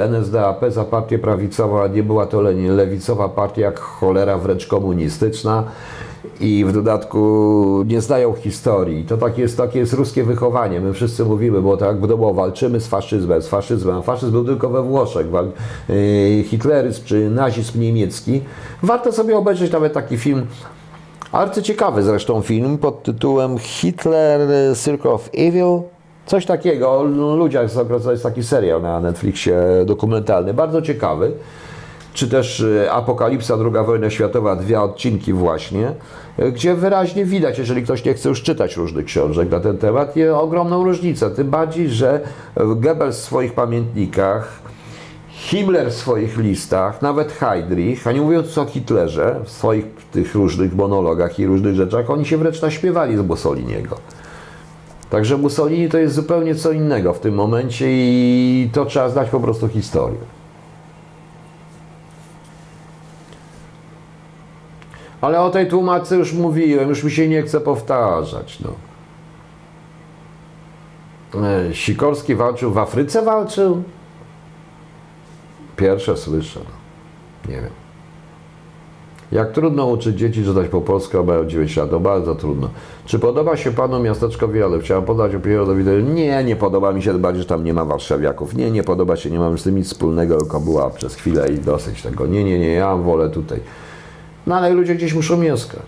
[0.09, 5.65] NSDAP za partię prawicową, a nie była to lewicowa partia, jak cholera wręcz komunistyczna
[6.41, 9.05] i w dodatku nie znają historii.
[9.05, 10.81] To takie jest, takie jest ruskie wychowanie.
[10.81, 14.03] My wszyscy mówimy, bo tak domu walczymy z faszyzmem, z faszyzmem.
[14.03, 15.27] Faszyzm był tylko we Włoszech.
[15.91, 18.41] Y, hitleryzm czy nazizm niemiecki.
[18.83, 20.47] Warto sobie obejrzeć nawet taki film
[21.33, 24.41] Arcyciekawy zresztą film pod tytułem Hitler
[24.77, 25.81] Circle of Evil.
[26.27, 27.03] Coś takiego o
[27.37, 27.71] ludziach,
[28.05, 29.55] to jest taki serial na Netflixie
[29.87, 31.33] dokumentalny, bardzo ciekawy.
[32.19, 35.93] Czy też e, Apokalipsa, II wojna światowa, dwie odcinki właśnie,
[36.39, 40.17] e, gdzie wyraźnie widać, jeżeli ktoś nie chce już czytać różnych książek na ten temat,
[40.17, 41.31] jest ogromną różnicę.
[41.31, 42.21] Tym bardziej, że
[42.57, 44.63] Goebbels w swoich pamiętnikach
[45.29, 50.77] Himmler w swoich listach, nawet Heydrich, a nie mówiąc o Hitlerze, w swoich tych różnych
[50.77, 53.97] monologach i różnych rzeczach, oni się wręcz naśpiewali z Mussoliniego.
[55.11, 59.41] Także Mussolini to jest zupełnie co innego w tym momencie i to trzeba znać po
[59.41, 60.38] prostu historię.
[65.21, 68.59] Ale o tej tłumaczce już mówiłem, już mi się nie chce powtarzać.
[68.61, 68.73] No.
[71.49, 73.83] E, Sikorski walczył w Afryce, walczył?
[75.77, 76.61] Pierwsze słyszę.
[76.65, 77.51] No.
[77.51, 77.71] Nie wiem.
[79.33, 81.91] Jak trudno uczyć dzieci czytać po polsku, a mają 9 lat.
[81.91, 82.69] To bardzo trudno.
[83.07, 84.79] Czy podoba się Panu miasteczko Wiele?
[84.81, 86.01] Chciałem podać opinię do wideo.
[86.01, 88.55] Nie, nie podoba mi się, bardziej, że tam nie ma warszawiaków.
[88.55, 91.59] Nie, nie podoba się, nie mam z tym nic wspólnego, tylko była przez chwilę i
[91.59, 92.27] dosyć tego.
[92.27, 93.61] Nie, nie, nie, ja wolę tutaj.
[94.49, 95.87] No ale ludzie gdzieś muszą mieszkać.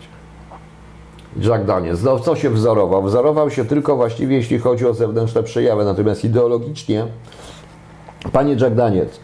[1.37, 3.03] Jack Daniels, no, co się wzorował?
[3.03, 7.07] Wzorował się tylko właściwie, jeśli chodzi o zewnętrzne przejawy, natomiast ideologicznie,
[8.33, 9.21] panie Jack Daniels,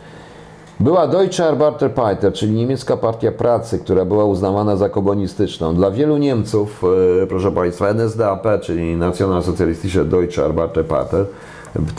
[0.81, 5.75] była Deutsche Arbeiterpartei, czyli niemiecka partia pracy, która była uznawana za komunistyczną.
[5.75, 6.83] Dla wielu Niemców,
[7.23, 11.25] e, proszę Państwa, NSDAP, czyli Nationalsozialistische Deutsche Arbeiterpartei,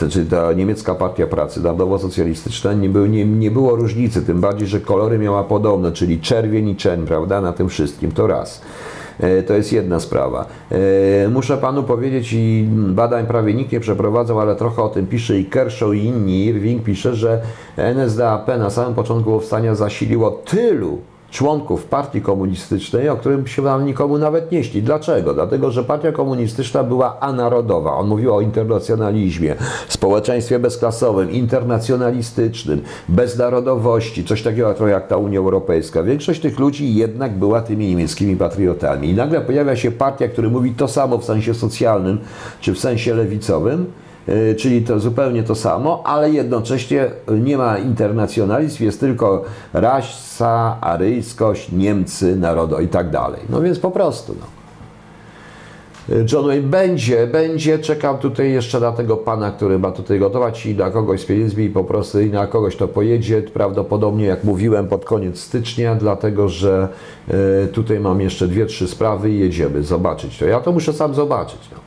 [0.10, 4.80] czyli ta niemiecka partia pracy, narodowo-socjalistyczna, nie, był, nie, nie było różnicy, tym bardziej, że
[4.80, 8.62] kolory miała podobne, czyli czerwień i czerń, prawda, na tym wszystkim, to raz.
[9.20, 10.46] E, to jest jedna sprawa.
[11.26, 15.40] E, muszę panu powiedzieć, i badań prawie nikt nie przeprowadzał, ale trochę o tym pisze
[15.40, 16.46] i Kershaw i inni.
[16.46, 17.42] Irving pisze, że
[17.78, 20.98] NSDAP na samym początku powstania zasiliło tylu
[21.32, 24.82] członków partii komunistycznej, o którym się wam nikomu nawet nie śni.
[24.82, 25.34] Dlaczego?
[25.34, 27.94] Dlatego, że partia komunistyczna była anarodowa.
[27.94, 29.56] On mówił o internacjonalizmie,
[29.88, 36.04] społeczeństwie bezklasowym, internacjonalistycznym, bez narodowości, coś takiego jak ta Unia Europejska.
[36.04, 39.10] Większość tych ludzi jednak była tymi niemieckimi patriotami.
[39.10, 42.20] I nagle pojawia się partia, która mówi to samo w sensie socjalnym,
[42.62, 43.86] czy w sensie lewicowym,
[44.58, 47.06] czyli to zupełnie to samo, ale jednocześnie
[47.42, 49.44] nie ma internacjonalizm, jest tylko
[49.74, 53.42] rasa, aryjskość, Niemcy, narodo i tak dalej.
[53.50, 54.36] No więc po prostu.
[54.40, 54.58] No.
[56.10, 60.66] E, John Wayne będzie, będzie, czekam tutaj jeszcze na tego pana, który ma tutaj gotować
[60.66, 64.44] i na kogoś z pieniędzmi i po prostu i na kogoś to pojedzie, prawdopodobnie jak
[64.44, 66.88] mówiłem pod koniec stycznia, dlatego że
[67.64, 70.46] y, tutaj mam jeszcze dwie, trzy sprawy i jedziemy zobaczyć to.
[70.46, 71.60] Ja to muszę sam zobaczyć.
[71.72, 71.87] No.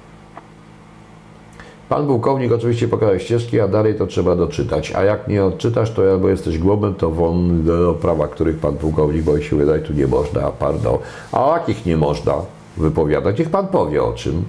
[1.91, 4.93] Pan pułkownik oczywiście pokazał ścieżki, a dalej to trzeba doczytać.
[4.93, 9.23] A jak nie odczytasz, to albo jesteś głowem, to won do prawa, których pan pułkownik
[9.23, 10.99] boi się wydać, tu nie można, pardon.
[11.33, 12.35] A o jakich nie można
[12.77, 13.39] wypowiadać?
[13.39, 14.45] Niech pan powie o czym.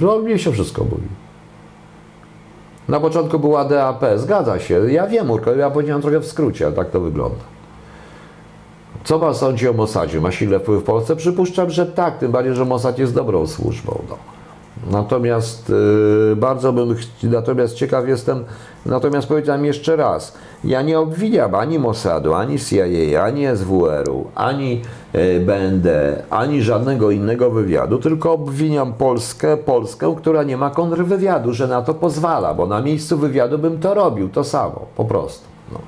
[0.00, 1.08] No, mnie się wszystko mówi.
[2.88, 4.92] Na początku była DAP, zgadza się.
[4.92, 7.44] Ja wiem, Urko, ja powiedziałem trochę w skrócie, ale tak to wygląda.
[9.04, 10.20] Co pan sądzi o Mossadzie?
[10.20, 11.16] Ma silny wpływ w Polsce?
[11.16, 14.02] Przypuszczam, że tak, tym bardziej, że Mossad jest dobrą służbą.
[14.08, 14.31] No.
[14.90, 15.68] Natomiast
[16.28, 18.44] yy, bardzo bym, natomiast ciekaw jestem,
[18.86, 20.34] natomiast powiedziałem jeszcze raz,
[20.64, 24.80] ja nie obwiniam ani Mossadu, ani CIA, ani SWR-u, ani
[25.14, 25.86] yy, BND,
[26.30, 31.94] ani żadnego innego wywiadu, tylko obwiniam Polskę, Polskę, która nie ma kontrwywiadu, że na to
[31.94, 35.44] pozwala, bo na miejscu wywiadu bym to robił, to samo, po prostu.
[35.72, 35.78] No.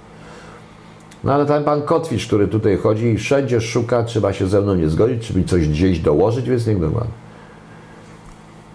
[1.25, 4.75] No ale ten pan Kotwicz, który tutaj chodzi i wszędzie szuka, ma się ze mną
[4.75, 6.79] nie zgodzić, czy mi coś gdzieś dołożyć, więc niech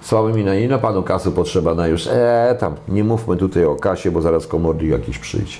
[0.01, 0.07] ma.
[0.07, 2.07] Sławym i no panu kasu potrzeba na już.
[2.07, 5.57] Eee, tam, nie mówmy tutaj o kasie, bo zaraz komornik jakiś przyjdzie.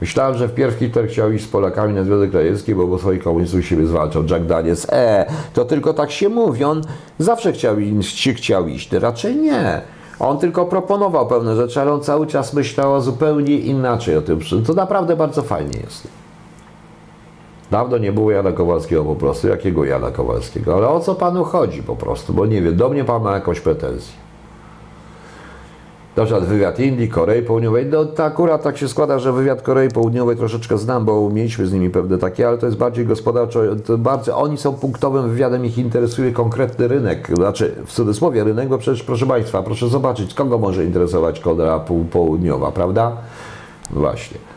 [0.00, 3.64] Myślałem, że wpierw Hitler chciał iść z Polakami na Związek Radziecki, bo, bo swoich komunistów
[3.64, 4.24] siebie zwalczał.
[4.24, 6.64] Jack Daniels, e, to tylko tak się mówi.
[6.64, 6.82] On
[7.18, 8.92] zawsze chciał, iść, chciał iść.
[8.92, 9.80] Raczej nie.
[10.20, 14.40] On tylko proponował pewne rzeczy, ale on cały czas myślał zupełnie inaczej o tym.
[14.66, 16.08] To naprawdę bardzo fajnie jest.
[17.70, 19.48] Dawno nie było Jana Kowalskiego po prostu.
[19.48, 20.74] Jakiego Jana Kowalskiego?
[20.74, 22.34] Ale o co panu chodzi po prostu?
[22.34, 24.26] Bo nie wiem, do mnie pan ma jakąś pretensję.
[26.16, 27.86] Na przykład wywiad Indii, Korei Południowej.
[27.86, 31.72] No to akurat tak się składa, że wywiad Korei Południowej troszeczkę znam, bo mieliśmy z
[31.72, 33.60] nimi pewne takie, ale to jest bardziej gospodarczo,
[33.98, 39.02] bardzo, oni są punktowym wywiadem, ich interesuje konkretny rynek, znaczy w cudzysłowie rynek, bo przecież
[39.02, 41.80] proszę Państwa, proszę zobaczyć, kogo może interesować Korea
[42.10, 43.12] Południowa, prawda?
[43.90, 44.55] Właśnie.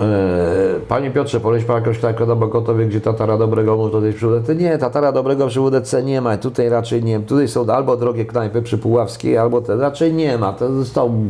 [0.00, 4.26] E, panie Piotrze, poleć pan jakąś knajpkę na Bogotowie, gdzie tatara dobrego można zjeść przy
[4.26, 4.54] WDC?
[4.54, 6.36] Nie, tatara dobrego przy WDC nie ma.
[6.36, 7.20] Tutaj raczej nie.
[7.20, 9.76] Tutaj są albo drogie knajpy przy Puławskiej, albo te.
[9.76, 10.52] Raczej nie ma.
[10.52, 11.24] To zresztą...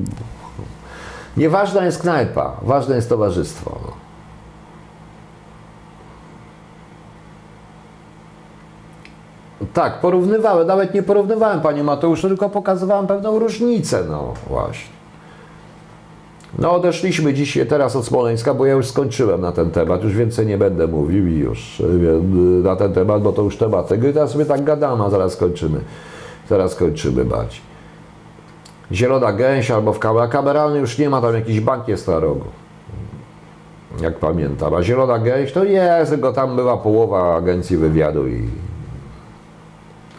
[1.36, 3.78] Nieważna jest knajpa, ważne jest towarzystwo.
[3.86, 3.92] No.
[9.72, 14.99] Tak, porównywałem, nawet nie porównywałem, panie Mateuszu, tylko pokazywałem pewną różnicę, no właśnie.
[16.58, 20.46] No odeszliśmy dzisiaj teraz od Smoleńska, bo ja już skończyłem na ten temat, już więcej
[20.46, 21.82] nie będę mówił i już
[22.62, 25.36] na ten temat, bo to już temat tego i teraz sobie tak gadamy, a zaraz
[25.36, 25.80] kończymy.
[26.48, 27.60] Zaraz kończymy bardziej.
[28.92, 32.44] Zielona gęś albo w kamerze, kameralny już nie ma, tam jakiś bank jest na rogu.
[34.00, 34.74] Jak pamiętam.
[34.74, 38.48] A zielona gęś to jest, tylko tam była połowa agencji wywiadu i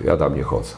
[0.03, 0.73] ja tam nie chodzę.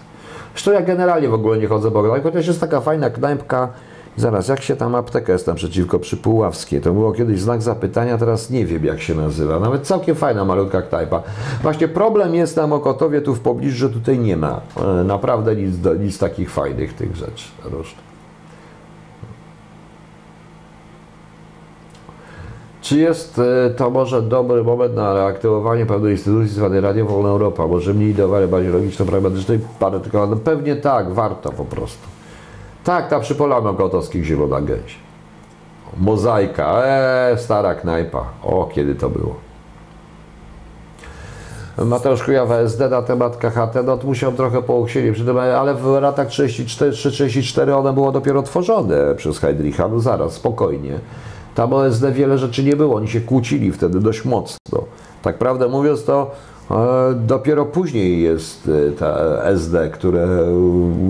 [0.54, 3.70] Zresztą ja generalnie w ogóle nie chodzę, bo chociaż jest taka fajna knajpka,
[4.18, 6.82] Zaraz, jak się tam apteka jest naprzeciwko przy Puławskiej?
[6.82, 9.60] To było kiedyś znak zapytania, teraz nie wiem jak się nazywa.
[9.60, 11.24] Nawet całkiem fajna malutka knajpa.
[11.62, 15.76] Właśnie problem jest na Mokotowie tu w pobliżu, że tutaj nie ma e, naprawdę nic,
[16.00, 17.46] nic takich fajnych tych rzeczy.
[22.82, 27.68] Czy jest e, to może dobry moment na reaktywowanie pewnej instytucji zwanej Radio Wolna Europa?
[27.68, 29.60] Może mniej ideowane, bardziej logiczno-pragmatycznej?
[30.44, 32.23] Pewnie tak, warto po prostu.
[32.84, 34.96] Tak, ta przy Polach Gotowskich zielona gęś.
[35.98, 38.26] Mozaika, eee, stara knajpa.
[38.44, 39.36] O, kiedy to było.
[41.78, 47.76] Mateusz Kujawa SD na temat KHT, no tu musiał trochę tym, ale w latach 34
[47.76, 51.00] one było dopiero tworzone przez Heidricha, no zaraz, spokojnie.
[51.56, 54.84] Tam OSD wiele rzeczy nie było, oni się kłócili wtedy dość mocno.
[55.22, 56.32] Tak prawdę mówiąc, to
[57.16, 60.28] Dopiero później jest y, ta SD, które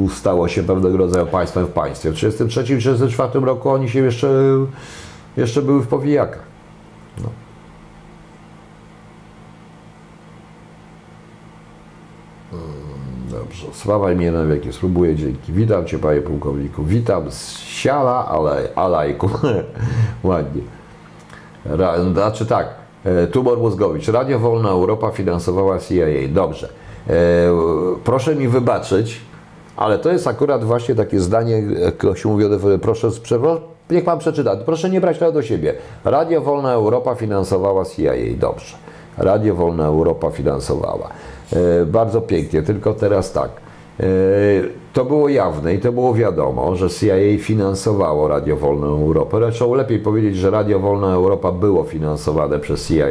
[0.10, 2.12] stało się pewnego rodzaju państwem w państwie.
[2.12, 4.30] W 1933 i 1934 roku oni się jeszcze,
[5.38, 6.44] jeszcze były w powijakach.
[7.24, 7.30] No.
[12.54, 12.64] Mm,
[13.32, 15.54] dobrze, sława imię na wieki, spróbuję dzięki.
[15.54, 19.30] Witam Cię Panie Pułkowniku, witam z siala, ale alajku.
[20.24, 20.62] Ładnie.
[22.14, 24.00] Znaczy tak, E, tumor mózgowy.
[24.00, 26.06] Czy Radio Wolna Europa finansowała CIA?
[26.30, 26.70] Dobrze.
[27.10, 27.14] E,
[28.04, 29.22] proszę mi wybaczyć,
[29.78, 32.46] ale to jest akurat właśnie takie zdanie, jak się mówi,
[32.82, 33.10] proszę,
[33.90, 35.74] niech Pan przeczyta, proszę nie brać tego do siebie.
[36.06, 38.14] Radio Wolna Europa finansowała CIA.
[38.38, 38.76] Dobrze.
[39.18, 41.10] Radio Wolna Europa finansowała.
[41.54, 43.63] E, bardzo pięknie, tylko teraz tak.
[44.94, 49.38] To było jawne i to było wiadomo, że CIA finansowało Radio Wolną Europę.
[49.40, 53.06] Zresztą lepiej powiedzieć, że Radio Wolna Europa było finansowane przez CIA,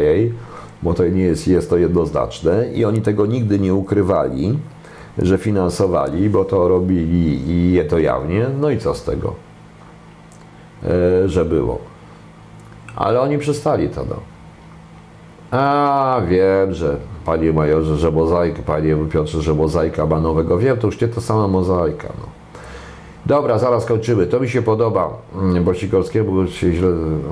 [0.82, 4.58] bo to nie jest, jest to jednoznaczne i oni tego nigdy nie ukrywali,
[5.18, 8.46] że finansowali, bo to robili i je to jawnie.
[8.60, 9.34] No i co z tego,
[10.84, 11.78] e, że było.
[12.96, 14.04] Ale oni przestali to.
[14.04, 14.16] No.
[15.50, 20.58] A, wiem, że panie majorze, że mozaika, panie Piotrze, że mozaika ma nowego.
[20.58, 22.08] Wiem, to już nie to sama mozaika.
[22.20, 22.26] No.
[23.26, 24.26] Dobra, zaraz kończymy.
[24.26, 26.88] To mi się podoba, mm, bo Sikorskiemu się źle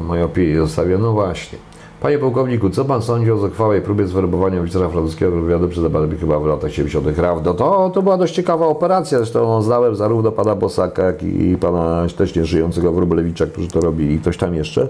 [0.06, 0.98] moje opinie zostawia.
[0.98, 1.58] No właśnie.
[2.00, 6.40] Panie pułkowniku, co pan sądzi o zuchwałej próbie zwerbowania oficera francuskiego wywiadu przez Abadebi chyba
[6.40, 7.18] w latach 70.
[7.18, 7.54] Rawdo?
[7.54, 12.34] To, to była dość ciekawa operacja, zresztą znałem zarówno pana Bosaka, jak i pana też
[12.34, 14.88] nie żyjącego Wróblewicza, którzy to robili, i ktoś tam jeszcze,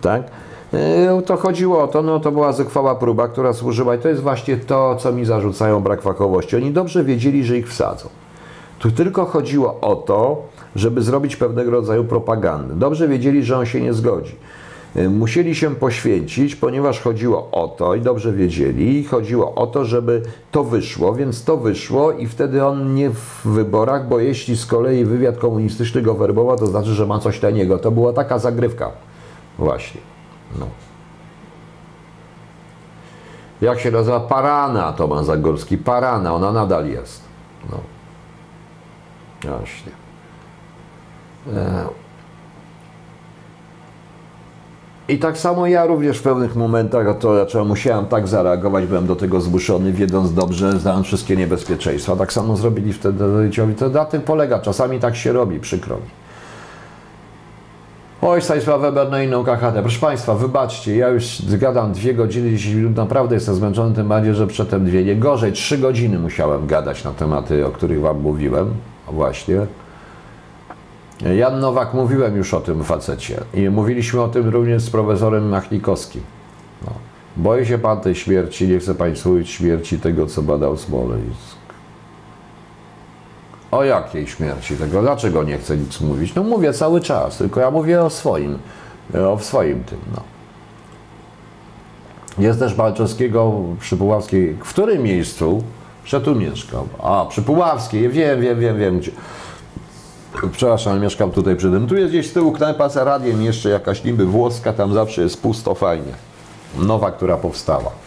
[0.00, 0.22] tak?
[0.74, 4.22] E, To chodziło o to, no to była zuchwała próba, która służyła i to jest
[4.22, 6.56] właśnie to, co mi zarzucają brak fachowości.
[6.56, 8.08] Oni dobrze wiedzieli, że ich wsadzą.
[8.78, 10.42] Tu tylko chodziło o to,
[10.76, 12.74] żeby zrobić pewnego rodzaju propagandę.
[12.74, 14.36] Dobrze wiedzieli, że on się nie zgodzi.
[14.96, 20.22] Y, Musieli się poświęcić, ponieważ chodziło o to i dobrze wiedzieli, chodziło o to, żeby
[20.50, 25.04] to wyszło, więc to wyszło i wtedy on nie w wyborach, bo jeśli z kolei
[25.04, 27.78] wywiad komunistyczny go werbował, to znaczy, że ma coś taniego.
[27.78, 28.90] To była taka zagrywka
[29.58, 30.13] właśnie.
[30.58, 30.66] No.
[33.60, 34.20] Jak się nazywa?
[34.20, 35.78] Parana Tomasz Zagorski.
[35.78, 37.22] Parana, ona nadal jest.
[37.70, 37.80] No.
[39.50, 39.92] Właśnie.
[41.56, 41.84] E.
[45.08, 49.06] I tak samo ja również w pewnych momentach, a to dlaczego musiałem tak zareagować, byłem
[49.06, 52.16] do tego zmuszony, wiedząc dobrze, znając wszystkie niebezpieczeństwa.
[52.16, 53.74] Tak samo zrobili wtedy Ryciowi.
[53.74, 54.58] To na tym polega.
[54.58, 56.23] Czasami tak się robi, przykro mi.
[58.26, 59.82] Oj, Stanisław Weber na inną KHD.
[59.82, 64.34] Proszę Państwa, wybaczcie, ja już gadam dwie godziny, 10 minut, naprawdę jestem zmęczony, tym bardziej,
[64.34, 68.74] że przedtem dwie, nie gorzej, trzy godziny musiałem gadać na tematy, o których Wam mówiłem,
[69.08, 69.66] właśnie.
[71.36, 76.22] Jan Nowak, mówiłem już o tym facecie i mówiliśmy o tym również z profesorem Machnikowskim.
[77.44, 77.64] No.
[77.64, 81.63] Się Pan tej śmierci, nie chce Państwu mówić śmierci tego, co badał Smoleńsk.
[83.74, 85.02] O jakiej śmierci tego?
[85.02, 86.34] Dlaczego nie chcę nic mówić?
[86.34, 88.58] No mówię cały czas, tylko ja mówię o swoim,
[89.32, 90.22] o swoim tym, no.
[92.38, 94.54] Jest też Balczewskiego przy Puławskiej.
[94.54, 95.62] W którym miejscu?
[96.04, 96.88] Że tu mieszkam.
[97.02, 98.08] A, przy Puławskiej.
[98.08, 98.98] Wiem, wiem, wiem, wiem.
[98.98, 99.10] Gdzie.
[100.52, 101.86] Przepraszam, mieszkam tutaj przy tym.
[101.86, 105.42] Tu jest gdzieś z tyłu knajpa za radiem, jeszcze jakaś niby włoska, tam zawsze jest
[105.42, 106.12] pusto, fajnie.
[106.78, 108.03] Nowa, która powstała.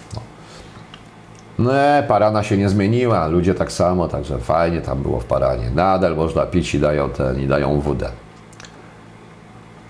[1.60, 1.74] No.
[1.74, 5.72] Nie, parana się nie zmieniła, ludzie tak samo, także fajnie tam było w paranie.
[5.76, 8.10] Nadal można pić i dają ten, i dają wódę.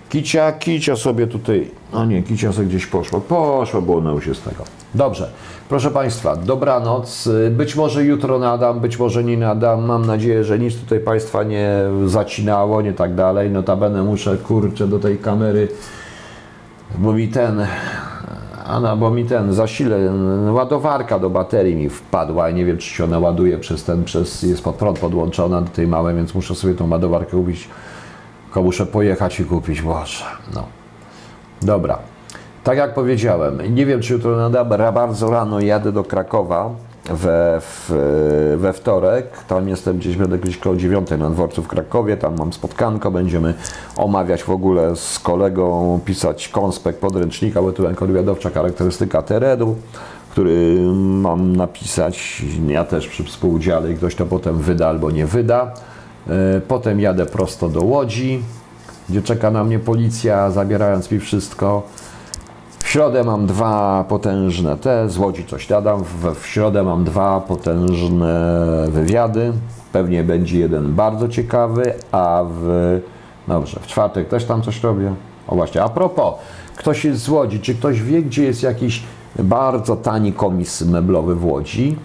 [0.08, 4.44] Kicia, kicia sobie tutaj, no nie, kicia sobie gdzieś poszło, poszło, bo ona już jest
[4.44, 4.64] tego.
[4.94, 5.30] Dobrze,
[5.68, 10.76] proszę Państwa, dobranoc, być może jutro nadam, być może nie nadam, mam nadzieję, że nic
[10.76, 11.70] tutaj Państwa nie
[12.06, 15.68] zacinało, nie tak dalej, notabene muszę, kurczę, do tej kamery,
[16.98, 17.66] bo mi ten,
[18.68, 19.96] Ana, bo mi ten zasile,
[20.52, 24.42] ładowarka do baterii mi wpadła i nie wiem, czy się ona ładuje przez ten, przez,
[24.42, 27.68] jest pod prąd podłączona do tej małej, więc muszę sobie tą ładowarkę kupić,
[28.44, 30.24] tylko muszę pojechać i kupić, Boże,
[30.54, 30.66] no.
[31.62, 31.98] Dobra.
[32.64, 36.70] Tak jak powiedziałem, nie wiem, czy jutro nadam, bardzo rano jadę do Krakowa
[37.10, 37.92] we, w,
[38.58, 39.26] we wtorek.
[39.48, 43.54] Tam jestem gdzieś, będę gdzieś koło 9 na dworcu w Krakowie, tam mam spotkanko, będziemy
[43.96, 47.60] omawiać w ogóle z kolegą, pisać konspekt podręcznika,
[48.00, 49.76] wywiadowcza charakterystyka terenu,
[50.30, 55.74] który mam napisać, ja też przy współudziale ktoś to potem wyda albo nie wyda.
[56.28, 58.42] E, Potem jadę prosto do Łodzi,
[59.08, 61.82] gdzie czeka na mnie policja, zabierając mi wszystko.
[62.88, 67.40] W środę mam dwa potężne te, z Łodzi coś dadam, w, w środę mam dwa
[67.40, 69.52] potężne wywiady,
[69.92, 73.00] pewnie będzie jeden bardzo ciekawy, a w,
[73.48, 75.14] dobrze, w czwartek też tam coś robię.
[75.48, 76.34] O właśnie, a propos,
[76.76, 79.02] ktoś jest z Łodzi, czy ktoś wie, gdzie jest jakiś
[79.38, 81.96] bardzo tani komis meblowy w Łodzi?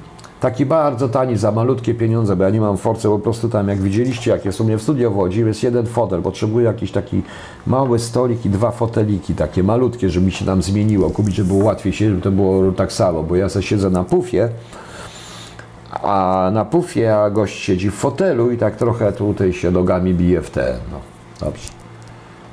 [0.44, 3.82] Taki bardzo tani, za malutkie pieniądze, bo ja nie mam force, po prostu tam, jak
[3.82, 7.22] widzieliście, jak jest u mnie w studio w Łodzi, jest jeden fotel, potrzebuję jakiś taki
[7.68, 11.64] mały stolik i dwa foteliki, takie malutkie, żeby mi się tam zmieniło, kupić, żeby było
[11.64, 14.50] łatwiej siedzieć, żeby to było tak samo, bo ja sobie siedzę na pufie,
[15.92, 20.42] a na pufie, a gość siedzi w fotelu i tak trochę tutaj się nogami bije
[20.42, 21.00] w te, no,
[21.46, 21.70] dobrze.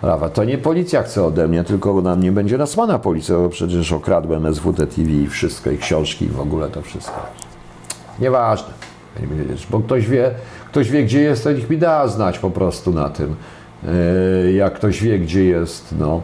[0.03, 3.93] Brawa, to nie policja chce ode mnie, tylko na mnie będzie nasłana policja, bo przecież
[3.93, 7.50] okradłem SWT TV i wszystko, i książki, i w ogóle to wszystko.
[8.21, 8.73] Nieważne,
[9.71, 10.31] bo ktoś wie,
[10.69, 13.35] ktoś wie, gdzie jest, to niech mi da znać po prostu na tym.
[14.45, 16.23] Yy, Jak ktoś wie, gdzie jest, no,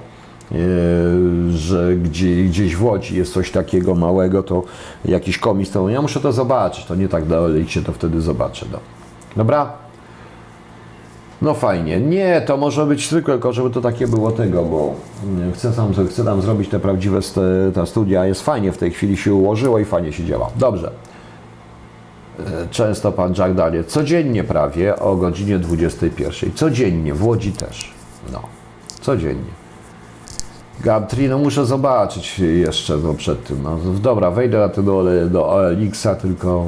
[0.51, 0.59] yy,
[1.51, 4.63] że gdzie, gdzieś w Łodzi jest coś takiego małego, to
[5.05, 8.67] jakiś komis, to ja muszę to zobaczyć, to nie tak dalej się to wtedy zobaczę.
[8.73, 8.79] No.
[9.37, 9.73] Dobra?
[11.43, 12.01] No fajnie.
[12.01, 14.95] Nie, to może być tylko, żeby to takie było tego, bo
[15.25, 17.21] mm, chcę tam, chcę tam zrobić te prawdziwe
[17.75, 18.27] te studia.
[18.27, 20.51] Jest fajnie, w tej chwili się ułożyło i fajnie się działa.
[20.57, 20.91] Dobrze.
[22.39, 26.53] E, Często pan Jack Daniel, codziennie prawie o godzinie 21.
[26.55, 27.95] Codziennie, w Łodzi też.
[28.33, 28.43] No,
[29.01, 29.67] codziennie.
[30.85, 33.63] Gumtree, no muszę zobaczyć jeszcze no, przed tym.
[33.63, 36.67] No, dobra, wejdę na to do, do OLX-a, tylko...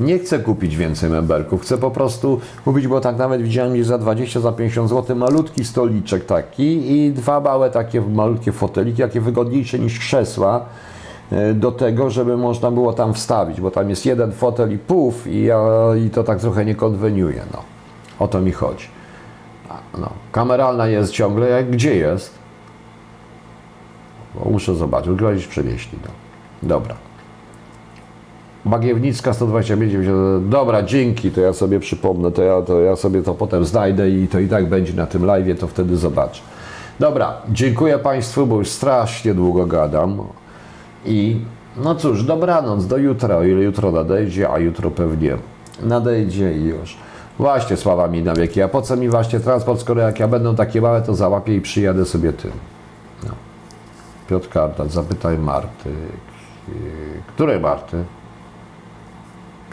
[0.00, 3.98] Nie chcę kupić więcej mebelków, chcę po prostu kupić, bo tak nawet widziałem gdzieś za
[3.98, 9.78] 20, za 50 zł malutki stoliczek taki i dwa małe takie malutkie foteliki, jakie wygodniejsze
[9.78, 10.64] niż krzesła
[11.54, 15.44] do tego, żeby można było tam wstawić, bo tam jest jeden fotel i puf i,
[15.44, 15.60] ja,
[16.06, 17.62] i to tak trochę nie konweniuje, no.
[18.18, 18.86] O to mi chodzi.
[19.98, 20.08] No.
[20.32, 22.34] Kameralna jest ciągle, jak gdzie jest?
[24.34, 26.10] Bo muszę zobaczyć, gdzieś przenieśli, no.
[26.68, 26.94] Dobra.
[28.64, 30.48] Bagiewnicka 125, 90.
[30.48, 34.28] Dobra, dzięki, to ja sobie przypomnę, to ja, to ja sobie to potem znajdę i
[34.28, 36.42] to i tak będzie na tym live, to wtedy zobaczę.
[37.00, 40.22] Dobra, dziękuję Państwu, bo już strasznie długo gadam.
[41.04, 41.40] I
[41.76, 45.36] no cóż, dobranoc, do jutra, o ile jutro nadejdzie, a jutro pewnie
[45.82, 46.96] nadejdzie i już.
[47.38, 48.62] Właśnie, sława mi na wieki.
[48.62, 51.60] A po co mi właśnie transport, skoro jak ja będą takie małe, to załapię i
[51.60, 52.52] przyjadę sobie tym.
[53.24, 53.30] No.
[54.28, 55.90] Piotr Kartat, zapytaj Marty.
[57.26, 58.04] Której Marty?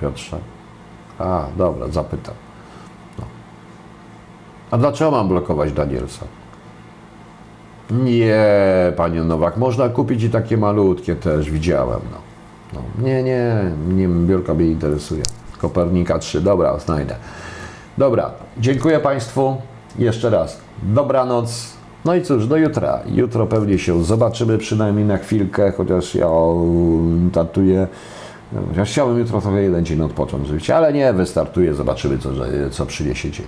[0.02, 0.38] Piotrze?
[1.20, 2.36] A, dobra, zapytam.
[3.20, 3.26] No.
[4.72, 6.26] A dlaczego mam blokować Danielsa?
[7.92, 8.38] Nie,
[8.96, 12.00] panie Nowak, można kupić i takie malutkie też, widziałem.
[12.12, 12.18] No.
[12.74, 12.82] No.
[13.06, 15.24] Nie, nie, nie, biurka mnie interesuje.
[15.58, 17.16] Kopernika 3, dobra, znajdę.
[17.98, 19.58] Dobra, dziękuję Państwu
[20.00, 20.60] jeszcze raz.
[20.84, 21.74] Dobranoc.
[22.06, 23.00] No i cóż, do jutra.
[23.06, 26.28] Jutro pewnie się zobaczymy przynajmniej na chwilkę, chociaż ja
[27.34, 27.88] tatuję.
[28.70, 32.30] Chociaż chciałbym jutro trochę jeden dzień odpocząć rzeczywiście, ale nie, wystartuję, zobaczymy co,
[32.72, 33.48] co przyniesie dzień.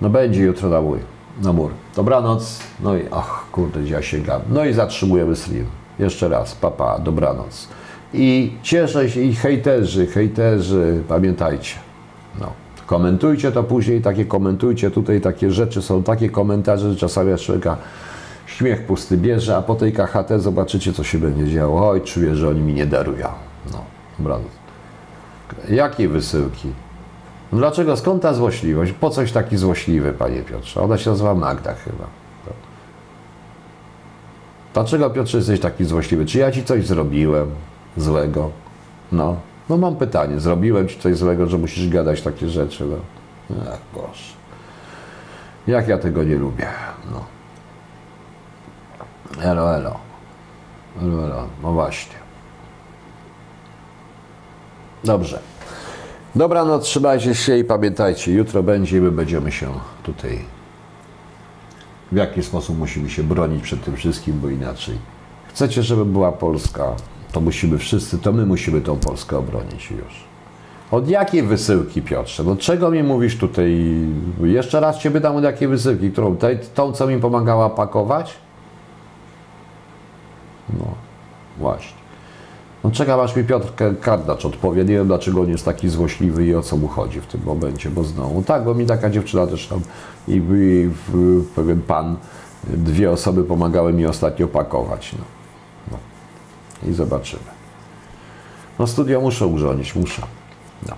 [0.00, 0.98] No będzie jutro na mój,
[1.42, 1.70] na mur.
[1.96, 2.60] Dobranoc.
[2.80, 4.40] No i ach, kurde, gdzie ja sięgam.
[4.50, 5.66] No i zatrzymujemy stream.
[5.98, 7.68] Jeszcze raz, papa, dobranoc.
[8.14, 11.74] I cieszę się, i hejterzy, hejterzy, pamiętajcie.
[12.40, 12.52] No.
[12.86, 17.76] Komentujcie to później, takie komentujcie tutaj, takie rzeczy są, takie komentarze, że czasami człowieka
[18.46, 21.88] śmiech pusty bierze, a po tej KHT zobaczycie, co się będzie działo.
[21.90, 23.28] Oj, czuję, że oni mi nie darują.
[23.72, 23.84] No,
[24.18, 24.48] dobranoc.
[25.68, 26.68] Jakie wysyłki?
[27.52, 27.96] Dlaczego?
[27.96, 28.92] Skąd ta złośliwość?
[28.92, 30.80] Po coś taki złośliwy, panie Piotrze?
[30.80, 32.04] Ona się nazywa Magda chyba.
[34.74, 36.26] Dlaczego, Piotrze, jesteś taki złośliwy?
[36.26, 37.50] Czy ja ci coś zrobiłem
[37.96, 38.50] złego?
[39.12, 39.36] No,
[39.68, 40.40] no mam pytanie.
[40.40, 42.84] Zrobiłem ci coś złego, że musisz gadać takie rzeczy?
[43.50, 43.56] No.
[43.72, 44.38] Ach, Boże.
[45.66, 46.66] Jak ja tego nie lubię.
[47.12, 47.24] No.
[49.42, 49.96] Elo, elo.
[51.02, 51.46] Elo, elo.
[51.62, 52.14] No właśnie.
[55.04, 55.38] Dobrze.
[56.38, 59.66] Dobranoc, trzymajcie się i pamiętajcie, jutro będzie i my będziemy się
[60.02, 60.38] tutaj
[62.12, 64.98] w jaki sposób musimy się bronić przed tym wszystkim, bo inaczej.
[65.48, 66.94] Chcecie, żeby była Polska,
[67.32, 70.24] to musimy wszyscy, to my musimy tą Polskę obronić już.
[70.90, 72.44] Od jakiej wysyłki, Piotrze?
[72.44, 73.84] No czego mi mówisz tutaj?
[74.42, 76.10] Jeszcze raz Cię pytam, od jakiej wysyłki?
[76.10, 76.36] Którą?
[76.36, 78.34] Tej, tą, co mi pomagała pakować?
[80.78, 80.84] No,
[81.58, 81.97] właśnie.
[82.84, 84.84] No czekam, aż mi Piotr Kardacz odpowie.
[84.84, 87.90] Nie wiem, dlaczego on jest taki złośliwy i o co mu chodzi w tym momencie,
[87.90, 88.42] bo znowu.
[88.42, 89.80] Tak, bo mi taka dziewczyna też tam
[90.28, 90.90] i, i
[91.56, 92.16] pewien pan,
[92.64, 95.14] dwie osoby pomagały mi ostatnio pakować.
[95.18, 95.24] No.
[95.90, 95.98] No.
[96.90, 97.42] I zobaczymy.
[98.78, 100.22] No studio muszę urządzić, muszę.
[100.88, 100.94] No.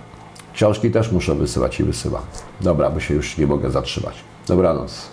[0.53, 2.23] Książki też muszę wysyłać i wysyłam.
[2.61, 4.15] Dobra, bo się już nie mogę zatrzymać.
[4.47, 5.07] Dobranoc.